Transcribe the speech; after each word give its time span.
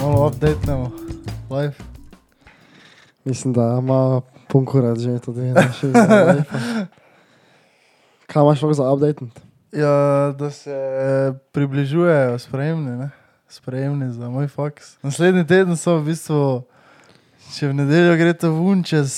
Malo 0.00 0.26
updatemo, 0.26 0.90
live. 1.50 1.74
Mislim, 3.24 3.54
da 3.54 3.78
ima 3.82 4.20
konkurent 4.52 4.98
že 4.98 5.18
tudi 5.18 5.40
naši. 5.40 5.86
live. 5.86 6.44
Kaj 8.26 8.42
imaš 8.42 8.60
za 8.60 8.92
update? 8.92 9.24
Ja, 9.72 10.34
da 10.38 10.50
se 10.50 10.74
približujejo 11.52 12.38
sprejemni, 12.38 12.90
ne? 12.90 13.10
sprejemni 13.48 14.12
za 14.12 14.28
moj 14.28 14.48
faks. 14.48 14.96
Naslednji 15.02 15.46
teden 15.46 15.76
so 15.76 15.96
v 15.96 16.04
bistvu, 16.04 16.62
če 17.52 17.68
v 17.68 17.76
nedeljo 17.76 18.16
gre 18.16 18.32
to 18.34 18.50
vun, 18.54 18.82
čez 18.84 19.12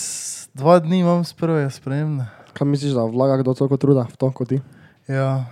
dva 0.55 0.79
dni 0.83 1.03
imam 1.03 1.25
sprve 1.27 1.67
sprejemne. 1.71 2.27
Kaj 2.55 2.67
misliš, 2.67 2.95
da 2.95 3.05
vlaga 3.05 3.41
kdo 3.41 3.55
toliko 3.55 3.77
truda 3.77 4.07
v 4.07 4.17
to 4.17 4.31
kot 4.31 4.49
ti? 4.49 4.61
Ja, 5.09 5.45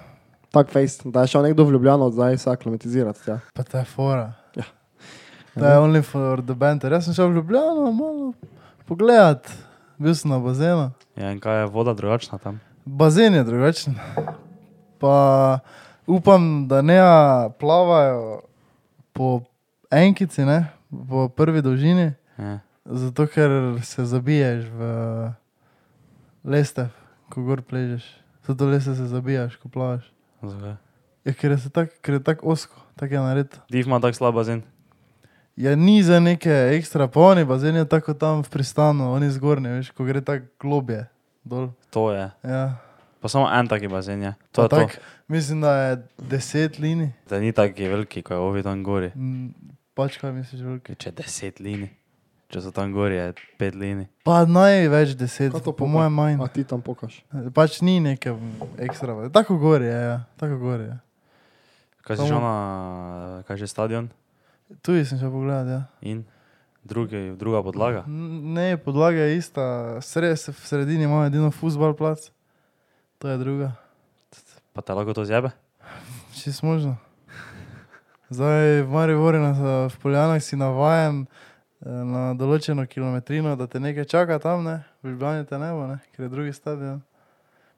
Tak 0.53 0.69
face, 0.69 1.01
da 1.09 1.25
je 1.25 1.33
šel 1.33 1.43
nekdo 1.43 1.65
v 1.65 1.73
Ljubljano 1.73 2.11
zdaj 2.13 2.37
se 2.39 2.51
aklimatizirati. 2.51 3.21
Ja. 3.25 3.39
pa 3.55 3.63
ta 3.63 3.79
je 3.79 3.85
fora. 3.85 4.33
Ja. 4.55 4.65
To 5.55 5.65
je 5.65 5.79
only 5.79 6.03
for 6.05 6.43
the 6.43 6.55
banter. 6.55 6.93
Jaz 6.93 7.05
sem 7.05 7.15
šel 7.15 7.33
v 7.33 7.41
Ljubljano 7.41 7.93
malo 7.93 8.33
pogledat, 8.85 9.49
bil 9.97 10.13
sem 10.15 10.29
na 10.31 10.39
bazenu. 10.39 10.91
Ja, 11.17 11.33
in 11.33 11.41
kaj 11.41 11.61
je 11.61 11.71
voda 11.73 11.95
drugačna 11.95 12.39
tam? 12.39 12.61
Bazen 12.85 13.35
je 13.35 13.45
drugačen. 13.45 13.97
Pa 15.01 15.59
upam, 16.07 16.69
da 16.69 16.83
ne 16.83 17.01
plavajo 17.59 18.43
po 19.13 19.41
enkici, 19.91 20.45
ne? 20.45 20.67
po 21.09 21.29
prvi 21.29 21.63
dolžini, 21.63 22.13
Ja. 22.39 22.59
Zato 22.85 23.27
ker 23.27 23.51
se 23.83 24.05
zabiješ 24.05 24.65
v 24.69 24.81
lestev, 26.45 26.89
ko 27.29 27.43
gor 27.43 27.63
pležeš. 27.63 28.05
Zato 28.43 28.67
leste 28.67 28.95
se 28.95 29.07
zabijaš, 29.07 29.57
ko 29.57 29.69
plavaš. 29.69 30.13
Zakaj? 30.43 30.75
Ja, 31.25 31.33
ker 31.33 31.51
je 31.51 31.59
se 31.59 31.71
tak- 31.71 31.95
tako 32.25 32.47
osko, 32.49 32.75
tako 32.97 33.15
je 33.15 33.21
naredito. 33.21 33.59
Div 33.71 33.87
ima 33.87 34.01
tak 34.01 34.15
slab 34.15 34.35
bazen. 34.35 34.63
Ja, 35.57 35.77
ni 35.77 36.03
za 36.03 36.21
neke 36.21 36.51
ekstra 36.51 37.07
polni, 37.07 37.45
bazen 37.45 37.77
je 37.77 37.85
tako 37.85 38.15
tam 38.15 38.43
v 38.43 38.49
pristanu, 38.49 39.13
oni 39.13 39.31
zgornji, 39.31 39.69
veš, 39.69 39.91
ko 39.91 40.05
gre 40.05 40.21
tako 40.21 40.47
globje 40.61 41.07
dol. 41.45 41.69
To 41.91 42.13
je. 42.13 42.31
Ja. 42.43 42.77
Pa 43.21 43.29
samo 43.29 43.47
en 43.47 43.69
taki 43.69 43.89
bazen 43.89 44.23
je. 44.23 44.35
To 44.53 44.63
je 44.63 44.69
to. 44.69 44.77
tak, 44.77 44.99
mislim, 45.29 45.61
da 45.61 45.77
je 45.77 46.03
deset 46.19 46.79
linij. 46.79 47.13
Da 47.29 47.39
ni 47.41 47.53
taki 47.53 47.89
veliki, 47.89 48.23
kot 48.23 48.35
je 48.35 48.39
ovi 48.39 48.63
tam 48.63 48.83
gori. 48.83 49.13
Mm, 49.15 49.55
Pač 49.95 50.17
kaj 50.19 50.33
misliš, 50.33 50.63
veliki? 50.65 50.95
Če 50.97 51.11
deset 51.13 51.61
linij. 51.61 51.91
Če 52.53 52.61
so 52.61 52.69
tam 52.69 52.91
gori, 52.93 53.17
je 53.17 53.33
pet 53.57 53.73
linij. 53.73 54.11
Pa 54.29 54.43
največ 54.45 55.15
deset, 55.17 55.55
po 55.65 55.73
poka? 55.73 55.89
mojem 55.89 56.13
manj. 56.13 56.35
A 56.45 56.51
ti 56.53 56.61
tam 56.69 56.83
pokaš. 56.85 57.23
Pač 57.57 57.79
ni 57.81 57.97
neke 57.97 58.35
ekstra, 58.77 59.15
tako 59.33 59.57
gori 59.57 59.89
je, 59.89 60.01
ja. 60.05 60.19
tako 60.37 60.59
gori 60.61 60.91
je. 60.91 60.97
Kaj 62.05 62.19
si 62.21 62.27
šel 62.29 62.43
na, 62.45 62.57
kaj 63.49 63.57
že 63.57 63.69
stadion? 63.73 64.11
Tu 64.85 65.01
sem 65.01 65.17
šel 65.17 65.33
pogledat, 65.33 65.65
ja. 65.65 65.81
In 66.05 66.27
drugi, 66.85 67.33
druga 67.41 67.63
podlaga. 67.65 68.05
Ne, 68.05 68.77
podlaga 68.77 69.31
je 69.33 69.39
ista, 69.41 69.65
Sre, 70.05 70.35
v 70.37 70.53
sredini 70.69 71.09
imamo 71.09 71.25
edino 71.31 71.49
futbal 71.49 71.97
plac, 71.97 72.29
to 73.17 73.33
je 73.33 73.39
druga. 73.41 73.73
Pa 74.77 74.85
te 74.85 74.93
lahko 74.93 75.17
to 75.17 75.25
zjebe? 75.25 75.55
Če 76.37 76.53
si 76.53 76.61
možno. 76.69 76.99
Zdaj 78.29 78.85
v 78.85 78.93
Mariboru, 78.93 79.41
na- 79.41 79.89
v 79.89 79.97
Poljanah 80.05 80.41
si 80.45 80.53
navajen 80.61 81.25
eh, 81.25 81.52
na 81.83 82.31
določeno 82.39 82.87
kilometrino, 82.87 83.57
da 83.59 83.67
te 83.67 83.81
nekaj 83.83 84.07
čaka 84.11 84.39
tam, 84.43 84.63
ne? 84.67 84.83
v 85.03 85.15
Ljubljani 85.15 85.49
te 85.49 85.59
ne 85.59 85.73
bo, 85.75 85.89
ne? 85.91 85.99
ker 86.15 86.27
je 86.27 86.31
drugi 86.31 86.53
stadion. 86.55 87.03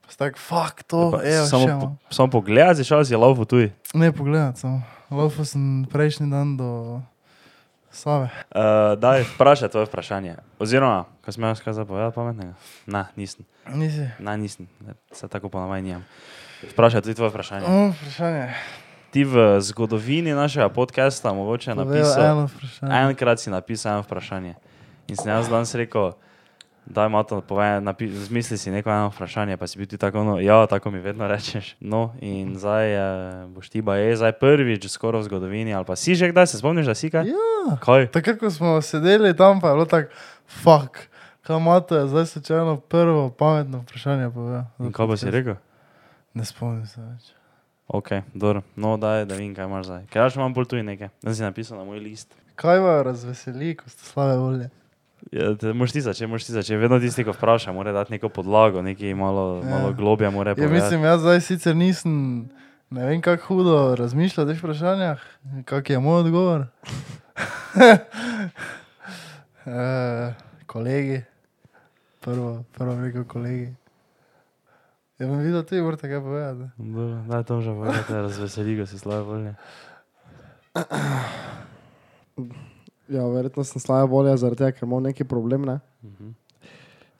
Pa 0.05 0.13
si 0.13 0.21
tak, 0.21 0.37
fuck 0.37 0.85
to, 0.85 1.09
Pa 1.15 1.23
evo, 1.25 1.47
samo, 1.49 1.65
še 1.65 1.77
po, 1.81 1.89
samo 2.13 2.29
pogledaj, 2.37 2.77
si 2.77 2.85
šel 2.85 3.07
si 3.09 3.17
laufu 3.17 3.49
tuj. 3.49 3.71
Ne 3.97 4.13
pogledati 4.13 4.61
samo. 4.61 4.85
Laufal 5.09 5.49
sem 5.49 5.89
prejšnji 5.89 6.29
dan 6.29 6.57
do 6.61 7.01
Save. 7.95 8.29
Uh, 8.51 8.99
daj, 8.99 9.25
vprašaj 9.37 9.71
tvoje 9.73 9.87
vprašanje. 9.87 10.37
Oziroma, 10.59 11.07
ko 11.25 11.33
sem 11.33 11.47
jaz 11.47 11.63
kaj 11.63 11.79
zapovedal 11.79 12.11
pametnega? 12.13 12.59
Ne, 12.91 13.07
nisem. 13.15 13.47
Nisi. 13.71 14.11
Ne, 14.19 14.35
nisem. 14.37 14.69
Se 15.15 15.31
tako 15.31 15.49
ponavadi 15.49 15.87
nimam. 15.87 16.03
Vprašaj 16.75 17.07
tudi 17.07 17.15
tvoje 17.15 17.31
vprašanje. 17.31 17.71
O, 17.71 17.93
vprašanje. 17.95 18.51
Ti 19.15 19.23
v 19.25 19.63
zgodovini 19.63 20.35
našega 20.35 20.69
podcasta 20.69 21.31
mogoče 21.33 21.75
napisal, 21.75 22.49
eno 22.83 23.11
enkrat 23.11 23.39
si 23.39 23.51
napisal 23.51 23.93
eno 23.93 24.03
vprašanje. 24.03 24.55
In 25.07 25.17
sem 25.17 25.31
jaz 25.31 25.47
danes 25.47 25.75
rekel, 25.75 26.17
da 26.87 27.07
ima 27.07 27.23
to, 27.23 27.39
povej, 27.41 27.79
napi, 27.81 28.09
zmisli 28.11 28.59
si 28.59 28.75
neko 28.75 28.91
eno 28.91 29.13
vprašanje, 29.15 29.57
pa 29.57 29.71
si 29.71 29.79
bil 29.79 29.87
ti 29.87 29.99
tako, 29.99 30.25
no, 30.25 30.41
ja, 30.41 30.67
tako 30.67 30.91
mi 30.91 30.99
vedno 30.99 31.29
rečeš. 31.31 31.77
No, 31.81 32.11
in 32.19 32.59
zdaj 32.59 32.95
eh, 32.95 33.47
boš 33.55 33.71
ti 33.71 33.83
baje, 33.87 34.17
zdaj 34.17 34.33
prvič 34.33 34.91
skoraj 34.91 35.23
v 35.23 35.29
zgodovini, 35.31 35.75
ali 35.75 35.87
pa 35.87 35.95
si 35.95 36.19
že 36.19 36.33
kdaj, 36.35 36.51
se 36.51 36.59
spomniš, 36.59 36.91
da 36.91 36.99
si 36.99 37.11
kaj? 37.11 37.31
Ja. 37.31 37.79
Kaj? 37.87 38.11
Takrat, 38.11 38.43
ko 38.43 38.51
smo 38.51 38.83
sedeli 38.83 39.31
tam, 39.37 39.63
pa 39.63 39.71
je 39.71 39.79
bilo 39.79 39.87
tako, 39.87 40.11
fuck, 40.43 41.07
kaj 41.47 41.63
mato 41.63 41.95
je 42.03 42.11
zdaj 42.11 42.27
slučajno 42.27 42.77
prvo 42.91 43.31
pametno 43.31 43.87
vprašanje. 43.87 44.35
In 44.83 44.91
kaj 44.91 45.07
bo 45.07 45.17
si 45.17 45.31
rekel? 45.31 45.55
Ne 46.35 46.43
spomnim 46.43 46.83
se 46.87 46.99
več. 46.99 47.34
Ok, 47.89 48.09
dobro, 48.35 48.63
no, 48.77 48.97
daj, 48.97 49.25
da 49.25 49.35
vidim, 49.35 49.55
kaj 49.55 49.65
imaš 49.65 49.87
zdaj. 49.87 50.07
Ker 50.07 50.23
jaz 50.23 50.37
imam 50.37 50.55
bolj 50.55 50.65
tu 50.71 50.77
nekaj, 50.77 51.09
da 51.23 51.35
si 51.35 51.43
napisal 51.43 51.79
na 51.79 51.85
moj 51.85 52.01
list. 52.01 52.35
Kaj 52.55 52.79
vas 52.79 53.05
razveseli, 53.05 53.75
ko 53.77 53.91
ste 53.91 54.05
slave 54.05 54.39
volje? 54.39 54.71
Ja, 55.33 55.73
moš 55.75 55.93
ti 55.93 56.01
začeti, 56.01 56.27
moš 56.27 56.45
ti 56.45 56.53
začeti. 56.53 56.77
Vedno 56.77 57.01
tisti, 57.01 57.25
ko 57.25 57.33
vpraša, 57.33 57.73
mora 57.73 57.93
dati 57.93 58.13
neko 58.13 58.29
podlago, 58.29 58.83
nekaj 58.83 59.15
malo, 59.15 59.63
Ja. 59.65 59.71
malo 59.71 59.93
globja 59.93 60.31
Ja, 60.57 60.69
mislim, 60.69 61.05
jaz 61.05 61.21
zdaj 61.21 61.41
sicer 61.41 61.77
nisem, 61.77 62.49
ne 62.91 63.07
vem 63.07 63.21
kako 63.23 63.47
hudo 63.47 63.97
razmišljal 63.99 64.47
o 64.47 64.51
teh 64.53 64.59
vprašanjah, 64.59 65.21
kak 65.65 65.91
je 65.91 65.99
moj 65.99 66.21
odgovor. 66.21 66.67
e, 69.67 70.35
kolegi, 70.67 71.23
prvo, 72.21 72.65
prvo 72.73 73.01
rekel 73.01 73.25
kolegi. 73.25 73.75
Ja, 75.19 75.27
bom 75.27 75.39
videl, 75.39 75.63
ti 75.63 75.79
morate 75.81 76.09
kaj 76.11 76.21
povedati. 76.21 76.65
Dobro, 76.79 77.23
Daj 77.29 77.45
to 77.45 77.61
že 77.61 77.71
povedati, 77.71 78.13
da 78.13 78.21
razveseli, 78.21 78.79
ko 78.81 78.87
si 78.87 78.99
slave 78.99 79.23
volje. 79.23 79.55
Ja, 83.09 83.27
verjetno 83.29 83.65
sem 83.65 83.81
slaba 83.81 84.05
volja 84.11 84.37
zaradi 84.37 84.59
tega, 84.65 84.73
ker 84.73 84.89
imam 84.89 85.03
neki 85.03 85.25
problem. 85.25 85.65
Ne? 85.65 85.79
Mhm. 86.05 86.31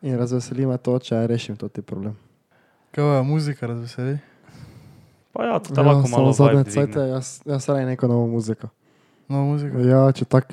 In 0.03 0.19
razveseli 0.19 0.67
me 0.67 0.77
to, 0.79 0.99
če 0.99 1.27
rešim 1.27 1.57
to 1.57 1.69
ti 1.69 1.83
problem. 1.83 2.17
Kaj 2.93 3.05
vas 3.05 3.27
muzika 3.27 3.67
razveseli? 3.67 4.19
Pa 5.33 5.45
ja, 5.45 5.59
to 5.59 5.75
te 5.75 5.83
lahko 5.83 6.09
malo 6.11 6.33
zadnje 6.33 6.65
cajte, 6.65 6.93
dvigne. 6.93 7.09
jaz, 7.09 7.41
jaz 7.47 7.69
raje 7.69 7.87
neko 7.87 8.09
novo 8.09 8.27
muziko. 8.27 8.69
No, 9.29 9.45
muzika. 9.49 9.79
Ja, 9.81 10.03
če 10.13 10.25
tak, 10.25 10.53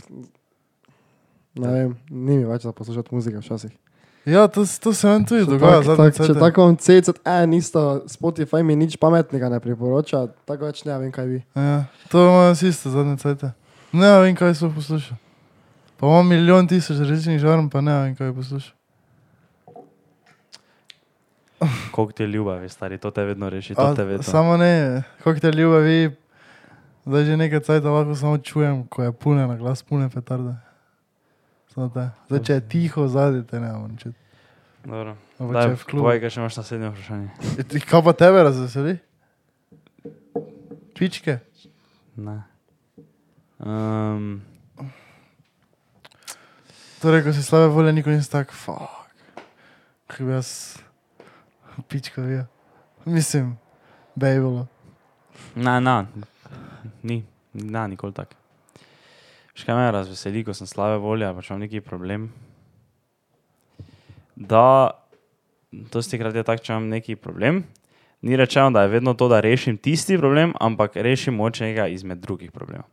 ne 1.59 1.73
vem, 1.73 1.97
ni 2.09 2.37
mi 2.37 2.45
več 2.45 2.63
za 2.65 2.71
poslušati 2.73 3.13
muzike 3.15 3.43
včasih. 3.43 3.73
Ja, 4.23 4.47
to, 4.47 4.61
to 4.79 4.93
se 4.93 5.07
vam 5.07 5.25
tudi 5.25 5.45
dogaja. 5.45 5.81
tak- 5.81 5.97
tak- 6.13 6.27
Če 6.27 6.33
tako 6.35 6.61
imam 6.63 6.77
CCN, 6.77 7.53
isto 7.53 7.81
Spotify 8.07 8.61
mi 8.61 8.75
nič 8.75 8.97
pametnega 8.97 9.49
ne 9.49 9.59
priporoča, 9.59 10.27
tako 10.45 10.65
več 10.65 10.85
ne 10.85 10.93
vem, 10.95 11.11
kaj 11.11 11.25
bi. 11.25 11.39
Ja, 11.55 11.83
to 12.07 12.19
imamo 12.19 12.51
vsi 12.51 12.67
isto 12.67 12.89
zadnje 12.89 13.17
cajte. 13.17 13.51
Ne 13.91 14.19
vem, 14.19 14.35
kaj 14.35 14.53
so 14.53 14.69
poslušali. 14.69 15.17
Pa 15.97 16.07
imam 16.07 16.27
milijon 16.27 16.67
tisoč 16.67 16.97
različnih 16.99 17.39
žarm, 17.39 17.69
pa 17.69 17.81
ne 17.81 17.93
vem, 17.95 18.15
kaj 18.15 18.33
poslušam. 18.33 18.75
Koliko 21.91 22.11
ti 22.11 22.23
je 22.23 22.27
ljubavi, 22.27 22.69
stari, 22.69 22.97
to 22.97 23.11
te 23.11 23.23
vedno 23.23 23.49
reši, 23.49 23.75
to 23.75 23.81
A, 23.83 23.95
te 23.95 24.03
vedno. 24.03 24.23
Samo 24.23 24.57
ne, 24.57 25.03
kako 25.17 25.39
te 25.39 25.51
ljubavi, 25.51 26.15
zdaj 27.05 27.23
že 27.23 27.37
nekaj 27.37 27.59
cajt 27.61 27.83
lahko 27.83 28.15
samo 28.15 28.37
čujem, 28.37 28.83
ko 28.85 29.03
je 29.03 29.11
pune 29.11 29.47
na 29.47 29.55
glas, 29.55 29.81
pune 29.81 30.09
petarde. 30.09 30.55
Zdaj, 31.71 32.09
če 32.41 32.53
je 32.53 32.61
tiho 32.61 33.07
zadaj, 33.07 33.43
te 33.43 33.59
ne 33.59 33.69
morem 33.69 33.97
čuti. 33.97 34.20
Dobro. 34.85 35.15
Daj, 35.39 35.75
v 35.75 35.83
klubu. 35.85 36.05
povej, 36.05 36.19
kaj 36.23 36.29
še 36.33 36.39
imaš 36.41 36.57
naslednje 36.57 36.89
vprašanje. 36.89 37.27
E, 37.61 37.81
Kaj 37.85 38.01
pa 38.01 38.13
tebe 38.17 38.43
razveseli? 38.43 38.93
Pičke? 40.97 41.39
Ne. 42.17 42.37
Um, 43.61 44.41
Torej, 47.01 47.23
ko 47.25 47.33
si 47.33 47.41
slabe 47.41 47.69
volje, 47.73 47.93
nikoli 47.93 48.17
nisi 48.17 48.29
tak, 48.29 48.53
fuck. 48.53 48.89
Kaj 50.09 50.25
bi 50.25 50.33
jaz 50.33 50.49
pičko 51.89 52.21
bil. 52.21 52.43
Mislim, 53.05 53.55
bejbolo. 54.15 54.67
ne, 55.55 55.79
ne, 55.81 56.05
ni, 57.01 57.23
ne, 57.53 57.87
nikoli 57.87 58.13
tako. 58.13 58.37
Še 59.57 59.65
kaj 59.65 59.75
me 59.77 59.87
razveseli, 59.93 60.43
ko 60.45 60.53
sem 60.53 60.69
slabe 60.69 60.97
volje, 61.01 61.25
pa 61.33 61.41
če 61.41 61.53
imam 61.53 61.65
neki 61.65 61.81
problem. 61.81 62.29
Da, 64.35 64.91
dosti 65.71 66.19
krat 66.19 66.35
je 66.35 66.43
tako, 66.47 66.63
če 66.63 66.73
imam 66.73 66.89
neki 66.91 67.15
problem. 67.15 67.63
Ni 68.21 68.37
rečeno, 68.37 68.71
da 68.71 68.85
je 68.85 68.93
vedno 68.93 69.13
to, 69.17 69.27
da 69.31 69.39
rešim 69.41 69.77
tisti 69.77 70.17
problem, 70.17 70.53
ampak 70.61 70.95
rešim 70.95 71.35
moče 71.35 71.71
nekaj 71.71 71.93
izmed 71.93 72.21
drugih 72.21 72.51
problemov. 72.53 72.85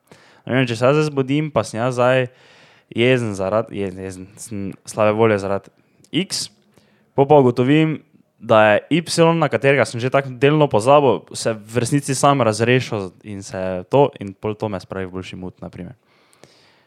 Vem, 0.49 0.65
če 0.67 0.79
se 0.79 0.89
jaz 0.89 1.03
zbudim, 1.11 1.51
pa 1.53 1.65
sem 1.69 1.83
jaz 1.83 1.99
zdaj 1.99 2.27
jezen 2.89 3.35
zaradi, 3.37 3.83
jezen, 3.83 4.01
jezen, 4.01 4.29
sem 4.41 4.69
slabe 4.89 5.13
volje 5.13 5.37
zaradi 5.43 5.73
X, 6.25 6.49
po 7.15 7.27
pa 7.29 7.37
ugotovim, 7.43 7.99
da 8.39 8.63
je 8.65 9.03
Y, 9.03 9.35
na 9.35 9.49
katerega 9.51 9.85
sem 9.85 10.01
že 10.01 10.11
tako 10.11 10.31
delno 10.31 10.69
pozabil, 10.71 11.27
se 11.35 11.53
v 11.53 11.83
resnici 11.83 12.15
sam 12.15 12.43
razrešil 12.43 13.11
in 13.23 13.43
se 13.43 13.85
to, 13.91 14.09
in 14.21 14.33
pol 14.33 14.55
to 14.55 14.69
me 14.69 14.81
spravi 14.81 15.07
v 15.07 15.19
boljši 15.19 15.37
mut, 15.37 15.61
naprimer. 15.61 15.99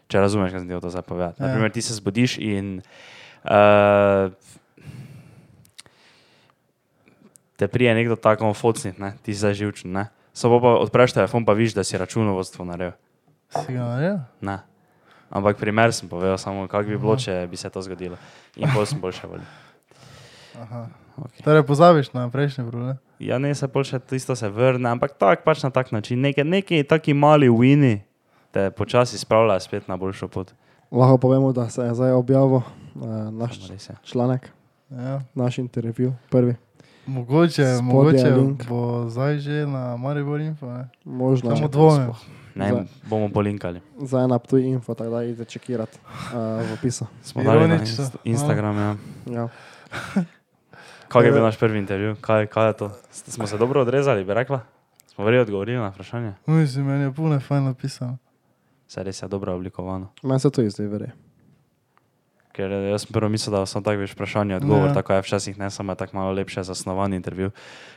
Če 0.08 0.20
razumeš, 0.20 0.52
kaj 0.52 0.64
sem 0.64 0.70
ti 0.72 0.80
to 0.82 0.90
zdaj 0.92 1.04
povedal. 1.08 1.36
Ja. 1.38 1.48
Naprimer, 1.48 1.72
ti 1.72 1.84
se 1.84 1.94
zbudiš 1.96 2.40
in 2.40 2.82
uh, 3.44 4.34
te 7.56 7.68
prije 7.68 7.96
nekdo 7.96 8.16
tako 8.16 8.54
focnit, 8.54 8.98
ne? 8.98 9.14
ti 9.22 9.36
si 9.36 9.54
živčen, 9.54 9.92
ne? 9.92 10.08
Samo 10.34 10.62
pa 10.62 10.68
odpreš 10.80 11.14
telefon, 11.14 11.46
pa 11.46 11.54
vidiš, 11.54 11.74
da 11.74 11.84
si 11.84 11.98
računovodstvo 11.98 12.66
naredil. 12.66 12.98
Si 13.52 13.74
ga 13.74 13.84
naredil? 13.84 14.18
Ne. 14.42 14.60
Ampak 15.30 15.58
primer 15.58 15.94
sem 15.94 16.10
povedal, 16.10 16.38
samo 16.38 16.68
kako 16.68 16.90
bi 16.90 16.98
bilo, 16.98 17.16
če 17.16 17.48
bi 17.52 17.58
se 17.58 17.70
to 17.70 17.82
zgodilo. 17.82 18.18
In 18.56 18.68
pol 18.74 18.86
sem 18.86 19.00
boljše 19.00 19.28
volil. 19.28 19.46
Aha. 20.60 20.88
Okay. 21.22 21.44
Torej 21.44 21.64
pozabiš 21.68 22.12
na 22.16 22.30
prejšnji 22.32 22.66
problem. 22.68 22.98
Ja, 23.20 23.38
ne 23.38 23.54
se 23.56 23.68
pol 23.68 23.86
še 23.86 24.00
tisto 24.00 24.36
se 24.36 24.50
vrne, 24.50 24.90
ampak 24.90 25.14
tak 25.20 25.44
pač 25.46 25.64
na 25.64 25.70
tak 25.70 25.92
način. 25.92 26.20
Neki, 26.24 26.44
neki 26.44 26.84
taki 26.84 27.14
mali 27.14 27.52
wini 27.52 28.02
te 28.52 28.72
počasi 28.72 29.20
spravljajo 29.22 29.60
spet 29.60 29.88
na 29.88 30.00
boljšo 30.02 30.28
pot. 30.28 30.56
Lahko 30.92 31.18
povemo, 31.18 31.54
da 31.54 31.70
se 31.70 31.84
je 31.86 31.94
zdaj 31.96 32.12
objavil 32.12 32.64
naš 33.32 33.70
res 33.70 33.90
je. 33.90 33.96
članek, 34.04 34.50
Ja. 34.90 35.22
naš 35.36 35.58
intervju, 35.58 36.14
prvi. 36.30 36.56
Mogoče, 37.06 37.52
Spodaj 37.54 37.76
je 37.76 37.82
mogoče 37.82 38.30
link. 38.32 38.68
bo 38.68 39.10
zdaj 39.10 39.40
že 39.40 39.66
na 39.66 39.98
Maribor 39.98 40.40
Info. 40.40 40.66
Ne? 40.68 40.90
Možno 41.06 41.56
Samo 41.56 41.68
dvomim. 41.68 42.10
Ne, 42.56 42.70
Za- 42.70 42.86
bomo 43.04 43.30
polinkali. 43.30 43.82
za 43.98 44.20
ena 44.20 44.40
tu 44.40 44.58
info, 44.58 44.94
tako 44.94 45.10
da 45.10 45.24
idete 45.24 45.46
čekirati 45.46 45.98
uh, 46.26 46.34
v 46.62 46.74
opisu. 46.74 47.06
Smo 47.24 47.44
dali 47.44 47.68
na 47.68 47.76
inst 47.76 48.16
Instagram. 48.24 48.78
Ja. 48.78 48.96
Ja. 49.28 49.48
Kaj 51.08 51.26
je 51.26 51.32
bil 51.32 51.42
naš 51.42 51.58
prvi 51.58 51.80
intervju? 51.80 52.16
Kaj, 52.22 52.48
kaj 52.48 52.68
je 52.68 52.74
to? 52.74 52.92
Smo 53.12 53.48
se 53.48 53.58
dobro 53.58 53.82
odrezali, 53.82 54.24
bi 54.24 54.34
rekla? 54.34 54.60
Smo 55.08 55.26
verjetno 55.26 55.42
odgovorili 55.44 55.78
na 55.78 55.88
vprašanje. 55.90 56.34
Mislim, 56.46 56.86
meni 56.86 57.04
je 57.04 57.12
puno 57.14 57.40
fajn 57.40 57.64
napisano. 57.64 58.18
Se 58.88 59.04
res 59.04 59.22
je 59.22 59.28
dobro 59.28 59.56
oblikovano. 59.56 60.08
Meni 60.24 60.40
se 60.40 60.50
to 60.50 60.62
izdi, 60.62 60.84
verje. 60.84 61.12
Ker 62.52 62.72
jaz 62.72 63.06
sem 63.06 63.14
prvo 63.14 63.30
mislil, 63.30 63.54
da 63.54 63.66
so 63.66 63.80
tako 63.80 64.02
več 64.02 64.12
vprašanje, 64.12 64.56
odgovor, 64.56 64.90
Ja. 64.90 64.94
tako 64.94 65.14
je 65.14 65.22
včasih 65.22 65.58
ne 65.58 65.70
samo 65.72 65.96
tako 65.96 66.18
malo 66.18 66.32
lepše 66.32 66.64
zasnovan 66.64 67.14
intervju. 67.14 67.52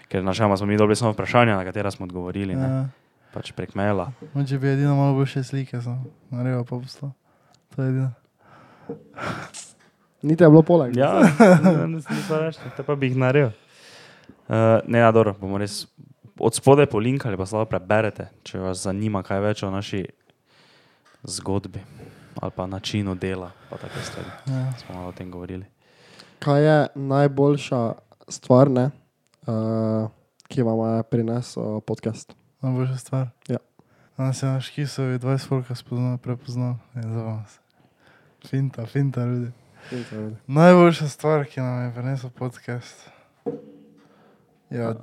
Ker 0.09 0.25
načeloma 0.25 0.56
smo 0.56 0.67
mi 0.67 0.77
dobili 0.77 0.97
samo 0.97 1.11
vprašanja, 1.12 1.56
na 1.56 1.65
katera 1.65 1.91
smo 1.91 2.05
odgovorili, 2.05 2.55
ne? 2.55 2.62
Ja. 2.62 2.85
pač 3.35 3.51
prek 3.53 3.75
maila. 3.75 4.12
Moče 4.33 4.59
bi 4.59 4.69
edino 4.69 4.95
malo 4.95 5.15
boljše 5.15 5.43
slike, 5.43 5.81
sem 5.83 6.05
naredil 6.31 6.62
pa 6.65 6.79
poslal. 6.79 7.11
To 7.75 7.83
je 7.83 7.89
edino. 7.89 8.11
Niti 10.23 10.45
je 10.45 10.49
bilo 10.49 10.62
poleg. 10.62 10.97
Ja, 10.97 11.21
nisem 11.89 12.39
reči, 12.41 12.59
te 12.77 12.83
pa 12.83 12.95
bi 12.95 13.06
jih 13.11 13.17
naredil. 13.17 13.51
Uh, 14.49 14.79
ne, 14.87 14.99
ja, 14.99 15.11
dobro, 15.12 15.35
bomo 15.41 15.59
res 15.59 15.87
od 16.39 16.55
spodaj 16.55 16.87
polinkali, 16.87 17.37
pa 17.37 17.47
slabo 17.47 17.67
preberete, 17.67 18.29
če 18.43 18.59
vas 18.59 18.85
zanima 18.87 19.23
kaj 19.23 19.41
več 19.41 19.62
o 19.62 19.71
naši 19.71 20.05
zgodbi 21.25 21.81
ali 22.41 22.51
pa 22.57 22.67
načinu 22.67 23.15
dela, 23.15 23.51
pa. 23.71 23.77
Ja. 24.53 24.73
Smo 24.79 24.95
malo 24.95 25.09
o 25.09 25.13
tem 25.13 25.31
govorili. 25.31 25.65
Kaj 26.39 26.65
je 26.65 26.87
najboljša 26.95 27.93
stvar, 28.29 28.71
ne, 28.71 28.91
uh, 29.47 30.11
ki 30.49 30.63
vam 30.63 30.97
je 30.97 31.03
prinesel 31.03 31.81
podcast? 31.81 32.35
Najboljša 32.61 32.97
stvar. 32.97 33.29
Ja. 33.49 33.59
Danes 34.17 34.43
je 34.43 34.49
naš 34.49 34.69
kisovi 34.71 35.19
20 35.19 35.49
folka 35.49 35.75
spoznal, 35.75 36.19
prepoznal. 36.19 36.75
Je 36.95 37.03
zavam 37.03 37.45
se. 37.49 37.59
Finta, 38.49 38.87
finta 38.87 39.25
ljudi. 39.25 39.53
Najboljša 40.47 41.09
stvar, 41.09 41.45
ki 41.45 41.61
nam 41.61 41.85
je 41.85 41.95
prinesel 41.95 42.31
podcast. 42.31 43.11
Ja, 44.71 44.95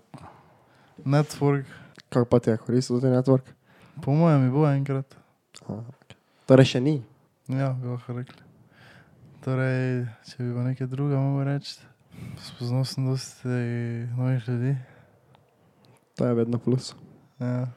network, 1.05 1.63
Kako 2.09 2.25
pa 2.25 2.39
ti 2.39 2.49
je 2.49 2.57
koristil 2.57 2.99
tudi 2.99 3.07
network? 3.07 3.41
po 4.01 4.11
mojem, 4.11 4.41
mi 4.41 4.51
bo 4.51 4.67
enkrat. 4.67 5.15
Aha, 5.67 5.73
okay. 5.73 6.15
Torej 6.45 6.65
še 6.65 6.81
ni. 6.81 7.03
Ja, 7.51 7.73
bi 7.73 7.87
lahko 7.87 8.13
rekli. 8.13 8.41
Torej, 9.41 10.05
če 10.23 10.37
bi 10.39 10.53
pa 10.53 10.63
nekaj 10.63 10.87
druga 10.87 11.17
mogel 11.17 11.47
reči, 11.49 11.79
spoznal 12.39 12.85
sem 12.85 13.05
dosti 13.05 13.47
novih 14.11 14.47
ljudi. 14.47 14.75
To 16.15 16.25
je 16.25 16.33
vedno 16.33 16.59
plus. 16.59 16.93
Ja. 17.39 17.67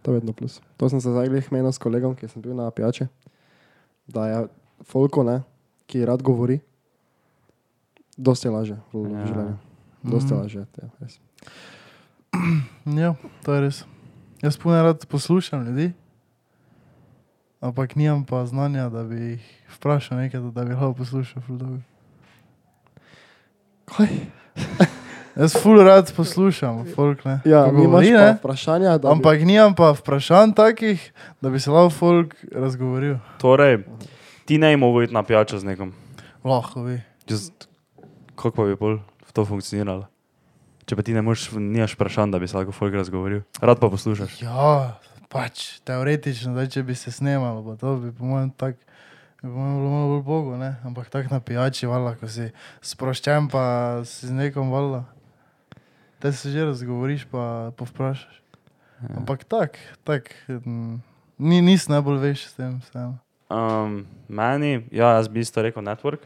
To 0.00 0.10
je 0.10 0.14
vedno 0.14 0.32
plus. 0.32 0.60
To 0.76 0.88
sem 0.88 1.00
se 1.00 1.10
zdaj 1.10 1.28
glih 1.28 1.52
menil 1.52 1.68
s 1.68 1.78
kolegom, 1.78 2.14
ki 2.14 2.28
sem 2.28 2.40
bil 2.40 2.54
na 2.54 2.70
pijači, 2.70 3.06
da 4.06 4.26
je 4.26 4.38
folko, 4.82 5.22
ne, 5.22 5.42
ki 5.86 6.04
rad 6.04 6.22
govori, 6.22 6.58
dosti 8.16 8.48
laže 8.48 8.80
v 8.90 9.04
Ja. 9.04 9.26
življenju. 9.26 9.56
Dosti 10.04 10.32
Mhm. 10.32 10.40
laže. 10.40 10.58
Ja, 10.74 10.88
res. 11.00 11.20
Ja, 12.86 13.14
to 13.42 13.54
je 13.54 13.60
res. 13.60 13.84
Jaz 14.42 14.56
puno 14.56 14.82
rad 14.82 15.06
poslušam 15.06 15.64
ljudi, 15.64 15.92
ampak 17.64 17.96
nimam 17.96 18.24
pa 18.28 18.44
znanja, 18.46 18.88
da 18.92 19.04
bi 19.08 19.16
jih 19.16 19.44
vprašal 19.78 20.18
nekaj, 20.18 20.40
da 20.52 20.64
bi 20.64 20.76
lahko 20.76 20.92
poslušal. 21.00 21.42
ful 21.42 21.56
dolgo. 21.56 21.80
Kaj? 23.88 24.12
Jaz 25.40 25.56
ful 25.58 25.80
rad 25.82 26.12
poslušam, 26.14 26.84
folk 26.94 27.24
ne. 27.24 27.40
Ja, 27.44 27.64
govori, 27.66 28.12
pa 28.12 28.20
ne. 28.20 28.36
vprašanja, 28.38 28.98
da 29.02 29.10
Ampak 29.10 29.42
nimam 29.42 29.74
pa 29.74 29.90
vprašanj 29.96 30.52
takih, 30.54 31.02
da 31.42 31.50
bi 31.50 31.58
se 31.60 31.72
lahko 31.74 31.90
folk 31.90 32.36
razgovoril. 32.52 33.16
Torej, 33.42 33.80
ti 34.46 34.58
ne 34.62 34.70
bi 34.70 34.78
mogel 34.78 35.08
iti 35.08 35.14
na 35.14 35.24
pijačo 35.26 35.58
z 35.58 35.66
nekom. 35.72 35.90
Lahko 36.44 36.84
bi. 36.86 37.00
Just, 37.26 37.66
kako 38.36 38.56
pa 38.56 38.68
bi 38.70 38.76
pol 38.76 39.00
to 39.32 39.42
funkcioniralo? 39.42 40.06
Če 40.86 40.96
pa 40.96 41.02
ti 41.02 41.16
ne 41.16 41.24
moreš, 41.24 41.48
nimaš 41.58 41.96
vprašanj, 41.96 42.30
da 42.30 42.38
bi 42.38 42.46
se 42.46 42.56
lahko 42.56 42.76
folk 42.76 42.94
razgovoril. 42.94 43.42
Rad 43.58 43.80
pa 43.80 43.90
poslušaš. 43.90 44.38
Ja, 44.44 45.00
pač 45.34 45.80
teoretično, 45.82 46.54
zdaj, 46.54 46.70
če 46.76 46.82
bi 46.86 46.94
se 46.94 47.10
snemalo, 47.10 47.74
to 47.80 47.96
bi 47.98 48.12
po 48.14 48.28
mojem 48.28 48.52
tak. 48.54 48.78
bi 49.42 49.50
Po 49.50 49.56
mojem 49.56 49.74
bilo 49.80 49.90
malo 49.90 50.06
bolj 50.12 50.22
bogo, 50.24 50.56
ne? 50.56 50.76
ampak 50.86 51.10
tako 51.10 51.34
na 51.34 51.40
pijači, 51.42 51.88
vala, 51.90 52.14
ko 52.16 52.30
si 52.30 52.46
sproščen, 52.80 53.50
pa 53.52 53.64
si 54.06 54.30
z 54.30 54.32
nekom 54.32 54.70
vala. 54.72 55.02
Te 56.22 56.32
se 56.32 56.54
že 56.54 56.64
razgovoriš, 56.70 57.26
pa 57.28 57.74
povprašaš. 57.76 58.40
Ja. 59.02 59.18
Ampak 59.20 59.44
tak, 59.44 59.76
tak, 60.06 60.30
mm, 60.48 61.02
ni, 61.38 61.60
nis 61.60 61.90
najbolj 61.90 62.22
veš 62.22 62.46
s 62.48 62.56
tem. 62.56 62.78
vseeno. 62.80 63.18
Um, 63.52 64.06
meni, 64.28 64.86
ja, 64.88 65.18
jaz 65.18 65.28
bi 65.28 65.44
isto 65.44 65.60
rekel 65.60 65.84
network. 65.84 66.24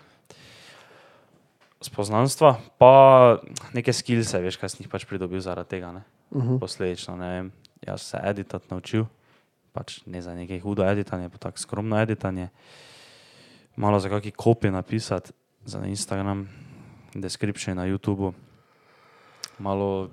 Spoznanstva, 1.83 2.59
pa 2.79 3.39
neke 3.75 3.91
skillse, 3.91 4.39
veš, 4.43 4.61
kaj 4.61 4.71
si 4.71 4.85
jih 4.85 4.93
pač 4.93 5.09
pridobil 5.09 5.43
zaradi 5.43 5.75
tega. 5.75 5.91
Ne? 5.97 6.03
Uh 6.31 6.45
-huh. 6.45 6.61
Posledično, 6.63 7.17
ne 7.17 7.29
vem, 7.35 7.51
jaz 7.89 8.05
se 8.13 8.21
editati 8.25 8.69
naučil, 8.71 9.09
pač 9.73 10.01
ne 10.07 10.23
za 10.23 10.35
nekaj 10.37 10.61
hudo 10.61 10.85
editanje, 10.85 11.29
pa 11.33 11.39
tako 11.49 11.59
skromno 11.59 11.99
editanje. 12.01 12.49
Malo 13.77 14.01
za 14.01 14.11
kakšne 14.11 14.35
kopije 14.37 14.73
napisati 14.75 15.33
za 15.65 15.81
Instagram, 15.87 16.49
description 17.15 17.77
na 17.77 17.87
YouTubu. 17.87 18.33
Malo, 19.59 20.11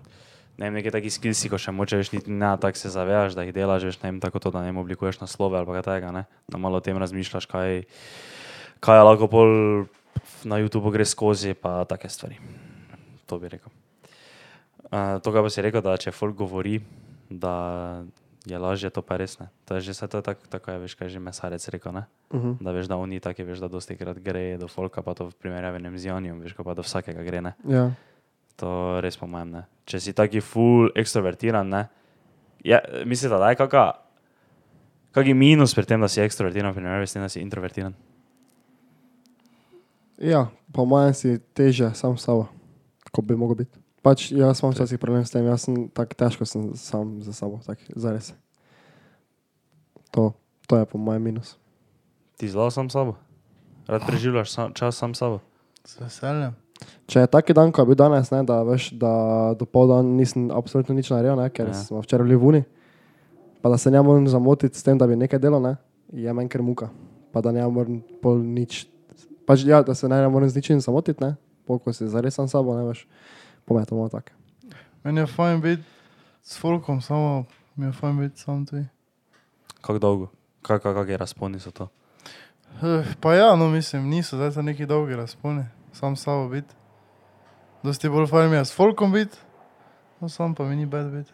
ne 0.58 0.70
vem, 0.70 0.78
neki 0.80 0.92
taki 0.94 1.10
skillsi, 1.10 1.50
ko 1.50 1.58
še 1.62 1.74
moče 1.74 2.00
veš, 2.02 2.12
niti 2.14 2.32
ne 2.32 2.54
tako 2.62 2.78
se 2.78 2.90
zavedaš, 2.94 3.38
da 3.38 3.46
jih 3.46 3.54
delaš, 3.54 3.88
veš, 3.90 4.00
ne 4.04 4.12
vem, 4.12 4.20
tako 4.24 4.42
to, 4.42 4.54
da 4.54 4.64
ne 4.66 4.74
oblikuješ 4.74 5.22
naslove 5.22 5.58
ali 5.60 5.70
kaj 5.70 5.86
takega, 5.86 6.12
ne. 6.14 6.26
Da 6.50 6.62
malo 6.62 6.82
o 6.82 6.86
tem 6.86 6.98
razmišljaš, 6.98 7.50
kaj, 7.50 7.84
kaj 8.86 9.04
lahko 9.06 9.30
pol 9.32 9.50
na 10.46 10.62
YouTubu 10.62 10.94
gre 10.94 11.06
skozi, 11.06 11.54
pa 11.58 11.84
take 11.90 12.10
stvari. 12.10 12.38
To 13.26 13.42
bi 13.42 13.50
rekel. 13.50 13.74
Uh, 14.86 15.18
to, 15.20 15.34
kar 15.34 15.42
pa 15.42 15.50
si 15.50 15.66
rekel, 15.66 15.82
da 15.82 15.98
če 15.98 16.14
folk 16.14 16.38
govori, 16.38 16.78
da 17.30 18.04
je 18.46 18.58
lažje, 18.60 18.90
to 18.90 19.02
pa 19.02 19.18
res 19.18 19.40
ne. 19.40 19.50
To 19.66 19.76
je 19.76 19.90
že 19.90 19.92
vse 19.92 20.08
to, 20.08 20.22
tako, 20.22 20.48
tako 20.50 20.72
je, 20.72 20.80
veš, 20.80 20.96
kaj 20.96 21.06
je 21.08 21.14
že 21.18 21.20
mesarec 21.20 21.68
rekel, 21.68 21.92
ne? 21.94 22.06
Uh 22.30 22.42
-huh. 22.42 22.58
Da 22.62 22.72
veš, 22.72 22.88
da 22.88 22.98
oni 22.98 23.20
taki, 23.20 23.44
veš, 23.44 23.60
da 23.60 23.68
dosti 23.68 23.98
krat 23.98 24.18
gre 24.20 24.58
do 24.58 24.68
folka, 24.68 25.02
pa 25.02 25.14
to 25.14 25.30
v 25.30 25.34
primerjavi 25.34 25.98
z 25.98 26.06
Janijem, 26.06 26.40
veš, 26.40 26.54
pa 26.54 26.74
do 26.74 26.82
vsakega 26.82 27.24
gre, 27.24 27.42
ne? 27.42 27.54
Ja. 27.68 27.92
To 28.56 29.02
res 29.02 29.18
po 29.18 29.28
mojem 29.28 29.52
ne. 29.52 29.64
Če 29.86 30.00
si 30.00 30.14
taki 30.14 30.42
full 30.42 30.90
ekstrovertiran, 30.96 31.70
ne? 31.70 31.88
Je, 32.64 32.82
mislite, 33.06 33.38
da 33.38 33.50
je 33.50 33.56
kakšen 33.56 33.94
kak 35.12 35.26
minus 35.26 35.76
pri 35.76 35.86
tem, 35.86 36.02
da 36.02 36.08
si 36.08 36.22
ekstrovertiran, 36.22 36.72
v 36.72 36.76
primerjavi 36.76 37.08
s 37.08 37.14
tem, 37.14 37.22
da 37.22 37.30
si 37.30 37.42
introvertiran? 37.42 37.94
ja, 40.18 40.48
po 40.72 40.86
mojem 40.86 41.14
si 41.14 41.40
teže 41.54 41.92
sam 41.94 42.18
s 42.18 42.24
sabo, 42.24 42.48
kot 43.12 43.26
bi 43.26 43.36
mogel 43.36 43.66
biti. 43.66 43.80
Pač 44.06 44.30
jaz 44.30 44.62
imam 44.62 44.70
včasih 44.70 45.02
problem 45.02 45.26
s 45.26 45.34
tem, 45.34 45.42
jaz 45.44 45.66
sem 45.66 45.90
tako 45.90 46.14
težko 46.14 46.46
sem 46.46 46.70
sam 46.78 47.18
za 47.20 47.34
sabo, 47.34 47.58
tako 47.60 47.82
zares. 47.96 48.34
To, 50.12 50.34
to 50.68 50.78
je 50.78 50.86
po 50.86 50.98
mojem 50.98 51.24
minus. 51.24 51.58
Ti 52.38 52.46
zelo 52.46 52.70
sam 52.70 52.86
sabo? 52.86 53.16
Rad 53.88 54.06
preživljaš 54.06 54.50
sam, 54.52 54.74
čas 54.74 54.94
sam 54.94 55.14
sabo? 55.14 55.42
Z 55.84 56.00
veseljem. 56.00 56.54
Če 57.06 57.20
je 57.20 57.28
taki 57.28 57.54
dan, 57.54 57.72
kot 57.72 57.82
je 57.82 57.88
bil 57.88 57.98
danes, 57.98 58.30
ne, 58.30 58.44
da, 58.44 58.60
veš, 58.62 58.92
da 58.94 59.12
do 59.54 59.66
pol 59.66 59.88
dan 59.88 60.14
nisem 60.14 60.50
absolutno 60.52 60.94
nič 60.94 61.10
naredil, 61.10 61.34
ne, 61.36 61.50
ker 61.50 61.70
Ja. 61.70 61.74
smo 61.74 62.02
včeraj 62.02 62.26
bili 62.26 62.36
v 62.36 62.46
uni, 62.46 62.62
pa 63.62 63.70
da 63.70 63.78
se 63.78 63.90
ne 63.90 64.02
morem 64.02 64.28
zamotiti 64.28 64.76
s 64.76 64.84
tem, 64.84 64.98
da 64.98 65.08
bi 65.08 65.16
nekaj 65.16 65.40
delal, 65.40 65.62
ne, 65.62 65.74
je 66.12 66.30
meni 66.30 66.50
kar 66.50 66.62
muka. 66.62 66.90
pa 67.32 67.42
da 67.42 67.52
ne 67.52 67.68
moram 67.68 68.00
pol 68.22 68.40
nič. 68.40 68.88
Pač 69.46 69.66
ja, 69.66 69.84
da 69.84 69.92
se 69.92 70.08
ne 70.08 70.24
morem 70.30 70.48
z 70.48 70.56
ničim 70.56 70.80
samotiti, 70.80 71.20
ne? 71.20 71.36
Pol, 71.68 71.80
ko 71.80 71.92
si 71.92 72.08
zares 72.08 72.32
sam 72.32 72.48
sabo, 72.48 72.72
ne 72.72 72.88
veš. 72.88 73.04
Po 73.66 73.76
me 73.76 73.86
to 73.86 73.96
malo 73.96 74.10
tako. 74.10 74.32
Meni 75.04 75.20
je 75.20 75.28
fajn 75.28 75.62
biti 75.62 75.84
s 76.44 76.60
folkom, 76.60 77.02
samo 77.02 77.46
mi 77.76 77.86
je 77.86 77.92
fajn 77.92 78.20
biti 78.20 78.40
sam 78.40 78.66
tu. 78.66 78.84
Kako 79.82 80.00
dolgo? 80.00 80.28
Kak, 80.62 80.82
kak, 80.84 80.96
kak 80.96 81.10
je 81.10 81.18
razponi 81.18 81.60
so 81.60 81.72
to? 81.72 81.88
Eh, 82.84 83.06
Pa 83.20 83.34
ja, 83.34 83.56
no 83.56 83.70
mislim, 83.70 84.10
niso 84.10 84.38
zdaj 84.38 84.64
neki 84.64 84.86
dolgi 84.86 85.16
razponi, 85.16 85.64
sam 85.94 86.16
s 86.16 86.24
sabo 86.24 86.50
biti. 86.50 86.74
Dosti 87.84 88.10
bolj 88.10 88.28
fajn 88.28 88.50
mi 88.50 88.56
je 88.58 88.66
s 88.66 88.76
folkom 88.76 89.12
biti, 89.12 89.38
no 90.20 90.30
sam 90.30 90.56
pa 90.56 90.64
mi 90.64 90.76
ni 90.76 90.86
bed 90.86 91.12
biti. 91.12 91.32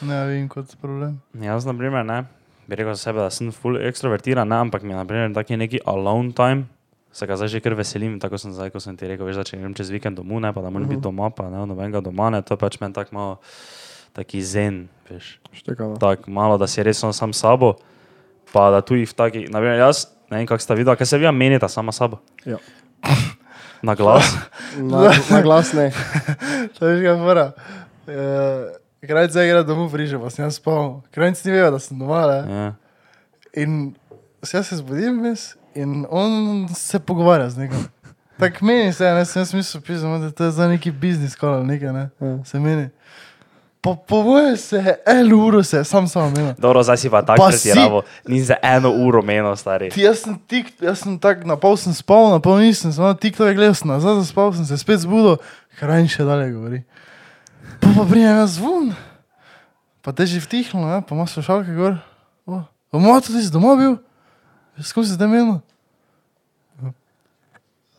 Ne 0.00 0.26
vidim 0.26 0.48
kot 0.48 0.76
problem. 0.80 1.20
Jaz, 1.34 1.66
na 1.66 1.74
primer, 1.78 2.04
ne, 2.06 2.24
bi 2.66 2.74
rekel 2.76 2.94
za 2.94 3.02
sebe, 3.02 3.18
da 3.20 3.30
sem 3.30 3.52
full 3.52 3.76
ekstrovertiran, 3.86 4.48
ne, 4.48 4.56
ampak 4.56 4.82
mi 4.82 4.90
je, 4.90 4.96
na 4.96 5.04
primer, 5.04 5.34
taki 5.34 5.56
neki 5.56 5.80
alone 5.86 6.32
time, 6.32 6.64
se 7.12 7.26
ga 7.26 7.36
zdaj 7.36 7.48
že 7.48 7.60
kar 7.60 7.74
veselim, 7.74 8.18
tako 8.22 8.38
sem 8.38 8.52
zdaj, 8.54 8.70
ko 8.70 8.80
sem 8.80 8.96
ti 8.96 9.08
rekel, 9.10 9.26
veš, 9.26 9.40
da 9.40 9.44
če 9.46 9.58
grem 9.58 9.74
čez 9.74 9.90
vikend 9.90 10.20
domov, 10.20 10.42
ne, 10.44 10.52
pa 10.54 10.62
da 10.62 10.70
moram 10.70 10.86
biti 10.88 11.02
doma, 11.02 11.30
pa 11.34 11.48
ne, 11.50 11.64
nobenega 11.66 12.02
doma, 12.04 12.30
ne, 12.30 12.42
to 12.46 12.54
je 12.54 12.60
pač 12.60 12.78
meni 12.82 12.94
tako 12.94 13.16
malo, 13.16 13.34
taki 14.14 14.42
zen, 14.46 14.84
veš. 15.10 15.38
Štekamo. 15.58 15.98
Tako 16.02 16.30
malo, 16.30 16.58
da 16.60 16.70
si 16.70 16.82
res 16.86 17.02
samo 17.02 17.14
sam 17.16 17.34
sabo, 17.34 17.74
pa 18.54 18.70
da 18.70 18.82
tu 18.82 18.98
jih 18.98 19.10
taki, 19.10 19.48
na 19.50 19.62
primer, 19.62 19.82
jaz, 19.82 20.06
ne 20.30 20.38
vem, 20.38 20.46
kako 20.46 20.62
sta 20.62 20.78
videla, 20.78 20.94
kaj 20.98 21.10
se 21.10 21.18
vi 21.18 21.30
menita 21.34 21.68
sama 21.68 21.94
sabo. 21.94 22.22
Ja. 22.46 22.62
Na 23.82 23.94
glas. 23.96 24.28
Na, 24.76 25.08
na 25.08 25.38
glas 25.46 25.72
ne. 25.72 25.88
To 26.76 26.84
veš 26.84 27.00
kaj 27.00 27.14
fora. 27.16 27.46
Krajc 29.00 29.32
zdaj 29.32 29.48
gre 29.48 29.62
domov 29.64 29.88
priže, 29.88 30.20
pa 30.20 30.28
sem 30.28 30.44
jaz 30.44 30.58
spal. 30.60 31.00
Krajc 31.16 31.40
ni 31.46 31.54
vedel, 31.54 31.72
da 31.72 31.80
sem 31.80 31.96
doma, 31.96 32.26
ne. 32.28 32.40
Ja. 32.44 32.66
In 33.64 33.78
se 34.44 34.58
jaz 34.58 34.68
se 34.68 34.76
zbudim 34.82 35.16
vmes 35.16 35.54
in 35.74 36.06
on 36.10 36.68
se 36.74 36.98
pogovarja 36.98 37.50
z 37.50 37.56
nekom. 37.58 37.84
Tako 38.40 38.64
meni 38.64 38.92
se, 38.92 39.04
ne, 39.04 39.24
sem 39.24 39.40
jaz 39.40 39.54
mislil, 39.54 39.82
pisam, 39.82 40.20
da 40.20 40.30
to 40.30 40.44
je 40.44 40.50
za 40.50 40.68
neki 40.68 40.90
biznis, 40.90 41.36
kot 41.36 41.66
nekaj, 41.66 41.92
ne. 41.92 42.08
Ja. 42.20 42.44
Se 42.44 42.58
meni. 42.58 42.88
Po, 43.80 43.94
po 43.96 44.22
mojem 44.22 44.56
se 44.56 44.96
eno 45.06 45.36
uro 45.36 45.62
se 45.62 45.84
sam 45.84 46.08
sam 46.08 46.32
menil. 46.32 46.54
Dobro, 46.58 46.82
zdaj 46.82 46.96
si 46.96 47.10
pa 47.10 47.22
tako 47.22 47.42
Pa 47.42 47.52
si- 47.52 47.68
pretiravo, 47.68 48.02
ni 48.28 48.40
za 48.40 48.56
eno 48.62 48.90
uro 48.92 49.22
menil, 49.22 49.56
stari. 49.56 49.90
Ti, 49.90 50.00
jaz 50.02 50.18
sem 50.24 50.38
tik, 50.46 50.72
jaz 50.80 50.98
sem 51.00 51.18
tak, 51.18 51.44
na 51.44 51.56
pol 51.56 51.76
sem 51.76 51.94
spal, 51.94 52.30
na 52.30 52.40
pol 52.40 52.58
nisem, 52.60 52.92
samo 52.92 53.14
tik 53.14 53.36
to 53.36 53.46
je 53.48 53.54
gledal, 53.54 53.74
sem 53.74 53.88
nazaj 53.88 54.20
zaspal, 54.20 54.52
sem 54.52 54.64
se 54.68 54.76
spet 54.78 55.00
zbudil, 55.00 55.36
kraj 55.80 56.08
še 56.08 56.24
dalje 56.24 56.52
govori. 56.52 56.82
Pa 57.80 57.88
pa 57.96 58.04
prijem 58.04 58.36
jaz 58.36 58.56
zvon, 58.60 58.92
pa 60.04 60.12
te 60.12 60.26
že 60.28 60.40
vtihlo, 60.40 60.84
ne, 60.84 61.00
pa 61.00 61.16
imaš 61.16 61.40
slušalke 61.40 61.72
gor. 61.72 61.96
O, 62.44 62.60
pa 62.92 62.96
moj 63.00 63.20
tudi 63.24 63.40
si 63.40 63.52
doma 63.52 63.76
bil, 63.80 63.96
skozi 64.84 65.12
si 65.12 65.18
te 65.18 65.26
menil. 65.26 65.60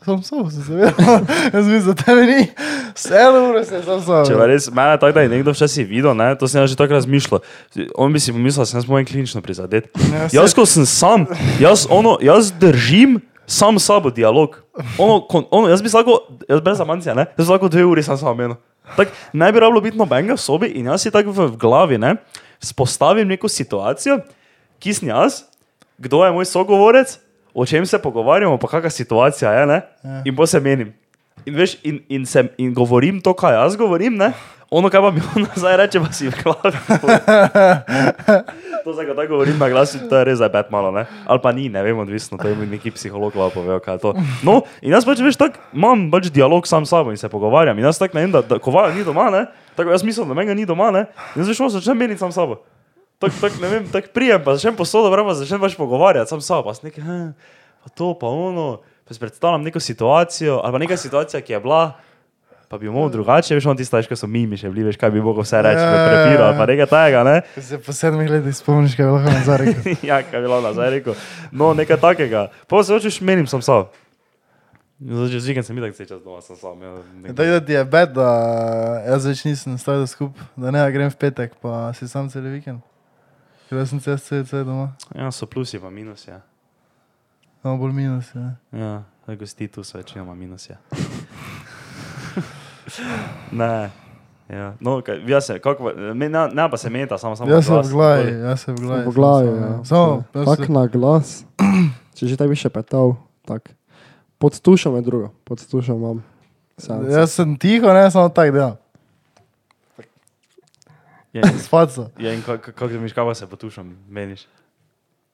Sam 0.02 0.24
sam 0.24 0.50
sem 0.50 0.64
se 0.66 0.74
vedel, 0.74 0.94
jaz 1.54 1.68
mislim, 1.68 1.86
da 1.86 2.04
tebe 2.04 2.22
ni, 2.26 2.48
vse 2.96 3.18
eno 3.22 3.42
uro 3.50 3.60
se 3.64 3.82
sam 3.86 4.00
sam. 4.02 4.24
Če 4.26 4.38
res, 4.50 4.66
mene 4.74 4.96
tako, 4.98 5.14
da 5.14 5.22
je 5.22 5.30
nekdo 5.30 5.54
včasih 5.54 5.86
videl, 5.86 6.16
ne, 6.18 6.32
to 6.42 6.50
sem 6.50 6.58
jaz 6.58 6.72
že 6.74 6.78
tako 6.80 6.98
razmišljal. 6.98 7.44
On 7.94 8.14
bi 8.14 8.20
si 8.20 8.34
pomislil, 8.34 8.64
da 8.64 8.72
sem 8.72 8.80
jaz 8.80 8.88
mojem 8.90 9.06
klinično 9.06 9.44
prizadet. 9.46 9.92
Ja, 10.10 10.24
Jaz, 10.42 10.56
ko 10.58 10.66
sem 10.66 10.88
sam, 10.90 11.28
jaz, 11.62 11.86
ono, 11.86 12.16
jaz 12.26 12.50
držim 12.58 13.20
sam 13.46 13.78
s 13.78 13.86
sabo 13.92 14.10
dialog. 14.10 14.58
Ono, 14.98 15.20
kon, 15.30 15.46
ono, 15.54 15.70
jaz 15.70 15.86
bi 15.86 15.94
lahko, 15.94 16.18
jaz 16.50 16.66
brez 16.66 16.82
amancija, 16.82 17.14
ne, 17.14 17.28
jaz 17.38 17.46
bi 17.46 17.52
lahko 17.54 17.70
dve 17.70 17.86
uri 17.86 18.04
sam 18.04 18.18
sam 18.18 18.34
menil. 18.38 18.58
Tak, 18.98 19.14
ne 19.38 19.52
bi 19.54 19.62
rabilo 19.62 19.86
biti 19.86 20.02
nobenega 20.02 20.34
v 20.34 20.42
sobi 20.42 20.74
in 20.82 20.90
jaz 20.90 21.06
si 21.06 21.14
tako 21.14 21.30
v, 21.30 21.52
v 21.54 21.62
glavi, 21.62 22.02
ne, 22.02 22.16
spostavim 22.58 23.30
neko 23.30 23.46
situacijo, 23.46 24.18
ki 24.82 24.98
sem 24.98 25.14
jaz, 25.14 25.44
kdo 26.02 26.26
je 26.26 26.32
moj 26.32 26.46
sogovorec, 26.46 27.20
o 27.54 27.62
čem 27.62 27.86
se 27.86 28.00
pogovarjamo, 28.00 28.58
pa 28.58 28.68
kakšna 28.68 28.90
situacija 28.90 29.52
je, 29.54 29.66
ne, 29.68 29.82
Ja. 30.04 30.22
in 30.26 30.36
pa 30.36 30.48
se 30.48 30.60
menim. 30.60 30.94
In, 31.46 31.56
veš, 31.56 31.78
in, 31.84 32.02
in, 32.10 32.26
sem, 32.26 32.50
in 32.58 32.74
govorim 32.74 33.22
to, 33.22 33.34
kaj 33.34 33.54
jaz 33.54 33.78
govorim, 33.78 34.18
ne? 34.18 34.34
ono, 34.72 34.88
kaj 34.88 35.02
pa 35.04 35.12
mi 35.12 35.20
on 35.36 35.44
nazaj 35.44 35.78
reče, 35.78 36.00
pa 36.00 36.12
si 36.16 36.30
v 36.30 36.34
glavi. 36.44 36.72
to 38.84 38.94
zdaj, 38.94 39.06
ko 39.08 39.14
tako 39.14 39.28
govorim 39.28 39.58
na 39.60 39.68
glas, 39.70 39.92
to 40.10 40.16
je 40.16 40.24
res 40.26 40.38
za 40.40 40.48
pet 40.50 40.72
malo, 40.72 40.92
ne? 40.96 41.04
ali 41.28 41.40
pa 41.44 41.52
ni, 41.52 41.68
ne 41.70 41.84
vem, 41.84 41.98
odvisno, 42.00 42.38
to 42.40 42.48
je 42.48 42.56
mi 42.56 42.66
neki 42.66 42.92
psiholog 42.96 43.34
pa 43.36 43.50
povedal, 43.52 43.80
kaj 43.84 43.96
je 43.96 44.00
to. 44.00 44.14
No, 44.48 44.62
in 44.82 44.96
jaz 44.96 45.04
pač 45.06 45.20
veš, 45.20 45.36
tako 45.36 45.60
imam 45.76 46.08
pač 46.12 46.32
dialog 46.32 46.64
sam 46.68 46.86
s 46.88 46.96
sabo 46.96 47.12
in 47.12 47.18
se 47.20 47.28
pogovarjam. 47.30 47.76
In 47.78 47.90
jaz 47.90 48.00
tako 48.00 48.16
ne 48.16 48.24
vem, 48.24 48.32
da, 48.32 48.42
da 48.42 48.60
kovala 48.64 48.94
ni 48.96 49.04
doma, 49.04 49.28
ne? 49.30 49.46
tako 49.76 49.92
jaz 49.92 50.04
mislim, 50.08 50.28
da 50.32 50.40
menga 50.40 50.54
ni 50.56 50.64
doma, 50.66 50.88
ne? 50.92 51.06
in 51.36 51.44
zdaj 51.44 51.54
šel 51.60 51.70
začnem 51.76 51.98
meniti 51.98 52.20
sam 52.24 52.32
s 52.32 52.40
sabo. 52.40 52.62
Tako, 53.22 53.38
tak, 53.42 53.60
ne 53.62 53.68
vem, 53.70 53.84
tako 53.94 54.10
prijem, 54.16 54.42
pa 54.42 54.56
začnem 54.58 54.76
posodo, 54.76 55.14
pa 55.14 55.34
začnem 55.38 55.62
pač 55.62 55.76
pogovarjati 55.78 56.30
sam 56.30 56.42
s 56.42 56.50
sabo, 56.50 56.66
pa 56.66 56.74
sem 56.74 56.90
nekaj, 56.90 57.04
"Hm, 57.06 57.28
pa 57.84 57.88
to, 57.94 58.14
pa 58.18 58.28
ono, 58.28 58.82
pa 59.06 59.14
si 59.14 59.20
predstavljam 59.22 59.62
neko 59.62 59.80
situacijo, 59.80 60.62
ali 60.64 60.72
pa 60.74 60.78
neka 60.82 60.98
situacija, 60.98 61.42
ki 61.42 61.54
je 61.54 61.60
bila, 61.60 61.94
pa 62.68 62.78
bi 62.78 62.90
mogel 62.90 63.10
drugače, 63.10 63.56
veš, 63.56 63.66
on 63.66 63.78
ti 63.78 63.86
staviš, 63.86 64.08
ko 64.08 64.16
so 64.16 64.28
mimi 64.28 64.58
še 64.58 64.70
bili, 64.70 64.88
veš, 64.88 64.98
kaj 64.98 65.12
bi 65.12 65.22
mogel 65.22 65.44
vse 65.44 65.62
reči, 65.62 65.78
Ja, 65.78 65.92
ja, 65.92 66.32
ja. 66.34 66.46
ali 66.48 66.58
pa 66.58 66.66
nekaj 66.66 66.86
tajega, 66.88 67.24
ne? 67.24 67.42
Se 67.62 67.78
po 67.78 67.94
sedmih 67.94 68.30
letih 68.32 68.56
spomniš, 68.56 68.96
kaj 68.96 69.06
je 69.06 69.12
lahko 69.12 69.32
nazaj 69.32 69.58
rekel. 69.58 69.96
ja, 70.10 70.22
kaj 70.24 70.40
bi 70.40 70.46
bilo 70.48 70.62
nazaj 70.62 70.90
rekel. 70.90 71.14
No, 71.52 71.74
nekaj 71.74 72.00
takega. 72.00 72.48
Pa 72.68 72.84
se 72.84 72.94
hočeš 72.94 73.22
menim 73.22 73.48
sam 73.48 73.62
sam. 73.62 73.92
Zdaj, 75.02 75.30
čez 75.34 75.46
vikend 75.46 75.66
sem 75.66 75.76
videl, 75.76 75.90
da 75.90 75.98
se 75.98 76.06
čas 76.06 76.22
doma 76.24 76.42
sam 76.42 76.56
sam. 76.56 76.82
Ja, 76.82 76.94
Je 77.28 77.36
Tako 77.36 77.50
da 77.50 77.66
ti 77.66 77.74
je 77.74 77.86
bed, 77.86 78.14
da 78.14 78.30
jaz 79.10 79.26
več 79.26 79.46
nisem 79.46 79.78
stavil 79.78 80.08
skup, 80.08 80.38
da 80.56 80.72
ne 80.72 80.92
grem 80.92 81.10
v 81.10 81.18
petek, 81.18 81.58
pa 81.62 81.92
si 81.94 82.08
sam 82.08 82.30
cel 82.30 82.46
vikend. 82.48 82.80
Jaz 83.72 83.90
sem 83.90 84.00
cel 84.00 84.18
cel 84.20 84.46
cel 84.46 84.66
doma, 84.66 84.92
ja, 85.16 85.32
so 85.32 85.46
plusi 85.48 85.80
pa 85.80 85.90
minusi. 85.90 86.30
Ja, 86.30 86.42
samo 87.62 87.78
bolj 87.78 87.94
minus. 87.94 88.32
Ja. 88.36 89.04
ja 89.28 89.36
gosti 89.36 89.68
tu 89.68 89.84
so 89.84 89.98
večinoma 89.98 90.36
minusi. 90.36 90.72
Ja. 90.72 90.78
ne. 93.52 93.90
Ja. 94.50 94.74
No, 94.80 95.02
kaj, 95.02 95.24
jaz 95.28 95.46
se, 95.48 95.60
kako, 95.60 95.92
me, 96.14 96.30
ne, 96.30 96.48
ne 96.54 96.70
pa 96.72 96.78
se 96.78 96.90
meta, 96.90 97.18
samo 97.18 97.36
samo. 97.36 97.52
Jaz 97.52 97.66
sem 97.66 97.76
v 97.80 97.90
glavi, 97.92 98.32
jaz 98.44 98.60
sem 98.66 98.76
v 98.76 98.82
glavi. 98.84 99.06
V 99.08 99.14
glavi, 99.16 99.48
ja. 99.48 99.80
Samo, 99.88 100.24
jaz 100.36 100.46
Tako 100.46 100.66
se- 100.66 100.72
na 100.72 100.86
glas. 100.88 101.46
Če 102.20 102.28
že 102.28 102.36
tebi 102.38 102.56
še 102.60 102.68
petal, 102.70 103.16
tak. 103.48 103.72
Pod 104.36 104.60
tušom 104.60 105.00
je 105.00 105.04
drugo, 105.08 105.32
pod 105.48 105.64
tušom 105.64 105.96
imam. 105.96 106.20
seance. 106.76 107.08
Jaz 107.14 107.32
sem 107.40 107.56
tiho, 107.56 107.88
ne 107.94 108.12
samo 108.12 108.28
tako 108.30 108.52
delam. 108.52 108.76
Ja, 111.34 111.42
Spaco. 111.66 112.10
ja, 112.20 112.34
in 112.34 112.42
kako 112.42 112.64
kak, 112.64 112.76
kak, 112.76 112.90
kaj 113.16 113.36
se 113.36 113.48
potušam, 113.48 113.98
meniš? 114.10 114.42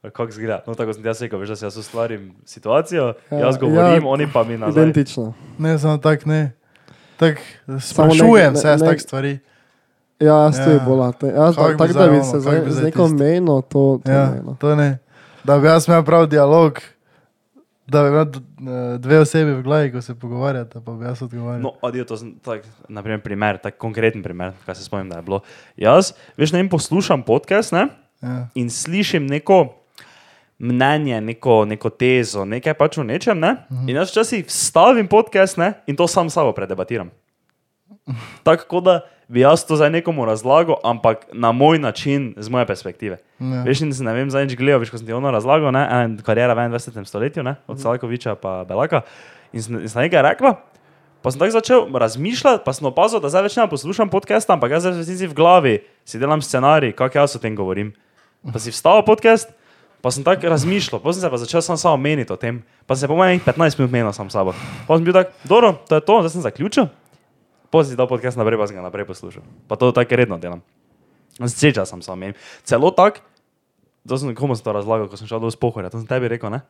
Kako 0.03 0.31
zgleda? 0.31 0.61
No, 0.67 0.75
tako 0.75 0.93
sem 0.93 1.05
jaz 1.05 1.21
rekel, 1.21 1.39
veš, 1.39 1.49
da 1.49 1.55
si 1.55 1.65
jaz 1.65 1.77
ustvarim 1.77 2.33
situacijo, 2.45 3.13
Ja, 3.31 3.37
ja, 3.37 3.45
jaz 3.45 3.57
govorim, 3.57 3.77
ja, 3.77 3.93
ja, 3.93 4.01
oni 4.05 4.27
pa 4.33 4.43
mi 4.43 4.57
nazaj. 4.57 4.83
Identično. 4.83 5.33
Ne, 5.57 5.79
samo 5.79 5.97
tako 5.97 6.29
ne. 6.29 6.51
Samo 7.19 7.79
sprašujem 7.79 8.53
ne- 8.53 8.59
se, 8.59 8.67
jaz 8.67 8.81
tak 8.81 9.01
stvari. 9.01 9.39
Ja, 10.19 10.35
jaz 10.35 10.57
Ja. 10.59 10.79
bola. 10.79 11.13
Jaz 11.35 11.55
Kako 11.55 11.71
bi 11.71 11.77
tako, 11.77 11.93
da 11.93 12.07
bi 12.07 12.23
se 12.23 12.39
z 12.69 12.83
neko 12.83 13.07
meno, 13.07 13.61
to, 13.61 13.99
to 14.05 14.11
Ja, 14.11 14.25
ne. 14.25 14.41
No. 14.41 14.55
to 14.59 14.75
ne. 14.75 14.97
Da 15.43 15.59
bi 15.59 15.67
jaz 15.67 15.87
imel 15.87 16.03
prav 16.03 16.27
dialog, 16.27 16.79
da 17.87 18.03
bi 18.03 18.09
imel 18.09 18.21
eh, 18.21 18.97
dve 18.97 19.19
osebi 19.19 19.51
v 19.51 19.63
glavi, 19.63 19.91
ko 19.91 20.01
se 20.01 20.15
pogovarjata, 20.15 20.81
pa 20.81 20.91
bi 20.91 21.05
jaz 21.05 21.21
odgovarjal. 21.21 21.61
No, 21.61 21.71
adijo, 21.81 22.05
to 22.05 22.13
je 22.15 22.31
tak, 22.41 22.65
naprimer, 22.89 23.21
primer, 23.21 23.57
tak 23.57 23.77
konkreten 23.77 24.23
primer, 24.23 24.53
kaj 24.65 24.75
se 24.75 24.83
spomnim, 24.83 25.09
da 25.09 25.15
je 25.15 25.21
bilo. 25.23 25.39
Jaz, 25.77 26.11
veš, 26.37 26.51
ne 26.51 26.59
vem, 26.59 26.69
poslušam 26.69 27.23
podcast 27.23 27.71
ne, 27.71 27.87
Ja. 28.21 28.47
in 28.55 28.69
slišim 28.69 29.27
neko 29.27 29.73
mnenje, 30.59 31.21
neko, 31.21 31.65
neko 31.65 31.89
tezo, 31.89 32.45
nekaj 32.45 32.73
pač 32.73 32.97
o 32.97 33.03
nečem, 33.03 33.39
ne, 33.39 33.51
in 33.85 33.95
jaz 33.95 34.09
včasih 34.09 34.45
vstavim 34.45 35.07
podcast 35.07 35.57
ne, 35.57 35.73
in 35.85 35.95
to 35.95 36.07
sam 36.07 36.29
sabo 36.29 36.51
predebatiram. 36.51 37.11
Tako 38.43 38.81
da 38.81 38.95
bi 39.27 39.43
jaz 39.43 39.65
to 39.67 39.75
zdaj 39.75 39.91
nekomu 39.91 40.25
razlagal, 40.25 40.79
ampak 40.83 41.27
na 41.33 41.51
moj 41.51 41.79
način, 41.79 42.33
z 42.37 42.49
moje 42.49 42.65
perspektive. 42.65 43.17
Ja. 43.39 43.63
Veš, 43.67 43.83
se 43.91 44.03
ne 44.03 44.13
vem, 44.13 44.31
zadnjič 44.31 44.57
gledal, 44.57 44.79
veš, 44.79 44.91
ko 44.91 44.97
sem 44.97 45.07
ti 45.07 45.13
ono 45.13 45.31
razlagal, 45.31 45.71
ne, 45.75 45.83
en 45.91 46.17
karijera 46.23 46.55
v 46.55 46.69
21. 46.71 47.05
stoletju, 47.05 47.43
ne, 47.43 47.55
od 47.67 47.81
Salkoviča 47.81 48.35
pa 48.35 48.63
Belaka. 48.67 49.01
In 49.53 49.63
sem, 49.63 49.79
in 49.83 49.89
sem 49.91 50.07
nekaj 50.07 50.23
rekla, 50.31 50.55
pa 51.21 51.31
sem 51.31 51.39
tako 51.39 51.51
začel 51.51 51.87
razmišljati, 51.91 52.63
pa 52.65 52.73
sem 52.73 52.87
opazil, 52.87 53.19
da 53.19 53.29
zdaj 53.29 53.47
več 53.49 53.59
ne 53.59 53.67
poslušam 53.67 54.09
podcasta, 54.09 54.55
ampak 54.55 54.71
jaz 54.77 54.87
zdaj 54.87 55.27
v 55.27 55.35
glavi 55.35 55.77
si 56.07 56.19
delam 56.19 56.41
scenarij, 56.41 56.95
kako 56.95 57.19
jaz 57.19 57.35
o 57.35 57.43
tem 57.43 57.55
govorim. 57.55 57.91
Pa 58.47 58.59
si 58.63 58.71
vstal 58.71 59.03
podcast, 59.03 59.51
pa 60.01 60.11
sem 60.13 60.23
tako 60.23 60.47
razmišljal, 60.47 61.01
pa 61.03 61.11
sem 61.11 61.25
se 61.25 61.29
pa 61.29 61.39
začel 61.41 61.61
sam 61.65 61.75
samo 61.75 61.97
meniti 61.99 62.31
o 62.31 62.39
tem, 62.39 62.61
pa 62.87 62.95
sem 62.95 63.03
se 63.03 63.11
po 63.11 63.19
mojem 63.19 63.43
15 63.43 63.79
minut 63.79 63.91
menil 63.91 64.13
sam 64.15 64.31
sabo. 64.31 64.55
Pa 64.87 64.95
sem 64.95 65.03
bil 65.03 65.15
tak, 65.15 65.35
dobro, 65.43 65.73
to 65.89 65.99
je 65.99 66.05
to, 66.05 66.21
zdaj 66.23 66.31
sem 66.31 66.45
zaključil. 66.47 66.87
Pa 67.71 67.83
si 67.83 67.99
dal 67.99 68.07
podcast 68.07 68.39
naprej, 68.39 68.59
pa 68.59 68.67
sem 68.67 68.79
ga 68.79 68.85
naprej 68.85 69.07
poslušal. 69.07 69.43
Pa 69.67 69.75
to 69.75 69.91
tako 69.91 70.15
redno 70.15 70.39
delam. 70.39 70.63
Seča 71.37 71.85
sem 71.85 72.01
samo 72.01 72.17
menil. 72.17 72.39
Celo 72.63 72.89
tako, 72.95 73.21
to 74.07 74.15
sem 74.17 74.31
komu 74.35 74.55
to 74.55 74.71
razlagal, 74.71 75.11
ko 75.11 75.19
sem 75.19 75.27
šel 75.27 75.43
do 75.43 75.51
spohorja, 75.51 75.91
to 75.91 75.99
sem 75.99 76.07
tebi 76.07 76.31
rekel, 76.31 76.49
ne? 76.49 76.63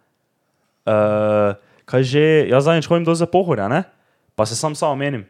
Uh, 0.87 1.53
kaj 1.85 2.03
že, 2.03 2.25
jaz 2.49 2.65
zadnjič 2.65 2.89
hodim 2.89 3.05
do 3.05 3.13
za 3.13 3.29
pohorja, 3.29 3.69
ne? 3.69 3.85
Pa 4.33 4.49
se 4.49 4.57
sam 4.57 4.73
samo 4.73 4.97
menim. 4.97 5.29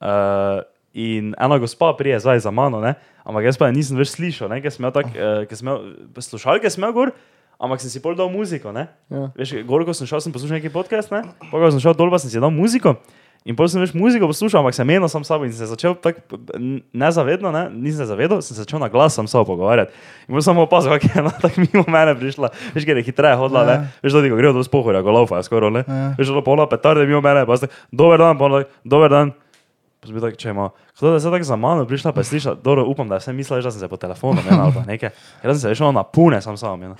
Uh, 0.00 0.62
in 0.94 1.34
ena 1.38 1.58
gospa 1.58 1.92
prije 1.98 2.22
zdaj 2.22 2.46
za 2.46 2.50
mano, 2.54 2.80
ne? 2.80 2.94
Ampak 3.26 3.50
jaz 3.50 3.58
pa 3.58 3.68
nisem 3.74 3.98
več 3.98 4.14
slišal, 4.14 4.48
ne? 4.48 4.62
Ker 4.62 4.72
sem 4.72 4.86
imel 4.86 4.94
tak, 4.94 5.10
uh, 5.12 5.42
ker 5.50 5.58
sem 5.58 5.66
imel, 5.66 5.90
slušalke 6.14 6.70
sem 6.70 6.80
imel 6.80 6.94
gor, 6.94 7.12
ampak 7.60 7.82
sem 7.82 7.92
si 7.92 8.00
pol 8.00 8.16
dal 8.16 8.30
muziko, 8.32 8.72
ne? 8.72 8.86
Ja. 9.12 9.28
Veš, 9.36 9.58
gor, 9.68 9.84
ko 9.84 9.92
sem 9.96 10.08
šel, 10.08 10.22
sem 10.24 10.32
poslušal 10.32 10.62
neki 10.62 10.72
podcast, 10.72 11.12
ne? 11.12 11.26
Pol, 11.50 11.58
ko 11.60 11.74
sem 11.74 11.82
šel 11.82 11.98
dol, 11.98 12.12
pa 12.14 12.22
sem 12.22 12.32
si 12.32 12.40
dal 12.40 12.54
muziko. 12.54 12.96
In 13.48 13.56
potem 13.56 13.72
sem 13.72 13.80
več 13.80 13.94
muziko 13.96 14.28
poslušal, 14.28 14.60
ampak 14.60 14.76
sem 14.76 14.84
menil 14.84 15.08
sam 15.08 15.24
sabo 15.24 15.46
in 15.48 15.52
sem 15.52 15.64
se 15.64 15.70
začel 15.72 15.94
tako 15.96 16.36
nezavedno, 16.92 17.48
ne? 17.54 17.62
nisem 17.72 18.04
se 18.04 18.10
zavedal, 18.10 18.42
sem 18.44 18.52
se 18.52 18.66
začel 18.66 18.82
na 18.82 18.90
glas 18.92 19.16
sam 19.16 19.24
sabo 19.24 19.46
pogovarjati. 19.48 19.94
In 20.28 20.34
potem 20.36 20.44
sem 20.50 20.60
opazil, 20.60 20.92
kako 20.92 21.08
je 21.08 21.22
ena 21.22 21.32
tako 21.40 21.64
mimo 21.64 21.84
mene 21.88 22.12
prišla, 22.20 22.50
veš, 22.76 22.84
ker 22.84 23.00
je 23.00 23.04
hitreje 23.08 23.38
hodila, 23.40 23.62
ne? 23.64 23.76
Ja. 23.78 23.86
Veš, 24.04 24.12
da 24.18 24.22
ti 24.26 24.32
grejo 24.36 24.52
do 24.58 24.64
spohorja, 24.66 25.00
ko 25.00 25.14
laufa, 25.16 25.40
skoro, 25.46 25.70
ne? 25.72 25.86
Ja. 25.88 26.10
Veš, 26.20 26.34
da 26.36 26.42
pola 26.44 26.68
petarde 26.68 27.06
mimo 27.08 27.22
mene, 27.24 27.46
pa 27.48 27.56
ste, 27.56 27.70
dober 27.88 28.20
dan, 28.20 28.36
tako, 28.36 28.66
dober 28.84 29.08
dan. 29.14 29.32
Pa 30.00 30.08
sem 30.08 30.16
bil 30.16 30.24
tak, 30.24 30.36
če 30.40 30.52
ima, 30.52 30.68
kdo 31.00 31.08
da 31.08 31.16
je 31.16 31.24
zdaj 31.24 31.34
tako 31.38 31.48
za 31.48 31.56
mano 31.60 31.88
prišla, 31.88 32.12
pa 32.16 32.20
je 32.20 32.28
slišala, 32.34 32.60
dobro, 32.60 32.84
upam, 32.92 33.08
da 33.08 33.16
je 33.16 33.24
vse 33.24 33.32
mislila, 33.36 33.60
da 33.64 33.72
sem 33.72 33.80
se 33.80 33.88
po 33.88 33.96
telefonu, 34.00 34.44
ne, 34.44 34.52
ali 34.56 34.72
pa 34.76 34.84
nekaj. 34.84 35.10
Jaz 35.44 35.56
sem 35.56 35.60
se 35.64 35.72
veš, 35.72 35.80
ono 35.88 35.96
napune 36.00 36.40
sam 36.44 36.60
sam, 36.60 36.80
ne. 36.80 36.92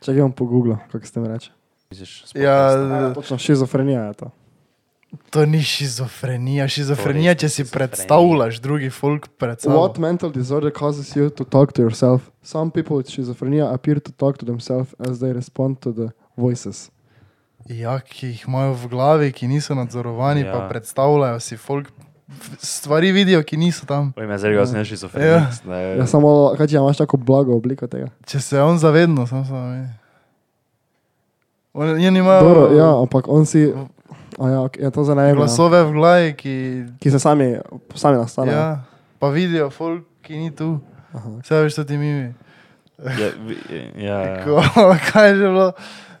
Čakaj, 0.00 0.20
bom 0.24 0.32
pogooglil, 0.32 0.76
kako 0.92 1.08
ste 1.08 1.20
mi 1.20 1.28
reči. 1.28 1.52
Misliš, 1.92 2.34
Ja, 2.36 3.12
Točno 3.16 3.38
šizofrenija 3.40 4.08
je 4.12 4.18
to. 4.24 4.32
To 5.30 5.46
ni 5.46 5.62
šizofrenija. 5.62 6.68
Šizofrenija, 6.68 7.34
če 7.34 7.48
si 7.48 7.64
predstavljaš 7.64 8.60
drugi 8.60 8.90
folk 8.90 9.28
pred 9.38 9.60
sabo. 9.60 9.76
What 9.78 9.98
mental 9.98 10.30
disorder 10.32 10.72
causes 10.72 11.16
you 11.16 11.30
to 11.30 11.44
talk 11.44 11.72
to 11.72 11.82
yourself? 11.82 12.30
Some 12.42 12.70
people 12.70 12.96
with 12.96 13.08
schizophrenia 13.10 13.72
appear 13.74 14.00
to 14.00 14.12
talk 14.12 14.38
to 14.38 14.46
themselves 14.46 14.94
as 14.98 15.18
they 15.18 15.32
respond 15.32 15.78
to 15.80 15.92
the 15.92 16.08
voices. 16.36 16.90
Ja, 17.66 17.98
ki 18.00 18.26
jih 18.26 18.44
imajo 18.46 18.74
v 18.74 18.88
glavi, 18.88 19.32
ki 19.32 19.48
niso 19.48 19.74
nadzorovani, 19.74 20.44
ja. 20.44 20.52
pa 20.52 20.58
Ja. 20.58 20.68
predstavljajo 20.68 21.40
si 21.40 21.56
folk. 21.56 21.88
Stvari 22.58 23.12
vidijo, 23.12 23.42
ki 23.42 23.56
niso 23.56 23.86
tam. 23.86 24.12
Oj, 24.16 24.26
me 24.26 24.38
zelo, 24.38 24.54
jaz 24.54 24.70
sem 24.70 24.78
Ja. 24.78 24.84
šizofrenik. 24.84 25.62
Ja, 25.98 26.06
samo, 26.06 26.54
kaj 26.58 26.66
če 26.66 26.76
imaš 26.76 26.96
tako 26.98 27.16
blago 27.16 27.54
obliko 27.56 27.86
tega? 27.86 28.08
Če 28.26 28.40
se 28.40 28.60
on 28.62 28.78
zavedno, 28.78 29.26
sam 29.26 29.44
sam 29.44 29.72
vidi. 29.72 29.88
Oni 31.74 32.10
nimajo 32.10 32.42
Dobro, 32.42 32.76
ja, 32.76 33.00
ampak 33.02 33.28
on 33.28 33.46
si, 33.46 33.72
ja, 34.38 34.60
ok, 34.62 34.76
ja 34.76 34.90
to 34.90 35.02
vem. 35.02 35.18
ja. 35.18 35.34
glasove 35.34 35.84
v 35.84 35.92
glavi, 35.92 36.32
ki, 36.36 36.54
Ki 37.00 37.10
se 37.10 37.18
sami, 37.18 37.56
sami 37.94 38.18
nastanejo. 38.20 38.56
ja, 38.56 38.84
pa 39.18 39.28
vidijo 39.32 39.70
folk, 39.70 40.04
ki 40.22 40.36
ni 40.36 40.50
tu. 40.50 40.80
Aha. 41.14 41.40
Vse 41.40 41.62
veš, 41.62 41.74
to 41.74 41.84
ti 41.84 41.96
mimi. 41.96 42.34
Ja, 43.00 43.30
ja, 43.96 44.18
ja. 44.18 44.18
Ko, 44.44 44.60
kaj 45.12 45.28
je 45.28 45.34
že 45.36 45.48
bilo? 45.48 45.72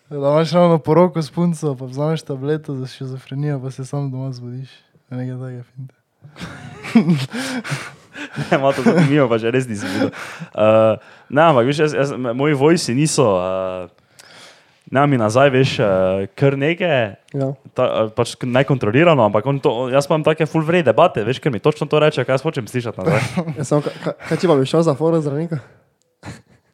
Da 0.08 0.16
imaš 0.16 0.52
ravno 0.52 0.78
poroko 0.78 1.22
s 1.22 1.30
punco, 1.30 1.74
pa 1.76 1.84
vzameš 1.84 2.22
tableto 2.22 2.76
za 2.76 2.86
šizofrenijo, 2.86 3.60
pa 3.60 3.70
se 3.70 3.84
sam 3.84 4.10
doma 4.10 4.32
zbudiš. 4.32 4.70
Nekaj 5.10 5.36
takega 5.40 5.62
finte. 5.62 5.94
Ne, 8.36 8.58
malo 8.58 8.72
to 8.72 8.82
zanimivo, 8.82 9.28
pa 9.28 9.38
že 9.38 9.50
res 9.50 9.68
nisem 9.68 9.88
videl. 9.92 10.10
Uh, 10.56 10.96
ne, 11.28 11.42
ampak 11.42 11.68
veš, 11.68 11.78
jaz, 11.84 11.92
jaz, 11.94 12.10
moji 12.16 12.54
vojsi 12.56 12.94
niso. 12.96 13.24
Uh, 13.36 13.88
Ne, 14.86 15.02
mi 15.02 15.18
nazaj 15.18 15.50
veš, 15.50 15.70
uh, 15.78 15.86
kar 16.32 16.54
nekaj, 16.54 17.16
Ja. 17.34 17.48
ta, 17.74 18.04
uh, 18.04 18.10
pač 18.10 18.36
nekontrolirano, 18.40 19.24
ampak 19.24 19.42
on 19.44 19.58
to, 19.58 19.88
jaz 19.88 20.06
pa 20.06 20.14
imam 20.14 20.24
take 20.24 20.46
full 20.46 20.62
vrede 20.62 20.86
debate, 20.86 21.20
veš, 21.20 21.38
ker 21.38 21.50
mi 21.50 21.58
točno 21.58 21.86
to 21.86 21.98
reče, 21.98 22.22
kaj 22.22 22.32
jaz 22.32 22.42
hočem 22.42 22.66
slišati 22.66 22.94
nazaj. 22.96 23.20
Ja, 23.58 23.64
samo, 23.64 23.82
ka- 23.82 23.90
ka- 24.00 24.14
kaj 24.20 24.36
če 24.36 24.46
pa 24.46 24.54
bi 24.54 24.62
šel 24.64 24.82
za 24.82 24.94
foro 24.94 25.18
zdravnika? 25.18 25.58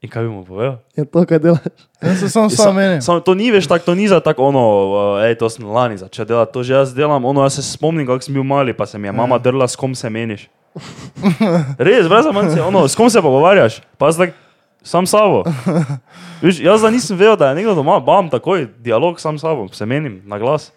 In 0.00 0.11
kaj 0.11 0.23
bi 0.23 0.31
mu 0.31 0.42
povedal? 0.42 0.76
Je 0.92 1.04
to, 1.07 1.23
kaj 1.23 1.38
delaš? 1.38 1.64
Jaz 2.00 2.19
se 2.19 2.28
sam 2.28 2.50
sam 2.50 2.75
menim. 2.75 3.00
Samo 3.00 3.21
to 3.21 3.33
ni 3.33 3.49
več 3.49 3.64
tako, 3.64 3.85
to 3.85 3.95
ni 3.95 4.04
za 4.04 4.21
tako 4.21 4.45
ono, 4.45 4.62
uh, 5.16 5.25
ej, 5.25 5.35
to 5.35 5.47
sem 5.47 5.64
lani 5.64 5.97
začel 5.97 6.26
delati, 6.26 6.52
to 6.52 6.61
že 6.61 6.75
jaz 6.75 6.92
delam, 6.92 7.25
ono, 7.25 7.40
jaz 7.42 7.54
se 7.54 7.64
spomnim, 7.64 8.04
kako 8.04 8.21
sem 8.21 8.35
bil 8.35 8.45
mali, 8.45 8.73
pa 8.73 8.85
se 8.85 8.99
mi 8.99 9.07
je 9.07 9.14
mama 9.14 9.38
drla, 9.38 9.64
s 9.64 9.73
kom 9.75 9.95
se 9.95 10.11
meniš. 10.11 10.50
Res, 11.78 12.04
brez 12.07 12.26
amanci, 12.26 12.61
ono, 12.61 12.85
s 12.85 12.92
kom 12.92 13.09
se 13.09 13.21
pogovarjaš, 13.21 13.81
pa 13.97 14.11
zdaj 14.11 14.33
sam 14.83 15.07
s 15.07 15.11
sabo. 15.11 15.43
Viš, 16.43 16.61
jaz 16.61 16.83
da 16.83 16.91
nisem 16.91 17.17
vedel, 17.17 17.37
da 17.37 17.49
je 17.49 17.55
nekdo 17.55 17.75
doma, 17.75 18.01
bam, 18.01 18.31
takoj, 18.31 18.67
dialog 18.79 19.21
sam 19.21 19.39
s 19.39 19.41
sabo, 19.41 19.69
se 19.69 19.87
menim 19.87 20.23
na 20.25 20.39
glas. 20.39 20.73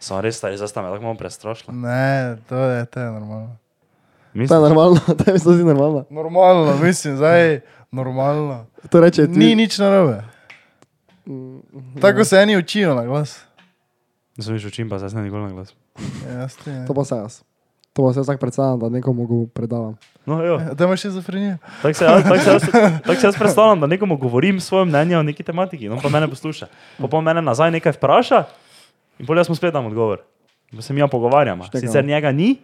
Sem 0.00 0.20
res 0.20 0.36
stari, 0.36 0.56
zdaj 0.56 0.68
sta 0.68 0.82
me 0.82 0.88
tako 0.88 1.02
malo 1.02 1.14
prestrašila. 1.14 1.74
Ne, 1.74 2.36
to 2.48 2.56
je, 2.56 2.84
to 2.86 3.00
je 3.00 3.10
normalno. 3.10 3.46
To 3.46 4.38
je 4.38 4.40
Mislim, 4.40 4.60
normalno, 4.62 5.00
tebi 5.24 5.38
se 5.38 5.52
zdi 5.52 5.64
normalno. 5.64 6.04
Normalno, 6.10 6.76
mislim, 6.76 7.16
zdaj 7.16 7.60
normalno. 7.90 8.66
To 8.90 9.00
reče 9.00 9.26
ti. 9.26 9.38
Ni 9.38 9.54
nič 9.54 9.78
narobe. 9.78 10.22
Mm, 11.26 11.58
Tako 12.00 12.24
se 12.24 12.36
eni 12.36 12.56
učijo 12.56 12.94
na 12.94 13.04
glas. 13.04 13.40
da 14.36 14.42
sem 14.42 14.58
že 14.58 14.68
učim, 14.68 14.88
pa 14.90 14.98
zdaj 14.98 15.10
sem 15.10 15.24
nikoli 15.24 15.42
na 15.42 15.50
glas. 15.50 15.74
Ja, 16.28 16.46
ne. 16.66 16.86
To 16.86 16.94
pa 16.94 17.04
se 17.04 17.14
jaz. 17.14 17.42
To 17.98 18.04
pa 18.06 18.12
se 18.12 18.18
jaz 18.20 18.26
tako 18.26 18.40
predstavljam, 18.40 18.78
da 18.78 18.88
nekomu 18.88 19.26
go 19.26 19.46
predavam. 19.46 19.96
No, 20.26 20.42
jo. 20.44 20.54
Ja, 20.54 20.74
Da 20.74 20.84
imaš 20.84 21.00
šizofrenijo. 21.00 21.56
Tako 21.82 21.94
se, 21.94 22.06
tako, 22.06 22.38
se 22.38 22.50
jaz, 22.50 22.62
tako 23.06 23.20
se 23.20 23.26
jaz 23.26 23.36
predstavljam, 23.38 23.80
da 23.80 23.86
nekomu 23.86 24.16
govorim 24.16 24.60
svoje 24.60 24.84
mnenje 24.84 25.18
o 25.18 25.22
neki 25.22 25.42
tematiki, 25.42 25.88
no 25.88 25.98
pa 26.02 26.08
mene 26.08 26.28
posluša. 26.28 26.66
Pa 26.98 27.08
pa 27.08 27.20
mene 27.20 27.42
nazaj 27.42 27.70
nekaj 27.70 27.92
vpraša 27.92 28.44
in 29.18 29.26
bolj 29.26 29.38
jaz 29.38 29.48
mu 29.48 29.54
spet 29.54 29.72
dam 29.72 29.86
odgovor. 29.86 30.22
Pa 30.76 30.82
se 30.82 30.92
mi 30.92 31.00
ja 31.00 31.08
pogovarjamo. 31.08 31.64
Štekamo. 31.64 31.86
Sicer 31.92 32.04
njega 32.04 32.32
ni, 32.32 32.56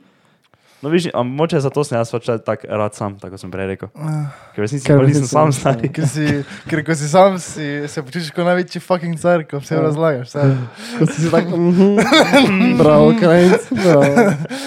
no 0.85 0.90
viš, 0.92 1.07
a 1.14 1.23
moče 1.25 1.61
zato 1.64 1.85
sem 1.85 1.97
jaz 1.97 2.11
pač 2.12 2.29
tako 2.44 2.68
rad 2.68 2.94
sam, 2.94 3.14
tako 3.20 3.38
sem 3.40 3.51
prej 3.53 3.70
rekel. 3.70 3.88
Ker 3.94 4.61
v 4.61 4.66
resnici 4.66 4.87
Ker 4.87 5.01
nisem 5.01 5.25
sam 5.31 5.53
stari. 5.57 5.88
Ker, 5.97 6.05
si, 6.09 6.42
ker 6.68 6.83
ko 6.85 6.97
si 7.01 7.09
sam, 7.09 7.38
si, 7.40 7.68
se 7.88 8.05
počutiš 8.05 8.29
kot 8.37 8.44
največji 8.44 8.83
fucking 8.85 9.16
car, 9.23 9.47
ko 9.49 9.62
vse 9.62 9.81
razlagaš. 9.81 10.29
Vse. 10.29 10.44
Ko 11.01 11.09
si 11.09 11.33
tako, 11.33 11.57
mhm, 11.57 12.77
bravo, 12.83 13.11
krajc, 13.20 13.73
bravo. 13.73 14.07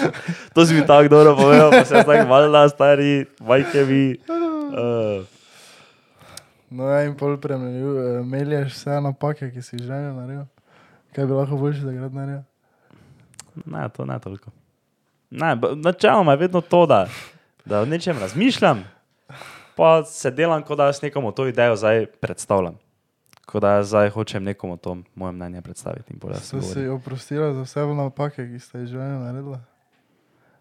To 0.58 0.66
si 0.66 0.74
mi 0.74 0.82
tako 0.82 1.08
dobro 1.12 1.36
povedal, 1.38 1.70
pa 1.70 1.84
se 1.86 2.02
tako 2.02 2.26
valjda 2.26 2.68
stari, 2.74 3.26
majke 3.46 3.86
vi. 3.86 4.04
Uh, 4.28 5.22
No, 6.68 6.84
ja, 6.84 7.06
in 7.08 7.14
pol 7.16 7.38
premelješ 7.40 8.74
vse 8.74 8.98
napake, 9.00 9.48
ki 9.54 9.62
si 9.64 9.78
jih 9.78 9.86
želel 9.86 10.12
narediti. 10.18 10.50
Kaj 11.16 11.26
bi 11.26 11.32
lahko 11.32 11.56
boljše, 11.56 11.86
da 11.86 11.94
grad 11.96 12.14
naredil? 12.14 12.42
ne, 13.66 13.88
to 13.88 14.04
ne 14.04 14.18
toliko. 14.18 14.50
Ne, 15.30 15.56
načeloma 15.76 16.32
je 16.32 16.36
vedno 16.38 16.60
to, 16.60 16.86
da, 16.86 17.08
da 17.64 17.80
o 17.80 17.84
nečem 17.84 18.18
razmišljam, 18.18 18.84
pa 19.76 20.04
se 20.04 20.30
delam, 20.30 20.62
kot 20.62 20.76
da 20.76 20.86
jaz 20.86 21.02
nekomu 21.02 21.32
to 21.32 21.46
idejo 21.46 21.76
zdaj 21.76 22.06
predstavljam. 22.06 22.78
Kot 23.46 23.62
da 23.62 23.70
jaz 23.70 23.88
zdaj 23.88 24.10
hočem 24.10 24.44
nekomu 24.44 24.76
to 24.76 24.96
moje 25.14 25.32
mnenje 25.32 25.62
predstaviti. 25.62 26.14
govorim. 26.20 26.40
si 26.62 26.88
oprostila 26.88 27.54
za 27.54 27.62
vse 27.62 27.86
napake, 27.86 28.48
ki 28.48 28.58
ste 28.58 28.78
jih 28.78 28.88
želeli 28.88 29.24
narediti? 29.24 29.64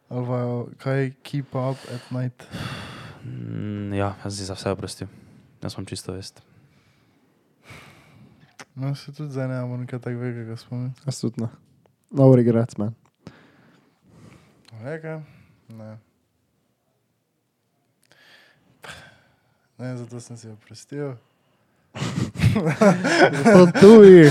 Ali 0.10 0.28
pa 0.28 0.66
kaj 0.84 1.12
keep 1.24 1.56
up 1.56 1.78
at 1.96 2.12
night? 2.12 2.44
Mm, 3.24 3.94
ja, 3.94 4.16
jaz 4.24 4.38
si 4.38 4.46
za 4.46 4.54
vse 4.54 4.72
oprostil. 4.72 5.08
Jaz 5.64 5.74
sem 5.74 5.86
čisto 5.86 6.14
vest. 6.14 6.42
No, 8.76 8.96
se 8.96 9.14
tudi 9.14 9.32
zdaj 9.32 9.48
ne 9.48 9.66
morem 9.66 9.88
kaj 9.88 10.00
tako 10.00 10.20
velikega 10.20 10.58
spomniti. 10.58 11.02
Jaz 11.06 11.22
tudi 11.22 11.42
ne. 11.42 11.48
No 12.12 12.36
regrets, 12.36 12.78
man. 12.78 12.94
Reka? 14.84 15.22
Ne. 15.70 15.98
Ne, 19.78 19.98
zato 19.98 20.20
sem 20.20 20.38
si 20.38 20.50
oprostil. 20.50 21.18
To 23.44 23.68
tuji. 23.80 24.30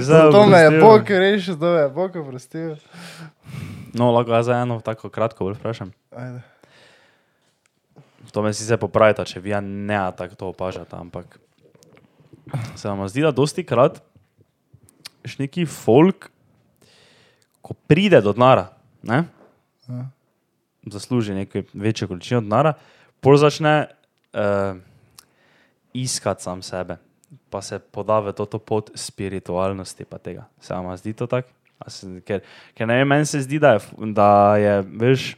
Zato 0.00 0.46
me 0.46 0.58
je 0.58 0.80
Bog 0.80 1.10
rešil, 1.10 1.56
da 1.56 1.66
me 1.66 1.80
je 1.80 1.88
Bog 1.88 2.16
oprostil. 2.16 2.76
No, 3.94 4.10
lahko 4.10 4.34
jaz 4.34 4.46
za 4.46 4.58
eno 4.62 4.80
tako 4.80 5.08
kratko 5.08 5.44
bolj 5.44 5.54
vprašam. 5.58 5.92
Ajde. 6.10 6.42
To 8.32 8.42
me 8.42 8.50
sicer 8.54 8.78
popravite, 8.82 9.22
če 9.24 9.40
vi 9.40 9.54
ja 9.54 9.60
ne 9.62 10.00
tako 10.18 10.34
to 10.34 10.50
opažate, 10.50 10.96
ampak 10.98 11.38
se 12.74 12.88
vam 12.88 13.06
zdi, 13.08 13.22
da 13.22 13.30
dosti 13.30 13.62
krat 13.66 14.02
še 15.24 15.46
neki 15.46 15.66
folk, 15.70 16.33
ko 17.64 17.72
pride 17.88 18.20
do 18.20 18.32
denara, 18.36 18.68
ne, 19.02 19.24
Ja. 19.88 20.06
zasluži 20.88 21.34
nekaj 21.34 21.62
večjo 21.72 22.08
količino 22.08 22.40
denara, 22.40 22.74
pol 23.20 23.36
začne 23.36 23.86
uh, 24.32 24.76
iskati 25.92 26.42
sam 26.42 26.62
sebe, 26.62 26.96
pa 27.50 27.62
se 27.62 27.78
poda 27.78 28.18
v 28.20 28.32
to, 28.32 28.46
to 28.46 28.58
pot 28.58 28.90
spiritualnosti. 28.94 30.04
pa 30.04 30.18
tega. 30.18 30.44
Se 30.60 30.74
vam 30.74 30.96
zdi 30.96 31.12
to 31.12 31.26
tako? 31.26 31.48
Ker, 32.24 32.40
ker 32.74 32.88
ne 32.88 32.96
vem, 32.96 33.08
meni 33.08 33.26
se 33.26 33.40
zdi, 33.44 33.58
da 33.58 33.74
je, 33.76 33.80
da 34.12 34.56
je 34.56 34.82
veš. 34.82 35.36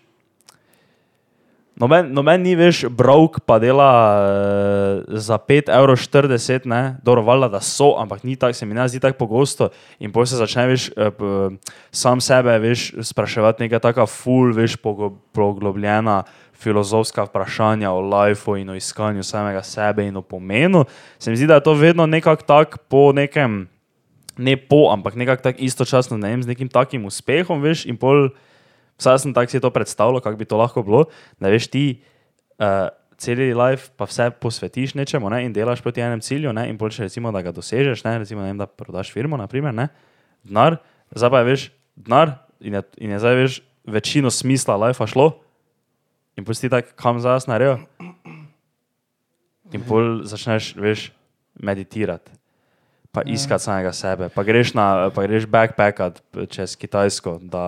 Noben, 1.76 2.06
noben 2.16 2.40
ni 2.40 2.54
več 2.56 2.86
brok, 2.88 3.42
pa 3.44 3.58
dela 3.60 3.86
uh, 4.16 5.18
za 5.20 5.36
5,40 5.36 6.64
evra, 6.64 6.78
dobro, 7.04 7.20
valjda, 7.26 7.50
da 7.52 7.60
so, 7.60 7.90
ampak 8.00 8.22
ni 8.24 8.32
tako, 8.40 8.56
se 8.56 8.64
mi 8.64 8.72
ne 8.72 8.86
zdi 8.88 9.02
tako 9.04 9.18
pogosto. 9.26 9.68
In 10.00 10.08
potem 10.08 10.30
se 10.30 10.40
začne 10.40 10.64
več 10.70 10.86
uh, 10.96 11.52
sam 11.92 12.22
sebe 12.24 12.54
veš, 12.64 12.86
spraševati 13.10 13.66
neka 13.66 13.82
taka 13.84 14.08
full, 14.08 14.56
veš, 14.56 14.78
poglobljena 15.36 16.22
filozofska 16.56 17.26
vprašanja 17.28 17.92
o 17.92 18.00
lifeu 18.00 18.56
in 18.56 18.72
o 18.72 18.78
iskanju 18.80 19.20
samega 19.20 19.60
sebe 19.60 20.08
in 20.08 20.16
o 20.16 20.24
pomenu. 20.24 20.86
Se 21.20 21.28
mi 21.28 21.36
zdi, 21.36 21.44
da 21.52 21.60
je 21.60 21.66
to 21.68 21.76
vedno 21.76 22.08
nekako 22.08 22.48
tako 22.48 22.80
po 22.88 23.04
nekem, 23.12 23.66
ne 24.40 24.56
po, 24.56 24.86
ampak 24.96 25.20
nekako 25.20 25.50
tako 25.50 25.68
istočasno, 25.68 26.16
ne 26.16 26.32
vem, 26.32 26.40
z 26.40 26.56
nekim 26.56 26.72
takim 26.72 27.04
uspehom, 27.04 27.60
veš, 27.60 27.84
in 27.84 28.00
pol. 28.00 28.30
Vsaj 28.96 29.18
sem 29.24 29.34
tako 29.36 29.52
si 29.52 29.60
to 29.60 29.70
predstavljal, 29.70 30.20
kako 30.24 30.36
bi 30.36 30.48
to 30.48 30.56
lahko 30.56 30.82
bilo. 30.82 31.04
Da 31.40 31.52
veš 31.52 31.68
ti 31.68 31.84
uh, 32.58 32.88
cel 33.16 33.40
life 33.56 33.90
pa 33.96 34.04
vse 34.04 34.30
posvetiš 34.40 34.94
nečemu 34.94 35.30
ne, 35.32 35.44
in 35.46 35.52
delaš 35.52 35.80
proti 35.84 36.04
enem 36.04 36.20
cilju, 36.20 36.52
ne, 36.52 36.68
in 36.68 36.76
boljše 36.76 37.08
recimo, 37.08 37.32
da 37.32 37.42
ga 37.42 37.52
dosežeš, 37.52 38.04
ne, 38.04 38.18
recimo, 38.18 38.44
ne 38.44 38.52
vem, 38.52 38.60
da 38.60 38.66
prodaš 38.66 39.12
firmo, 39.12 39.36
naprimer, 39.40 39.74
ne, 39.74 39.88
denar, 40.44 40.78
zdaj 41.16 41.32
pa 41.32 41.40
je 41.40 41.48
veš, 41.50 41.66
denar 41.96 42.36
in 42.60 42.76
je, 42.76 42.82
in 42.98 43.16
je 43.16 43.20
zdaj 43.24 43.36
veš 43.40 43.60
večino 43.86 44.30
smisla 44.30 44.76
life 44.76 45.06
šlo 45.06 45.30
in 46.36 46.44
pusti 46.44 46.68
tako, 46.68 46.92
kam 46.96 47.20
zdaj 47.20 47.40
jaz 47.40 47.46
naredil. 47.48 47.84
In 49.74 49.82
pol 49.82 50.22
začneš, 50.28 50.74
veš, 50.78 51.10
meditirati. 51.58 52.30
Pa 53.10 53.24
iskati 53.26 53.64
samega 53.64 53.92
sebe, 53.96 54.28
pa 54.28 54.44
greš, 54.44 54.74
na, 54.76 55.08
pa 55.14 55.24
greš 55.24 55.46
backpackat 55.48 56.20
čez 56.52 56.76
Kitajsko, 56.76 57.38
da 57.42 57.64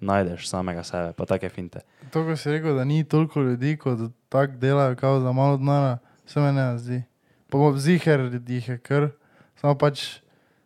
najdeš 0.00 0.48
samega 0.48 0.82
sebe, 0.82 1.12
pa 1.16 1.26
take 1.26 1.48
finte. 1.48 1.80
To, 2.10 2.24
ko 2.24 2.36
si 2.36 2.50
rekel, 2.50 2.76
da 2.76 2.84
ni 2.84 3.04
toliko 3.04 3.40
ljudi, 3.40 3.76
kot 3.76 3.98
tako 4.28 4.58
delajo, 4.60 4.96
kao 4.96 5.20
za 5.20 5.32
malo 5.32 5.56
denara, 5.56 5.98
se 6.26 6.40
meni 6.40 6.56
ne 6.56 6.78
zdi. 6.78 7.02
Pa 7.50 7.58
bo 7.58 7.72
ziher 7.78 8.20
jih 8.48 8.68
je 8.68 8.78
kar, 8.78 9.08
samo 9.60 9.74
pač 9.78 10.20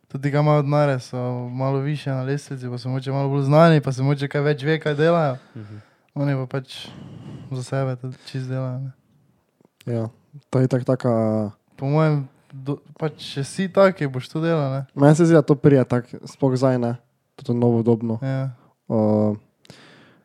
tudi, 0.09 0.31
ki 0.31 0.37
imajo 0.37 0.63
denare, 0.63 0.99
so 1.01 1.49
malo 1.49 1.79
više 1.79 2.11
na 2.11 2.23
lestvici, 2.23 2.69
pa 2.69 2.79
so 2.79 2.89
moče 2.89 3.13
malo 3.13 3.29
bolj 3.29 3.43
znani, 3.43 3.81
pa 3.81 3.93
se 3.93 4.03
moče 4.03 4.29
kaj 4.29 4.41
več 4.41 4.65
ve, 4.65 4.79
kaj 4.81 4.95
delajo. 4.95 5.37
Oni 6.15 6.35
pa 6.35 6.47
pač 6.59 6.89
za 7.51 7.63
sebe 7.63 7.97
to 7.97 8.13
čist 8.27 8.49
delajo. 8.49 8.79
Ne. 8.79 8.93
Ja, 9.95 10.09
to 10.51 10.61
je 10.61 10.69
tako 10.69 10.85
taka. 10.85 11.11
Po 11.77 11.87
mojem, 11.87 12.29
do, 12.53 12.77
pač 12.99 13.23
če 13.35 13.45
si 13.47 13.69
taki, 13.73 14.09
boš 14.11 14.29
to 14.29 14.43
delal. 14.43 14.71
Ne. 14.73 14.81
Meni 14.95 15.17
se 15.17 15.27
zdi, 15.27 15.37
da 15.39 15.43
to 15.43 15.55
prija 15.55 15.85
tako, 15.89 16.21
sploh 16.29 16.57
zdaj 16.59 16.79
ne, 16.83 16.97
to 17.41 17.55
novodobno. 17.57 18.19
Ja. 18.23 18.51
Uh, 18.91 19.39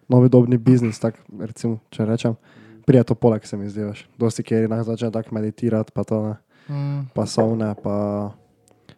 novodobni 0.10 0.58
biznis, 0.58 0.98
tak, 0.98 1.18
recimo, 1.40 1.80
če 1.90 2.06
rečem. 2.06 2.34
Prija 2.86 3.04
to 3.04 3.14
poleg 3.14 3.46
se 3.46 3.58
mi 3.58 3.70
zdi, 3.70 3.82
veš. 3.84 4.04
Dosti 4.18 4.44
kjer 4.44 4.66
inak 4.66 4.84
začne 4.84 5.12
tako 5.12 5.36
meditirati, 5.36 5.94
pa 5.94 6.04
to 6.04 6.22
ne, 6.24 6.36
Mm. 6.66 7.06
pa 7.14 7.26
sovne, 7.26 7.76
pa... 7.78 8.34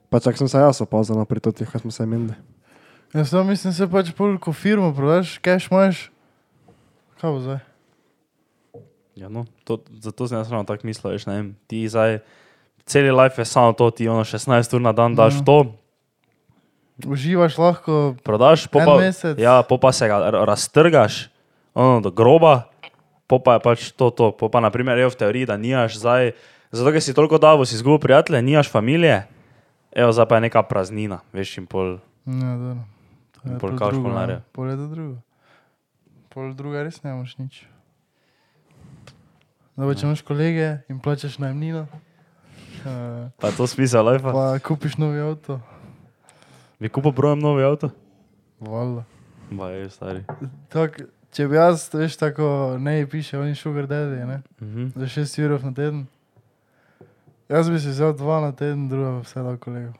Pa 0.07 0.23
čak 0.23 0.37
sem 0.39 0.47
se 0.47 0.55
jaz 0.55 0.79
opazil 0.79 1.19
pri 1.27 1.43
totih, 1.43 1.67
ko 1.67 1.79
smo 1.79 1.91
se 1.91 2.03
imeli. 2.03 2.31
Jaz 3.11 3.27
samo 3.27 3.43
mislim, 3.43 3.73
se 3.73 3.83
pač 3.85 4.13
pol, 4.15 4.37
ko 4.39 4.53
firmo 4.55 4.93
prodaš, 4.95 5.35
cash 5.37 5.67
imaš, 5.67 6.07
kaj 7.19 7.27
bo 7.27 7.39
zdaj? 7.43 7.59
Ja, 9.15 9.27
no, 9.27 9.43
to, 9.63 9.81
zato 9.99 10.27
sem 10.27 10.37
jaz 10.37 10.47
ravno 10.47 10.63
tako 10.63 10.87
mislil, 10.87 11.11
veš, 11.11 11.25
ne 11.25 11.35
vem, 11.35 11.47
ti 11.67 11.83
zdaj, 11.89 12.19
cel 12.85 13.11
life 13.11 13.35
je 13.35 13.45
samo 13.45 13.73
to, 13.73 13.91
ti 13.91 14.07
ono 14.07 14.23
16 14.23 14.47
ur 14.71 14.81
na 14.81 14.95
dan 14.95 15.11
daš 15.11 15.33
Ja. 15.33 15.43
to, 15.43 15.57
Uživaš 17.05 17.57
lahko, 17.61 18.15
prodaš, 18.25 18.65
po 18.67 18.81
En 18.81 18.85
pa, 18.85 18.95
mesec. 18.97 19.37
ja, 19.37 19.61
po 19.61 19.77
pa 19.77 19.91
se 19.93 20.07
ga 20.07 20.17
raztrgaš, 20.33 21.29
ono 21.77 22.01
do 22.01 22.09
groba, 22.09 22.69
po 23.27 23.37
pa 23.37 23.53
je 23.53 23.59
pač 23.61 23.79
to, 23.93 24.09
to, 24.09 24.31
po 24.33 24.49
pa 24.49 24.59
naprimer 24.59 24.97
je 24.97 25.09
v 25.09 25.15
teoriji, 25.15 25.45
da 25.45 25.57
nimaš 25.57 26.01
zdaj, 26.01 26.31
zato 26.73 26.89
ker 26.89 27.01
si 27.01 27.13
toliko 27.13 27.37
davo, 27.37 27.65
si 27.65 27.77
izgubil 27.77 28.01
prijatelje, 28.01 28.41
nimaš 28.41 28.71
familije, 28.73 29.27
evo, 29.93 30.09
zdaj 30.09 30.25
pa 30.25 30.35
je 30.41 30.41
neka 30.49 30.63
praznina, 30.65 31.21
veš, 31.33 31.57
in 31.61 31.65
pol, 31.69 31.99
Ja, 32.27 32.57
dobro. 32.59 32.83
To 33.31 33.39
In 33.45 33.53
je 33.53 33.59
pol 33.61 33.69
pol 33.69 33.77
kaj 33.77 33.87
boš 33.87 33.93
drugo, 33.93 34.09
pol 34.51 34.65
ne. 34.65 34.71
je 34.71 34.77
to 34.77 34.87
drugo. 34.91 35.15
Pol 36.33 36.45
druga 36.57 36.83
res 36.83 36.97
ne 37.05 37.13
moš 37.13 37.37
nič. 37.37 37.63
Dobro, 39.77 39.93
če 39.93 40.09
imaš 40.09 40.21
kolege 40.25 40.81
in 40.89 40.97
plačaš 40.99 41.37
najemnino, 41.37 41.85
uh, 41.85 43.29
pa 43.37 43.47
je 43.47 43.55
to 43.55 43.67
smisel 43.69 44.01
life. 44.09 44.25
pa 44.25 44.57
kupiš 44.59 44.97
novi 44.97 45.21
avto, 45.21 45.61
Bi 46.79 46.89
kupil 46.89 47.11
brojem 47.11 47.39
novi 47.39 47.63
avto? 47.63 47.89
valjda. 48.59 49.03
Ba 49.51 49.69
je, 49.69 49.89
stari. 49.89 50.23
Tak, 50.69 50.97
če 51.31 51.47
bi 51.47 51.55
jaz, 51.55 51.87
veš, 51.93 52.17
tako 52.17 52.47
ne 52.77 53.07
piše, 53.07 53.37
oni 53.39 53.55
sugar 53.55 53.87
daddy, 53.87 54.25
ne, 54.25 54.41
Mhm. 54.61 54.87
za 54.95 55.07
6 55.07 55.45
ur 55.45 55.63
na 55.63 55.73
teden. 55.73 56.05
Jaz 57.49 57.69
bi 57.69 57.79
si 57.79 57.87
vzel 57.87 58.13
dva 58.13 58.41
na 58.41 58.51
teden, 58.51 58.89
druga 58.89 59.11
pa 59.11 59.19
vse 59.19 59.39
dal 59.39 59.57
kolegu. 59.57 59.93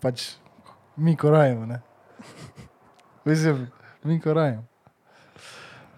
Pač 0.00 0.36
mi 0.96 1.16
korajimo, 1.16 1.66
ne. 1.66 1.82
Mislim, 3.24 3.68
mi 4.04 4.20
korajimo. 4.20 4.64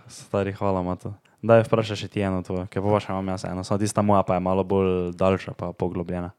Stari, 0.09 0.53
hvala, 0.53 0.83
Mato. 0.83 1.15
Daj, 1.43 1.63
vprašaj 1.63 1.97
še 1.97 2.09
ti 2.09 2.21
eno 2.21 2.43
to, 2.43 2.67
ker 2.67 2.83
pa 2.83 3.01
še 3.01 3.13
imam 3.13 3.29
jaz 3.29 3.45
eno, 3.45 3.65
samo 3.65 3.79
tista 3.79 4.03
moja 4.03 4.23
pa 4.23 4.35
je 4.35 4.41
malo 4.41 4.65
bolj 4.65 5.13
daljša, 5.13 5.53
pa 5.53 5.73
poglobljena. 5.73 6.31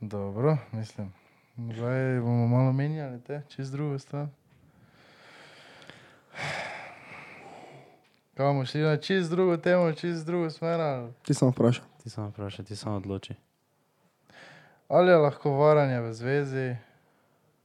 Dobro, 0.00 0.56
mislim. 0.72 1.12
Zdaj 1.56 2.20
bomo 2.20 2.46
malo 2.46 2.72
menjali 2.72 3.20
te, 3.20 3.42
čez 3.48 3.70
drugo 3.70 3.98
stran. 3.98 4.30
Kaj 8.34 8.46
bomo 8.46 8.64
šli 8.64 8.80
na 8.80 8.96
čez 8.96 9.30
drugo 9.30 9.56
temo, 9.56 9.92
čez 9.92 10.24
drugo 10.24 10.50
smer? 10.50 10.80
Ali, 10.80 11.12
Ti 11.22 11.34
sem 11.34 11.48
vprašal. 11.48 11.84
Ti 12.02 12.10
samo 12.10 12.28
vprašaj, 12.28 12.64
ti 12.64 12.76
samo 12.76 12.96
odloči. 12.96 13.34
ali 14.88 15.10
je 15.10 15.16
lahko 15.16 15.50
varanje 15.50 16.00
v 16.00 16.12
zvezi 16.12 16.76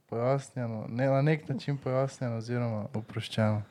pojasnjeno, 0.08 0.86
ne, 0.88 1.06
na 1.06 1.22
nek 1.22 1.48
način 1.48 1.78
pojasnjeno 1.78 2.36
oziroma 2.36 2.86
oproščeno? 2.94 3.62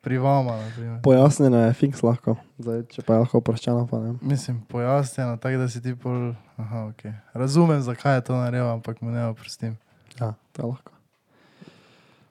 Pri 0.00 0.18
vama, 0.18 0.56
na 0.56 0.70
primer. 0.74 1.02
Pojasnjeno 1.02 1.58
je 1.66 1.72
fiks 1.72 2.02
lahko, 2.02 2.36
Zdaj, 2.58 2.82
če 2.90 3.02
pa 3.06 3.14
je 3.14 3.22
lahko 3.22 3.38
oproščeno, 3.38 3.84
pa 3.90 4.00
ne. 4.02 4.14
Mislim, 4.22 4.60
pojasnjeno, 4.68 5.36
tako 5.36 5.60
da 5.62 5.68
si 5.68 5.82
ti 5.82 5.94
pol. 5.94 6.32
Aha, 6.56 6.88
okay. 6.90 7.12
Razumem, 7.34 7.82
zakaj 7.82 8.16
je 8.16 8.24
to 8.30 8.38
naredil, 8.38 8.66
ampak 8.72 9.00
mu 9.02 9.10
ne 9.10 9.26
oprostim. 9.30 9.76
Ja, 10.18 10.32
to 10.52 10.62
je 10.62 10.66
lahko. 10.66 10.92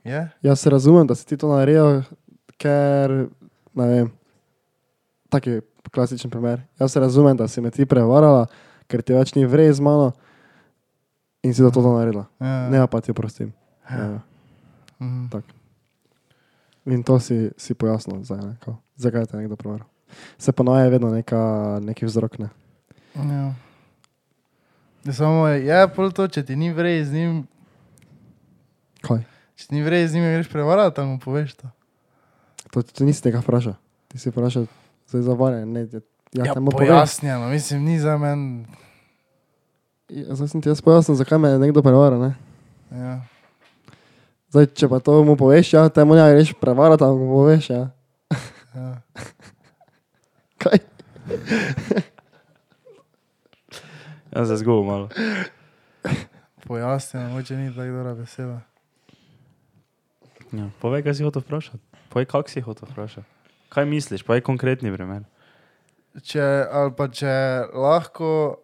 Je? 0.04 0.22
Jaz 0.42 0.60
se 0.60 0.70
razumem, 0.70 1.08
da 1.08 1.16
si 1.16 1.28
ti 1.28 1.38
to 1.38 1.52
naredil, 1.52 2.02
ker, 2.58 3.30
ne 3.78 3.88
vem, 3.88 4.12
tak 5.30 5.48
je 5.48 5.62
klasičen 5.92 6.32
primer. 6.32 6.62
Jaz 6.80 6.92
se 6.92 7.00
razumem, 7.00 7.38
da 7.38 7.48
si 7.48 7.62
me 7.62 7.72
ti 7.72 7.86
prevarala, 7.86 8.48
ker 8.92 9.02
ti 9.02 9.16
več 9.16 9.36
ni 9.36 9.46
vrej 9.46 9.78
z 9.80 9.86
mano 9.86 10.12
in 11.44 11.54
si 11.54 11.64
zato 11.64 11.82
to 11.82 11.96
naredila. 11.96 12.28
Ja. 12.40 12.70
Ne, 12.70 12.84
pa 12.88 13.02
ti 13.02 13.12
oprostim. 13.12 13.54
Ja. 13.90 14.20
Mhm. 15.00 15.28
Tak. 15.32 15.61
In 16.86 17.04
to 17.04 17.20
si, 17.20 17.52
si 17.58 17.74
pojasnil, 17.78 18.24
zdaj, 18.26 18.42
ne, 18.42 18.56
kao, 18.64 18.78
zakaj 18.98 19.26
te 19.26 19.38
je 19.38 19.42
nekdo 19.42 19.56
prevaral. 19.56 19.88
Se 20.38 20.52
ponoje 20.52 20.90
vedno 20.90 21.12
neka, 21.14 21.80
neki 21.82 22.06
vzrok. 22.06 22.40
Ne. 22.40 22.50
Ja. 23.16 23.54
Ja, 25.06 25.14
Samo 25.14 25.48
je, 25.48 25.66
je 25.66 25.88
pol 25.94 26.12
to, 26.12 26.28
če 26.28 26.44
ti 26.46 26.56
ni 26.56 26.74
vrej 26.74 27.06
z 27.06 27.14
njim, 27.14 27.34
Kaj? 29.02 29.24
če 29.58 29.68
ti 29.68 29.76
ni 29.76 29.82
vrej 29.86 30.08
z 30.08 30.18
njim, 30.18 30.24
greš 30.24 30.50
prevarati, 30.50 31.02
ali 31.02 31.10
mu 31.10 31.20
poveš 31.20 31.54
to. 31.58 31.70
To, 32.72 32.82
to 32.82 33.06
nisi 33.06 33.24
tega 33.24 33.42
vprašal. 33.42 33.74
Ti 34.08 34.18
si 34.22 34.30
vprašal 34.30 34.66
zdaj 35.10 35.22
za 35.22 35.34
varje. 35.34 35.66
Ne, 35.66 35.86
ja, 35.92 36.02
ja, 36.34 36.46
Ja, 36.46 36.56
pojasnjeno, 36.56 37.50
mislim, 37.50 37.84
ni 37.84 38.00
za 38.00 38.18
men. 38.18 38.66
Ja, 40.10 40.36
zdaj 40.36 40.48
sem 40.48 40.62
ti 40.62 40.70
jaz 40.70 40.82
pojasnil, 40.82 41.18
zakaj 41.20 41.38
me 41.38 41.50
je 41.50 41.60
nekdo 41.60 41.84
prevaral. 41.84 42.22
Ne? 42.22 42.32
Ja. 42.92 43.22
Zdaj, 44.52 44.68
če 44.76 44.88
pa 44.92 45.00
to 45.00 45.22
mu 45.24 45.38
poveš, 45.40 45.74
ja, 45.78 45.88
te 45.88 46.04
mu 46.04 46.16
ne 46.18 46.26
greš 46.28 46.52
prevarati, 46.60 47.08
ampak 47.08 47.24
mu 47.24 47.28
poveš. 47.40 47.70
Ja. 47.72 47.84
Ja. 48.76 48.90
Kaj? 50.60 50.80
Jaz 54.32 54.52
se 54.52 54.58
zgubil 54.60 54.84
malo. 54.84 55.08
Pojasnjeno, 56.68 57.30
moče 57.32 57.56
ni 57.56 57.72
tako 57.72 57.96
dobra 57.96 58.14
beseda. 58.16 58.60
Ja. 60.52 60.68
Povej, 60.84 61.04
kaj 61.08 61.16
si 61.16 61.24
hotel 61.24 61.44
vprašati. 61.48 61.84
Povej, 62.12 62.28
kak 62.28 62.52
si 62.52 62.64
hotel 62.64 62.92
vprašati. 62.92 63.28
Kaj 63.72 63.88
misliš, 63.88 64.24
povej 64.28 64.44
konkretni 64.44 64.92
primer. 64.92 65.24
Če, 66.28 66.44
ali 66.68 66.92
pa 66.92 67.08
če 67.08 67.32
lahko, 67.72 68.60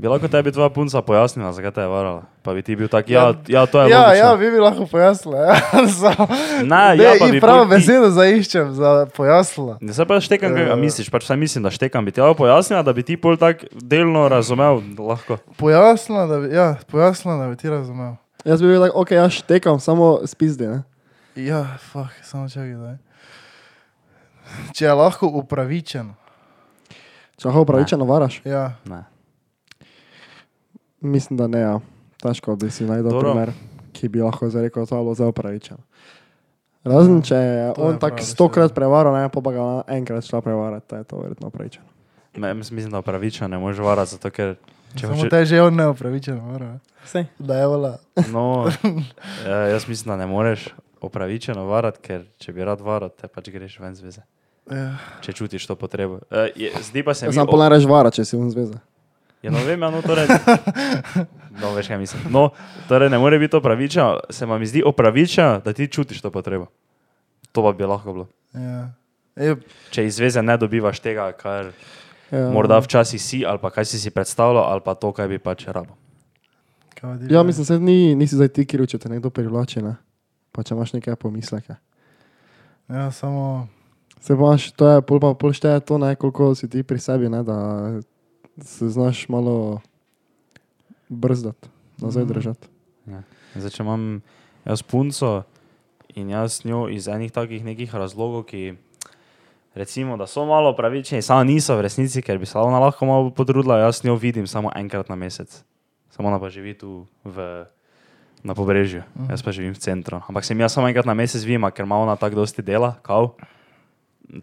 Bi 0.00 0.08
lahko 0.08 0.28
tebi 0.28 0.48
tvoja 0.48 0.70
punca 0.70 1.02
pojasnila, 1.02 1.52
zakaj 1.52 1.70
te 1.70 1.80
je 1.80 1.86
varala? 1.86 2.22
Pa 2.40 2.54
bi 2.54 2.62
ti 2.62 2.72
bil 2.72 2.88
tak, 2.88 3.04
ja, 3.06 3.34
ja 3.46 3.66
to 3.66 3.82
je 3.82 3.90
ja, 3.90 4.00
logično. 4.00 4.16
ja, 4.18 4.32
vi 4.34 4.50
bi 4.50 4.58
lahko 4.58 4.86
pojasnila. 4.86 5.38
Ja. 5.38 5.54
Samo- 6.00 6.28
Ne, 6.62 6.96
Ne, 6.96 6.96
ja, 6.96 7.12
pa 7.18 7.26
in 7.26 7.32
bi 7.32 7.40
prav 7.40 7.58
pol 7.58 7.64
ti- 7.64 7.70
besedo 7.70 8.08
zaiščem 8.10 8.72
za 8.72 9.06
pojasnila. 9.06 9.76
Ne, 9.78 9.92
se 9.92 10.04
pa 10.04 10.16
štekam, 10.16 10.54
kaj 10.54 10.64
Eh. 10.66 10.76
misliš, 10.78 11.10
pač 11.10 11.22
vsaj 11.22 11.36
mislim, 11.36 11.60
da 11.62 11.70
štekam. 11.70 12.00
Bi 12.00 12.10
ti 12.10 12.20
lahko 12.20 12.34
pojasnila, 12.38 12.80
da 12.82 12.92
bi 12.92 13.02
ti 13.02 13.16
pol 13.16 13.36
tak 13.36 13.60
delno 13.74 14.24
razumel, 14.26 14.80
lahko. 14.98 15.36
Pojasnila, 15.54 16.24
da 16.26 16.38
bi, 16.38 16.48
ja, 16.48 16.76
pojasnila, 16.86 17.36
da 17.36 17.48
bi 17.48 17.56
ti 17.56 17.68
razumel. 17.68 18.16
Jaz 18.40 18.62
bi 18.62 18.68
bil 18.68 18.80
tak, 18.80 18.96
ok, 18.96 19.10
jaz 19.12 19.32
štekam, 19.34 19.76
samo 19.78 20.24
spizdi. 20.24 20.64
Ne? 20.66 20.80
Ja, 21.36 21.76
fuck, 21.82 22.08
samo 22.22 22.48
čakaj, 22.48 22.72
da. 22.72 22.96
Če 24.72 24.84
je 24.84 24.92
lahko 24.92 25.28
upravičen. 25.28 26.14
Če 27.36 27.48
lahko 27.48 27.60
upravičeno 27.62 28.04
varaš, 28.04 28.40
Ja, 28.44 28.72
Ne. 28.84 29.04
Mislim, 31.00 31.36
da 31.36 31.46
ne. 31.46 31.60
Ja. 31.60 31.80
Težko 32.18 32.56
bi 32.56 32.70
si 32.70 32.84
najdel 32.84 33.10
Dobro. 33.10 33.30
primer, 33.30 33.52
ki 33.92 34.08
bi 34.08 34.20
lahko 34.20 34.46
rekel, 34.46 34.84
da 34.84 34.96
je 34.96 35.02
bilo 35.02 35.14
za 35.14 35.26
upravičeno. 35.26 35.80
Razen 36.84 37.22
če 37.22 37.34
je 37.34 37.72
to 37.74 37.82
je 37.82 37.88
on 37.88 37.98
tako 37.98 38.22
stokrat 38.22 38.74
prevaral, 38.74 39.12
ne 39.14 39.28
pa 39.28 39.40
pa 39.40 39.52
ga 39.52 39.64
enkrat 39.88 40.24
šla 40.24 40.40
prevarati, 40.40 40.86
da 40.90 40.96
je 40.96 41.04
to 41.04 41.18
verjetno 41.18 41.48
upravičeno. 41.48 41.86
Me, 42.36 42.54
mislim, 42.54 42.90
da 42.90 43.02
pravično 43.02 43.48
ne 43.48 43.58
moreš 43.58 43.78
varati, 43.78 44.10
zato 44.10 44.30
ker 44.30 44.54
če 44.94 45.06
hoče, 45.06 45.28
te 45.28 45.44
že 45.44 45.62
on 45.62 45.74
neupravičen, 45.74 46.36
mora. 46.36 46.78
Sej. 47.04 47.24
Da 47.38 47.56
je 47.56 47.66
vola. 47.66 47.98
No, 48.28 48.68
ja, 49.46 49.56
jaz 49.66 49.88
mislim, 49.88 50.12
da 50.12 50.16
ne 50.16 50.26
moreš. 50.26 50.68
opravičeno 51.00 51.64
varati, 51.64 51.98
ker 51.98 52.24
če 52.38 52.52
bi 52.52 52.64
rad 52.64 52.80
varal, 52.80 53.08
te 53.08 53.28
pač 53.28 53.48
greš 53.48 53.78
ven 53.80 53.94
z 53.94 54.04
veze. 54.04 54.22
Ja. 54.70 54.98
Če 55.20 55.32
čutiš 55.32 55.64
to 55.66 55.74
potrebo. 55.74 56.18
E, 56.30 56.52
je, 56.56 56.70
zdi 56.82 57.00
pa 57.02 57.14
se 57.14 57.26
Ja, 57.26 57.30
mi, 57.30 57.34
sam 57.34 57.48
o- 57.48 57.50
pa 57.50 57.56
najraž 57.56 57.86
vara, 57.88 58.10
če 58.10 58.24
si 58.24 58.36
v 58.36 58.50
zvezi. 58.50 58.76
Ja, 59.42 59.50
no 59.50 59.62
vem, 59.64 59.82
ja, 59.82 59.90
no 59.90 60.02
torej. 60.04 60.28
No, 61.60 61.72
veš 61.74 61.88
kaj 61.88 61.98
mislim. 61.98 62.22
No, 62.32 62.50
torej 62.88 63.10
ne 63.10 63.18
more 63.18 63.38
biti 63.38 63.56
opravičeno, 63.56 64.20
se 64.30 64.46
mi 64.46 64.66
zdi 64.66 64.82
opravičeno, 64.86 65.60
da 65.64 65.72
ti 65.72 65.88
čutiš 65.88 66.20
to 66.20 66.30
potrebo. 66.30 66.66
To 67.52 67.62
pa 67.62 67.72
bi 67.72 67.84
lahko 67.84 68.12
bilo. 68.12 68.26
Ja. 68.54 68.90
E, 69.36 69.56
Če 69.90 70.04
iz 70.06 70.16
zveze 70.20 70.42
ne 70.42 70.56
dobivaš 70.56 71.00
tega, 71.00 71.32
kar 71.32 71.72
Ja. 72.30 72.50
morda 72.54 72.78
včasih 72.78 73.22
si, 73.22 73.40
ali 73.46 73.58
pa 73.58 73.70
kaj 73.74 73.84
si 73.84 73.98
si 73.98 74.10
predstavljal, 74.10 74.62
ali 74.62 74.80
pa 74.84 74.94
to, 74.94 75.12
kaj 75.12 75.28
bi 75.28 75.38
pač 75.38 75.66
rabo. 75.66 75.96
Ja, 77.30 77.42
mislim, 77.42 77.66
da 77.66 77.78
ni, 77.78 78.14
nisi 78.14 78.36
zdaj 78.36 78.48
ti 78.48 78.66
kriv, 78.66 78.86
če 78.86 78.98
te 78.98 79.08
nekdo 79.08 79.30
privlači, 79.34 79.82
ne? 79.82 79.96
Pa 80.52 80.62
če 80.62 80.74
imaš 80.74 80.92
nekaj 80.92 81.16
pomisleke. 81.16 81.74
Ja, 82.88 83.10
samo. 83.10 83.68
Se 84.20 84.36
pa 84.36 84.38
imaš, 84.38 84.68
to 84.76 84.88
je, 84.88 85.02
pol 85.02 85.18
pa 85.20 85.32
pol 85.34 85.54
šteje 85.56 85.80
to, 85.80 85.98
ne, 85.98 86.12
koliko 86.14 86.52
si 86.54 86.68
ti 86.70 86.84
pri 86.86 87.00
sebi, 87.00 87.30
ne, 87.32 87.40
da 87.42 87.56
se 88.58 88.88
znaš 88.88 89.28
malo 89.28 89.80
brzdati, 91.08 91.68
nazaj 91.98 92.24
Mhm. 92.24 92.32
držati. 92.32 92.66
Zdaj, 93.54 93.70
če 93.70 93.82
imam 93.82 94.22
jaz 94.64 94.82
punco 94.82 95.42
in 96.10 96.28
jaz 96.28 96.64
njo 96.64 96.88
iz 96.88 97.08
enih 97.08 97.32
takih 97.32 97.64
nekih 97.64 97.90
razlogov, 97.92 98.44
ki 98.44 98.74
recimo, 99.74 100.16
da 100.16 100.26
so 100.26 100.44
malo 100.44 100.72
pravični, 100.72 101.22
samo 101.22 101.44
niso 101.44 101.76
v 101.76 101.82
resnici, 101.82 102.22
ker 102.22 102.38
bi 102.38 102.46
se 102.46 102.58
ona 102.58 102.78
lahko 102.80 103.06
malo 103.06 103.30
potrudila, 103.30 103.78
jaz 103.78 104.04
njo 104.04 104.14
vidim 104.16 104.46
samo 104.46 104.70
enkrat 104.74 105.08
na 105.08 105.16
mesec. 105.16 105.64
Samo 106.10 106.28
ona 106.28 106.38
pa 106.38 106.48
živi 106.48 106.74
tu 106.74 107.06
v, 107.24 107.64
na 108.42 108.54
pobrežju, 108.54 109.02
Mhm. 109.14 109.30
jaz 109.30 109.42
pa 109.42 109.52
živim 109.52 109.74
v 109.74 109.78
centru. 109.78 110.20
Ampak 110.28 110.44
se 110.44 110.54
mi 110.54 110.62
jaz 110.62 110.72
samo 110.72 110.88
enkrat 110.88 111.06
na 111.06 111.14
mesec 111.14 111.42
vidim, 111.42 111.70
ker 111.70 111.84
ima 111.84 111.96
ona 111.96 112.16
tako 112.16 112.34
dosti 112.36 112.62
dela, 112.62 112.94
kao. 113.02 113.34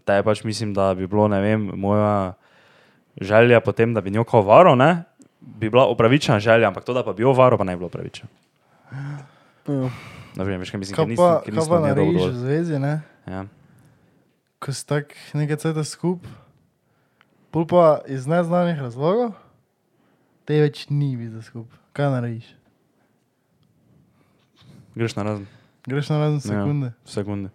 Te 0.04 0.22
pač 0.22 0.44
mislim, 0.44 0.74
da 0.74 0.94
bi 0.94 1.06
bilo, 1.06 1.28
ne 1.28 1.40
vem, 1.40 1.70
moja 1.74 2.34
želja 3.20 3.60
potem, 3.60 3.94
da 3.94 4.00
bi 4.00 4.10
njo 4.10 4.24
kao 4.24 4.42
varo, 4.42 4.74
ne? 4.74 5.04
Bi 5.40 5.70
bila 5.70 5.86
upravičena 5.86 6.40
želja, 6.40 6.68
ampak 6.68 6.84
to, 6.84 6.94
da 6.94 7.04
pa 7.04 7.12
bi 7.12 7.22
jo 7.22 7.32
varo, 7.32 7.58
pa 7.58 7.64
ne 7.64 7.72
bi 7.76 7.78
bilo 7.78 7.86
upravičeno. 7.86 8.28
Ja. 9.68 9.90
Ne 10.36 10.44
vem, 10.44 10.60
veš, 10.60 10.70
kaj 10.70 10.78
mislim, 10.80 10.96
Kaj 10.96 11.06
nisem, 11.06 11.38
kaj 11.44 11.54
nisem 11.54 11.70
pa 11.70 11.80
narediš 11.80 12.22
v 12.22 12.34
zvezi, 12.34 12.78
ne? 12.78 13.00
Ja. 13.26 13.44
Ko 14.58 14.72
si 14.72 14.86
tak 14.86 15.14
nekaj 15.34 15.56
cajta 15.56 15.84
skup, 15.84 16.26
pol 17.50 17.66
pa 17.66 18.00
iz 18.06 18.26
neznanih 18.26 18.80
razlogov, 18.80 19.34
te 20.44 20.60
več 20.62 20.86
ni 20.90 21.16
biti 21.16 21.42
skup. 21.42 21.68
Kaj 21.92 22.10
narediš? 22.14 22.48
Greš 24.94 25.14
na 25.16 25.22
razen, 25.22 25.46
Greš 25.86 26.08
na 26.10 26.18
razne 26.18 26.54
Ja. 26.54 26.92
sekunde. 27.04 27.50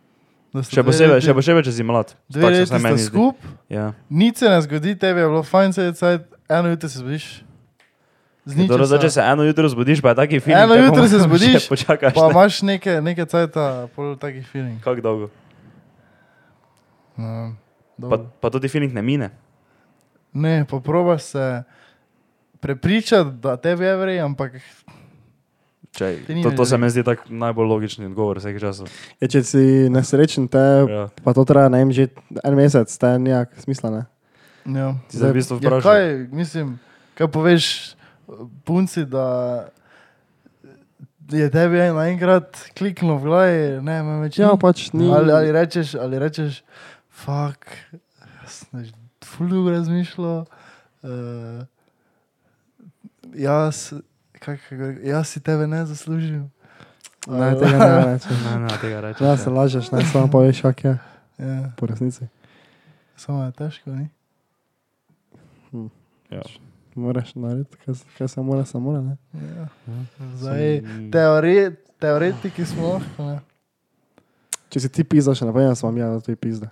Da 0.53 0.61
sta 0.61 0.69
Še 0.71 0.83
posebej, 0.83 1.17
še 1.19 1.33
posebej, 1.33 1.63
če 1.63 1.71
si 1.71 1.83
mlad. 1.83 2.13
Dve 2.27 2.41
se 2.43 2.51
leti 2.51 2.67
sta 2.67 2.77
meni 2.79 2.95
zdi. 2.95 3.07
skup, 3.07 3.37
Ja. 3.67 3.93
nič 4.07 4.37
se 4.37 4.45
ne 4.45 4.59
zgodi, 4.59 4.93
tebi 4.95 5.19
je 5.19 5.27
bilo 5.27 5.41
fajn 5.41 5.73
se 5.73 5.87
cajt, 5.91 6.21
eno 6.47 6.69
jutro 6.69 6.85
se 6.87 6.99
zbudiš. 6.99 7.25
Z 8.45 8.53
Dobro, 8.61 8.83
zdaj, 8.83 8.99
če 8.99 9.07
ničesar. 9.07 9.11
se 9.17 9.31
eno 9.31 9.43
jutro 9.43 9.65
zbudiš, 9.67 9.97
pa 9.99 10.09
je 10.09 10.15
taki 10.17 10.37
film. 10.39 10.53
Eno 10.55 10.75
jutro 10.77 11.07
se 11.07 11.17
zbudiš, 11.25 11.65
počakaš. 11.65 12.13
Pa 12.13 12.21
ne. 12.21 12.31
imaš 12.31 12.61
neke, 12.61 13.01
neke 13.01 13.25
cajta, 13.25 13.65
pol 13.89 14.13
takih 14.15 14.45
feeling. 14.45 14.77
Kako 14.79 15.01
dolgo? 15.01 15.27
No, 17.15 17.55
Pa, 17.99 18.17
pa 18.19 18.49
tudi 18.49 18.67
feeling 18.67 18.89
ne 18.89 19.01
mine. 19.01 19.29
ne, 20.33 20.65
pa 20.65 20.79
probaš 20.79 21.21
se 21.23 21.63
prepričati, 22.59 23.29
da 23.33 23.55
tebi 23.55 23.85
je 23.85 23.95
vrej, 23.95 24.19
ampak 24.19 24.51
Ni 26.27 26.41
to, 26.41 26.51
to 26.51 26.65
se 26.65 26.77
mi 26.77 26.89
zdi 26.89 27.03
tak 27.03 27.29
najbolj 27.29 27.67
logični 27.67 28.06
odgovor 28.06 28.38
vseh 28.38 28.58
časov. 28.58 28.89
Ja, 29.19 29.27
če 29.27 29.43
si 29.43 29.62
nesrečen, 29.88 30.47
te, 30.47 30.58
Ja. 30.84 31.03
pa 31.21 31.34
to 31.34 31.45
traja 31.45 31.69
ne 31.69 31.77
vem, 31.77 31.91
že 31.91 32.10
en 32.41 32.56
mesec, 32.56 32.89
te 32.89 33.08
je 33.08 33.19
nijak 33.19 33.53
smisla, 33.58 33.89
ne? 33.91 34.01
ja. 34.73 34.95
Ti 35.08 35.17
zdaj 35.17 35.29
v 35.29 35.36
bistvu 35.36 35.53
Ja, 35.56 35.62
vprašaš. 35.62 35.84
kaj, 35.84 36.03
mislim, 36.32 36.67
kaj 37.13 37.27
poveš 37.29 37.65
punci, 38.63 39.06
da 39.06 39.27
je 41.29 41.49
tebi 41.49 41.77
naenkrat 41.77 42.58
kliknilo 42.73 43.17
v 43.17 43.23
glavi, 43.23 43.60
ne, 43.82 43.95
me 44.01 44.13
več 44.21 44.39
Ja, 44.39 44.56
pač 44.56 44.89
ni. 44.93 45.08
ali, 45.08 45.29
ali 45.29 45.51
rečeš, 45.51 45.93
ali 45.95 46.17
rečeš, 46.17 46.63
fuck, 47.10 47.69
jaz 48.41 48.65
sem 48.65 48.84
že 48.84 48.91
ful 49.23 49.45
dolgo 49.47 49.69
razmišljal, 49.71 50.45
uh, 51.03 51.62
jaz, 53.36 53.93
kak, 54.45 54.60
jaz 55.01 55.27
si 55.27 55.39
tebe 55.39 55.67
ne 55.67 55.86
zaslužim. 55.86 56.51
Ne, 57.25 57.53
tega 57.53 57.77
ne 57.79 58.06
rečem. 58.06 58.38
Ne, 58.45 58.60
ne, 58.60 58.77
tega 58.77 58.99
rečeš. 59.01 59.21
Ja, 59.21 59.38
se 59.38 59.49
lažeš, 59.49 59.91
ne, 59.91 60.03
samo 60.12 60.27
poveš, 60.29 60.62
kak 60.62 60.84
je, 60.84 60.97
Ja, 61.36 61.71
po 61.73 61.86
resnici. 61.86 62.27
samo 63.15 63.43
je 63.43 63.51
težko, 63.53 63.89
ni? 63.91 64.10
Ja. 66.29 66.41
Moraš 66.95 67.36
narediti, 67.36 67.77
kaj, 67.77 67.95
se- 67.95 68.06
kaj 68.17 68.27
se 68.27 68.41
mora, 68.41 68.65
se 68.65 68.77
mora, 68.77 69.01
ne? 69.01 69.17
Ja. 69.34 69.67
Sam- 69.86 70.38
Zdaj, 70.38 70.82
teori, 71.12 71.56
teoretiki 71.99 72.65
smo 72.65 72.88
lahko, 72.89 73.23
ne? 73.25 73.39
Če 74.69 74.79
si 74.79 74.89
ti 74.89 75.03
pizda, 75.03 75.34
še 75.34 75.45
ne 75.45 75.51
povem, 75.51 75.73
sem 75.73 75.88
vam 75.88 75.97
ja, 75.97 76.08
da 76.10 76.19
to 76.19 76.32
je 76.32 76.36
pizda. 76.36 76.69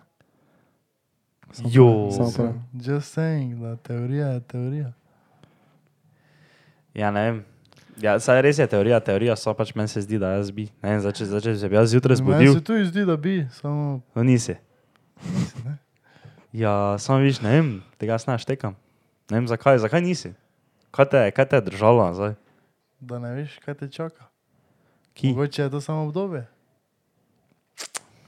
Samo 1.51 1.69
Jo. 1.69 1.88
Samo 2.12 2.31
povem. 2.31 2.62
Just 2.75 3.13
saying, 3.13 3.57
da 3.57 3.75
teorija 3.77 4.27
je 4.29 4.39
teorija. 4.41 4.91
Ja, 6.93 7.12
ne 7.12 7.21
vem. 7.21 7.41
Ja, 8.01 8.15
saj 8.19 8.41
res 8.41 8.57
je 8.57 8.65
teorija, 8.67 8.97
teorija 8.99 9.35
so 9.37 9.53
pač 9.53 9.75
meni 9.77 9.87
se 9.91 10.01
zdi, 10.01 10.17
da 10.21 10.33
jaz 10.39 10.49
bi. 10.51 10.65
Ne 10.81 10.95
vem, 10.95 11.01
zdaj, 11.03 11.13
če, 11.19 11.25
zdaj, 11.29 11.41
če 11.45 11.55
se 11.61 11.69
bi 11.69 11.77
jaz 11.77 11.91
zjutraj 11.93 12.17
Meni 12.17 12.23
zbudil, 12.25 12.53
se 12.57 12.63
tu 12.65 12.77
zdi, 12.85 13.05
da 13.05 13.17
bi, 13.17 13.35
samo 13.53 14.01
no 14.15 14.23
nisi. 14.25 14.55
ne. 15.65 15.77
Ja, 16.51 16.97
samo 16.99 17.21
viš, 17.21 17.41
ne 17.45 17.53
vem, 17.53 17.67
tega 18.01 18.17
jaz 18.17 18.25
ne 18.27 18.37
štekam. 18.41 18.73
Ne 19.31 19.37
vem 19.37 19.47
zakaj, 19.47 19.77
zakaj 19.85 20.01
nisi. 20.01 20.33
Kaj 20.91 21.05
te, 21.13 21.21
kaj 21.31 21.45
te 21.47 21.61
je 21.61 21.67
držalo 21.69 22.07
nazaj? 22.09 22.33
da 23.01 23.17
ne 23.19 23.31
veš, 23.33 23.55
kaj 23.65 23.73
te 23.79 23.87
čaka. 23.89 24.27
Ki? 25.13 25.31
Mogoče 25.33 25.61
je 25.61 25.69
to 25.69 25.81
samo 25.81 26.03
obdobje. 26.05 26.45